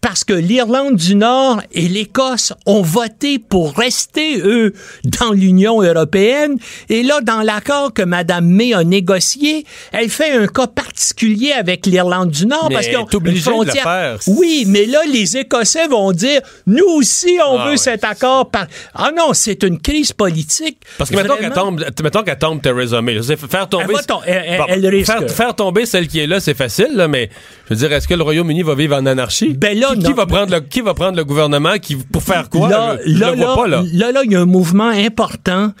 parce 0.00 0.22
que 0.24 0.32
l'Irlande 0.32 0.96
du 0.96 1.14
Nord 1.16 1.60
et 1.72 1.88
l'Écosse 1.88 2.52
ont 2.66 2.82
voté 2.82 3.38
pour 3.38 3.74
rester, 3.76 4.38
eux, 4.40 4.72
dans 5.04 5.32
l'Union 5.32 5.82
européenne. 5.82 6.56
Et 6.88 7.02
là, 7.02 7.20
dans 7.20 7.42
l'accord 7.42 7.92
que 7.92 8.02
Mme 8.02 8.46
May 8.46 8.74
a 8.74 8.84
négocié, 8.84 9.64
elle 9.92 10.08
fait 10.08 10.30
un 10.32 10.46
cas 10.46 10.68
particulier 10.68 11.52
avec 11.52 11.84
l'Irlande 11.86 12.30
du 12.30 12.46
Nord 12.46 12.66
Mais 12.68 12.74
parce 12.76 12.86
qu'ils 12.88 12.96
ont 12.98 13.06
une 13.12 13.18
de 13.20 13.30
le 13.30 13.36
frontière. 13.40 13.82
faire. 13.82 14.18
Oui, 14.28 14.64
mais 14.68 14.86
là, 14.86 15.00
les 15.12 15.36
Écossais 15.36 15.88
vont 15.88 16.12
dire, 16.12 16.40
nous 16.66 16.86
aussi, 16.94 17.36
on 17.46 17.58
Ah 17.58 17.64
veut 17.66 17.70
ouais. 17.72 17.76
cet 17.76 18.04
accord. 18.04 18.50
Par... 18.50 18.66
Ah 18.94 19.10
non, 19.16 19.32
c'est 19.32 19.62
une 19.64 19.80
crise 19.80 20.12
politique. 20.12 20.78
Parce 20.96 21.10
que 21.10 21.16
mettons 21.16 21.36
qu'elle 21.36 21.52
tombe, 21.52 21.84
mettons 22.02 22.22
qu'elle 22.22 22.38
tombe 22.38 22.62
Theresa 22.62 23.02
May. 23.02 23.20
faire 23.22 23.68
tomber. 23.68 23.94
Elle 23.98 24.06
tom- 24.06 24.20
elle- 24.26 24.44
elle- 24.46 24.58
Bon, 24.58 24.64
elle 24.68 24.86
risque. 24.86 25.12
Faire, 25.12 25.30
faire 25.30 25.54
tomber 25.56 25.86
celle 25.86 26.06
qui 26.08 26.20
est 26.20 26.26
là, 26.26 26.40
c'est 26.40 26.54
facile, 26.54 26.90
là, 26.94 27.08
mais 27.08 27.30
je 27.68 27.74
veux 27.74 27.80
dire, 27.80 27.92
est-ce 27.92 28.06
que 28.08 28.14
le 28.14 28.22
Royaume-Uni 28.22 28.62
va 28.62 28.74
vivre 28.74 28.96
en 28.96 29.04
anarchie? 29.06 29.54
Ben 29.54 29.78
là, 29.78 29.87
qui, 29.94 30.12
va 30.12 30.26
prendre 30.26 30.52
le, 30.52 30.60
qui 30.60 30.80
va 30.80 30.94
prendre 30.94 31.16
le 31.16 31.24
gouvernement 31.24 31.78
qui, 31.78 31.96
pour 31.96 32.22
faire 32.22 32.48
quoi? 32.48 32.68
Là, 32.68 32.98
je, 33.04 33.18
là, 33.18 33.34
là, 33.34 33.54
pas, 33.54 33.68
là. 33.68 33.82
là, 33.92 34.12
là, 34.12 34.20
il 34.24 34.32
y 34.32 34.36
a 34.36 34.40
un 34.40 34.46
mouvement 34.46 34.88
important 34.88 35.72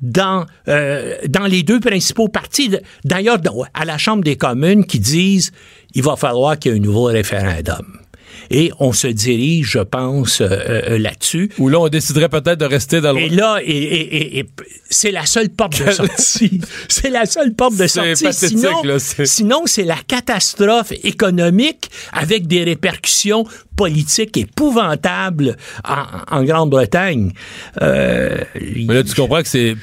dans, 0.00 0.46
euh, 0.68 1.16
dans 1.28 1.46
les 1.46 1.62
deux 1.62 1.80
principaux 1.80 2.28
partis. 2.28 2.76
D'ailleurs, 3.04 3.38
à 3.74 3.84
la 3.84 3.98
Chambre 3.98 4.22
des 4.24 4.36
communes 4.36 4.84
qui 4.84 4.98
disent 4.98 5.52
il 5.94 6.02
va 6.02 6.16
falloir 6.16 6.58
qu'il 6.58 6.72
y 6.72 6.74
ait 6.74 6.78
un 6.78 6.82
nouveau 6.82 7.04
référendum. 7.04 8.01
Et 8.50 8.70
on 8.80 8.92
se 8.92 9.06
dirige, 9.06 9.70
je 9.72 9.78
pense, 9.78 10.40
euh, 10.40 10.48
euh, 10.50 10.98
là-dessus. 10.98 11.50
Ou 11.58 11.68
là, 11.68 11.80
on 11.80 11.88
déciderait 11.88 12.28
peut-être 12.28 12.58
de 12.58 12.64
rester 12.64 13.00
dans 13.00 13.12
le. 13.12 13.20
Et 13.20 13.28
là, 13.28 13.58
et, 13.64 13.70
et- 13.70 14.16
et- 14.16 14.38
et 14.40 14.46
c'est 14.90 15.10
la 15.12 15.26
seule 15.26 15.48
porte 15.50 15.82
de 15.84 15.90
sortie. 15.90 16.60
c'est 16.88 17.10
la 17.10 17.26
seule 17.26 17.54
porte 17.54 17.76
de 17.76 17.86
sortie. 17.86 18.26
Sinon, 18.32 18.82
là, 18.84 18.98
sinon, 19.26 19.62
c'est 19.66 19.84
la 19.84 19.96
catastrophe 20.06 20.92
économique 21.04 21.90
avec 22.12 22.46
des 22.46 22.64
répercussions 22.64 23.44
politiques 23.76 24.36
épouvantables 24.36 25.56
en, 25.88 26.36
en 26.38 26.44
Grande-Bretagne. 26.44 27.32
Euh, 27.80 28.38
Mais 28.86 28.94
là, 28.94 29.02
tu 29.02 29.14
comprends 29.14 29.42
que 29.42 29.48
c'est 29.48 29.76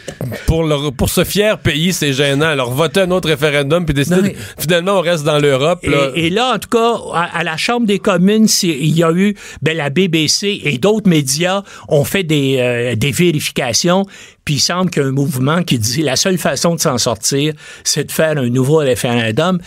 pour, 0.46 0.64
leur- 0.64 0.94
pour 0.94 1.10
ce 1.10 1.24
fier 1.24 1.58
pays, 1.58 1.94
c'est 1.94 2.14
gênant. 2.14 2.48
Alors, 2.48 2.72
voter 2.72 3.02
un 3.02 3.12
autre 3.12 3.30
référendum 3.30 3.86
puis 3.86 3.94
décider, 3.94 4.22
Non, 4.22 4.30
finalement, 4.58 4.94
on 4.98 5.02
reste 5.02 5.24
dans 5.24 5.40
l'Europe. 5.40 5.84
là. 5.86 6.10
Et, 6.16 6.28
et 6.28 6.30
là, 6.30 6.54
en 6.56 6.60
tout 6.60 6.70
cas, 6.70 6.94
à, 7.14 7.40
à 7.40 7.44
la 7.44 7.58
Chambre 7.58 7.86
des 7.88 8.00
communes, 8.00 8.48
il 8.64 8.98
y 8.98 9.04
a 9.04 9.12
eu, 9.12 9.36
ben, 9.62 9.76
la 9.76 9.90
BBC 9.90 10.62
et 10.64 10.78
d'autres 10.78 11.10
médias 11.10 11.64
ont 11.88 12.04
fait 12.04 12.24
des, 12.24 12.58
euh, 12.60 12.96
des 12.96 13.12
vérifications, 13.12 14.06
puis 14.46 14.56
il 14.56 14.60
semble 14.60 14.90
qu'il 14.90 15.02
y 15.04 15.06
a 15.06 15.10
un 15.10 15.12
mouvement 15.12 15.62
qui 15.64 15.78
dit 15.78 16.02
la 16.02 16.16
seule 16.16 16.38
façon 16.38 16.76
de 16.76 16.80
s'en 16.80 16.98
sortir, 16.98 17.54
c'est 17.84 18.06
de 18.06 18.12
faire 18.12 18.38
un 18.38 18.50
nouveau 18.50 18.78
référendum, 18.78 19.60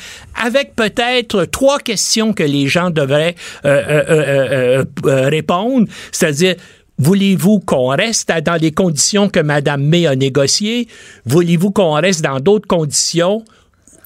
avec 0.42 0.74
peut-être 0.74 1.44
trois 1.44 1.78
questions 1.78 2.32
que 2.32 2.42
les 2.42 2.66
gens 2.66 2.90
devraient 2.90 3.34
euh, 3.64 4.02
euh, 4.12 4.80
euh, 4.80 4.84
euh, 5.06 5.28
répondre, 5.28 5.86
c'est-à-dire 6.10 6.54
Voulez-vous 6.98 7.58
qu'on 7.58 7.88
reste 7.88 8.30
dans 8.44 8.60
les 8.60 8.70
conditions 8.70 9.28
que 9.28 9.40
Mme 9.40 9.82
May 9.82 10.06
a 10.06 10.14
négociées? 10.14 10.86
Voulez-vous 11.24 11.70
qu'on 11.72 11.94
reste 11.94 12.22
dans 12.22 12.38
d'autres 12.38 12.68
conditions? 12.68 13.42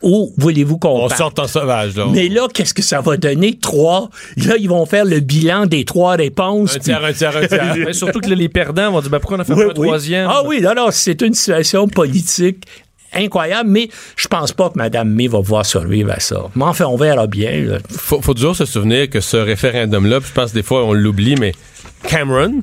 Ou 0.03 0.33
voulez-vous 0.39 0.79
qu'on 0.79 1.05
on 1.05 1.09
parte? 1.09 1.19
sort 1.19 1.33
en 1.39 1.49
sauvage, 1.49 1.97
là. 1.97 2.07
Mais 2.13 2.29
là, 2.29 2.47
qu'est-ce 2.53 2.73
que 2.73 2.83
ça 2.83 3.01
va 3.01 3.17
donner? 3.17 3.59
Trois? 3.59 4.09
Là, 4.37 4.55
ils 4.59 4.69
vont 4.69 4.87
faire 4.87 5.05
le 5.05 5.21
bilan 5.21 5.67
des 5.67 5.85
trois 5.85 6.17
réponses. 6.17 6.77
Un 6.77 6.79
tiers, 6.79 7.05
un 7.05 7.13
tiers, 7.13 7.37
un 7.37 7.47
tiers. 7.47 7.75
Mais 7.87 7.93
surtout 7.93 8.21
que 8.21 8.29
là, 8.29 8.37
les 8.37 8.49
perdants 8.49 8.93
vont 8.93 9.01
dire 9.01 9.11
ben, 9.11 9.19
pourquoi 9.19 9.39
on 9.39 9.41
a 9.41 9.45
fait 9.45 9.55
Oui, 9.55 9.65
pas 9.65 9.65
un 9.65 9.81
oui. 9.81 9.87
troisième? 9.89 10.29
Ah 10.31 10.43
oui, 10.47 10.61
non, 10.61 10.75
non, 10.75 10.89
c'est 10.91 11.21
une 11.23 11.35
situation 11.35 11.89
politique 11.89 12.65
incroyable, 13.13 13.71
mais 13.71 13.89
je 14.17 14.29
pense 14.29 14.53
pas 14.53 14.71
que 14.71 14.79
Mme 14.79 15.09
May 15.09 15.29
va 15.29 15.39
pouvoir 15.39 15.67
survivre 15.67 16.13
à 16.13 16.21
ça. 16.21 16.49
Mais 16.55 16.65
enfin, 16.65 16.87
on 16.87 16.97
verra 16.97 17.27
bien. 17.27 17.63
là. 17.63 17.79
faut, 17.91 18.21
faut 18.21 18.35
toujours 18.35 18.57
se 18.57 18.65
souvenir 18.65 19.09
que 19.09 19.21
ce 19.21 19.37
référendum-là, 19.37 20.21
puis 20.21 20.29
je 20.29 20.35
pense 20.35 20.51
que 20.51 20.57
des 20.57 20.63
fois 20.63 20.85
on 20.85 20.93
l'oublie, 20.93 21.37
mais 21.37 21.53
Cameron 22.09 22.63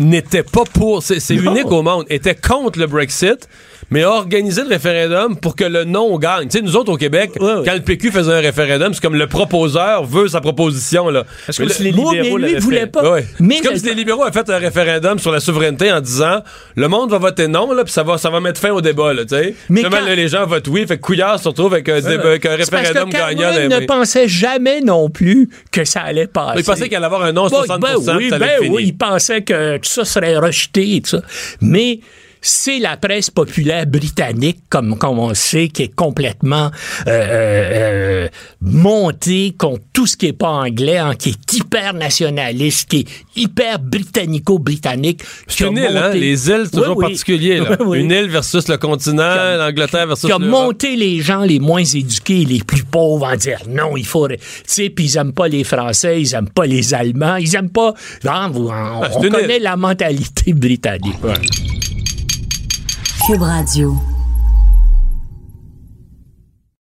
n'était 0.00 0.42
pas 0.42 0.64
pour, 0.64 1.02
c'est 1.02 1.18
unique 1.30 1.70
au 1.70 1.82
monde, 1.82 2.04
était 2.08 2.34
contre 2.34 2.78
le 2.78 2.86
Brexit, 2.86 3.48
mais 3.90 4.02
a 4.02 4.10
organisé 4.10 4.62
le 4.62 4.68
référendum 4.68 5.36
pour 5.36 5.56
que 5.56 5.64
le 5.64 5.84
non 5.84 6.18
gagne. 6.18 6.48
Tu 6.48 6.58
sais, 6.58 6.62
nous 6.64 6.76
autres 6.76 6.92
au 6.92 6.96
Québec, 6.96 7.32
quand 7.38 7.74
le 7.74 7.80
PQ 7.80 8.10
faisait 8.10 8.32
un 8.32 8.40
référendum, 8.40 8.92
c'est 8.94 9.00
comme 9.02 9.14
le 9.16 9.26
proposeur 9.26 10.04
veut 10.04 10.28
sa 10.28 10.40
proposition. 10.40 11.08
Là. 11.10 11.24
Parce 11.46 11.58
que 11.58 11.68
si 11.68 11.82
les 11.84 11.90
le- 11.90 11.96
libéraux 11.96 12.12
Moi, 12.30 12.38
mais 12.40 12.46
lui, 12.48 12.52
il 12.54 12.60
voulait 12.60 12.86
pas. 12.86 13.10
Ouais. 13.10 13.26
Mais 13.40 13.46
Mais 13.46 13.54
c'est 13.56 13.68
comme 13.68 13.76
si 13.76 13.86
les 13.86 13.94
libéraux 13.94 14.22
avaient 14.24 14.32
fait 14.32 14.50
un 14.50 14.58
référendum 14.58 15.18
sur 15.18 15.30
la 15.32 15.40
souveraineté 15.40 15.92
en 15.92 16.00
disant 16.00 16.40
le 16.76 16.88
monde 16.88 17.10
va 17.10 17.18
voter 17.18 17.48
non, 17.48 17.72
là, 17.72 17.84
puis 17.84 17.92
ça 17.92 18.02
va, 18.02 18.18
ça 18.18 18.30
va 18.30 18.40
mettre 18.40 18.60
fin 18.60 18.70
au 18.70 18.80
débat. 18.80 19.12
Là, 19.12 19.24
tu 19.24 19.34
sais. 19.34 19.54
Mais 19.68 19.82
quand- 19.82 19.90
là, 19.90 20.14
les 20.14 20.28
gens 20.28 20.46
votent 20.46 20.68
oui, 20.68 20.86
fait 20.86 20.96
que 20.96 21.02
Couillard 21.02 21.38
se 21.38 21.48
retrouve 21.48 21.72
avec 21.74 21.88
un, 21.88 22.00
débat- 22.00 22.28
avec 22.28 22.46
un 22.46 22.56
C'est 22.60 22.70
parce 22.70 22.88
référendum 22.88 23.12
que 23.12 23.16
gagnant. 23.18 23.50
Les 23.50 23.68
ne 23.68 23.86
pensait 23.86 24.28
jamais 24.28 24.80
non 24.80 25.08
plus 25.10 25.48
que 25.70 25.84
ça 25.84 26.00
allait 26.00 26.26
passer. 26.26 26.60
Il 26.60 26.64
pensait 26.64 26.88
qu'il 26.88 26.96
allait 26.96 27.06
avoir 27.06 27.22
un 27.22 27.32
non 27.32 27.44
Ben, 27.44 27.50
60 27.50 27.80
ben 27.80 27.88
oui, 28.16 28.30
ben 28.30 28.50
oui, 28.70 28.82
il 28.86 28.96
pensait 28.96 29.42
que 29.42 29.76
tout 29.76 29.88
ça 29.88 30.04
serait 30.04 30.36
rejeté, 30.36 31.00
tout 31.02 31.10
ça. 31.10 31.22
Mais 31.60 32.00
c'est 32.46 32.78
la 32.78 32.98
presse 32.98 33.30
populaire 33.30 33.86
britannique, 33.86 34.58
comme, 34.68 34.98
comme 34.98 35.18
on 35.18 35.32
sait, 35.32 35.68
qui 35.68 35.84
est 35.84 35.94
complètement 35.94 36.70
euh, 37.06 37.08
euh, 37.08 38.24
euh, 38.26 38.28
montée 38.60 39.54
contre 39.56 39.80
tout 39.94 40.06
ce 40.06 40.14
qui 40.16 40.26
est 40.26 40.32
pas 40.34 40.50
anglais, 40.50 40.98
hein, 40.98 41.14
qui 41.18 41.30
est 41.30 41.52
hyper 41.54 41.94
nationaliste, 41.94 42.90
qui 42.90 42.98
est 43.00 43.06
hyper 43.40 43.78
britannico-britannique. 43.78 45.22
C'est 45.48 45.66
une 45.68 45.78
île, 45.78 45.96
hein? 45.96 46.10
Les 46.10 46.48
îles, 46.50 46.62
c'est 46.64 46.70
toujours 46.72 46.96
Oui, 46.98 47.04
oui. 47.06 47.10
particulier. 47.12 47.58
Là. 47.60 47.76
Oui. 47.84 48.00
Une 48.00 48.10
île 48.10 48.28
versus 48.28 48.68
le 48.68 48.76
continent, 48.76 49.56
l'Angleterre 49.56 50.06
versus 50.06 50.26
qui 50.26 50.32
a 50.32 50.38
l'Europe. 50.38 50.50
monté 50.66 50.96
les 50.96 51.20
gens 51.20 51.40
les 51.42 51.58
moins 51.60 51.82
éduqués, 51.84 52.44
les 52.44 52.60
plus 52.62 52.84
pauvres, 52.84 53.26
en 53.26 53.36
dire 53.36 53.60
non, 53.68 53.96
il 53.96 54.04
faut. 54.06 54.28
Tu 54.28 54.36
sais, 54.66 54.90
puis 54.90 55.06
ils 55.06 55.16
aiment 55.16 55.32
pas 55.32 55.48
les 55.48 55.64
Français, 55.64 56.20
ils 56.20 56.34
aiment 56.34 56.48
pas 56.50 56.66
les 56.66 56.92
Allemands, 56.92 57.36
ils 57.36 57.54
aiment 57.56 57.70
pas. 57.70 57.94
Vous- 58.52 58.68
on 58.68 58.70
Ah, 58.72 59.08
on 59.16 59.20
connaît 59.30 59.56
île. 59.56 59.62
la 59.62 59.76
mentalité 59.76 60.52
britannique. 60.52 61.16
Cube 63.24 63.40
Radio. 63.40 64.13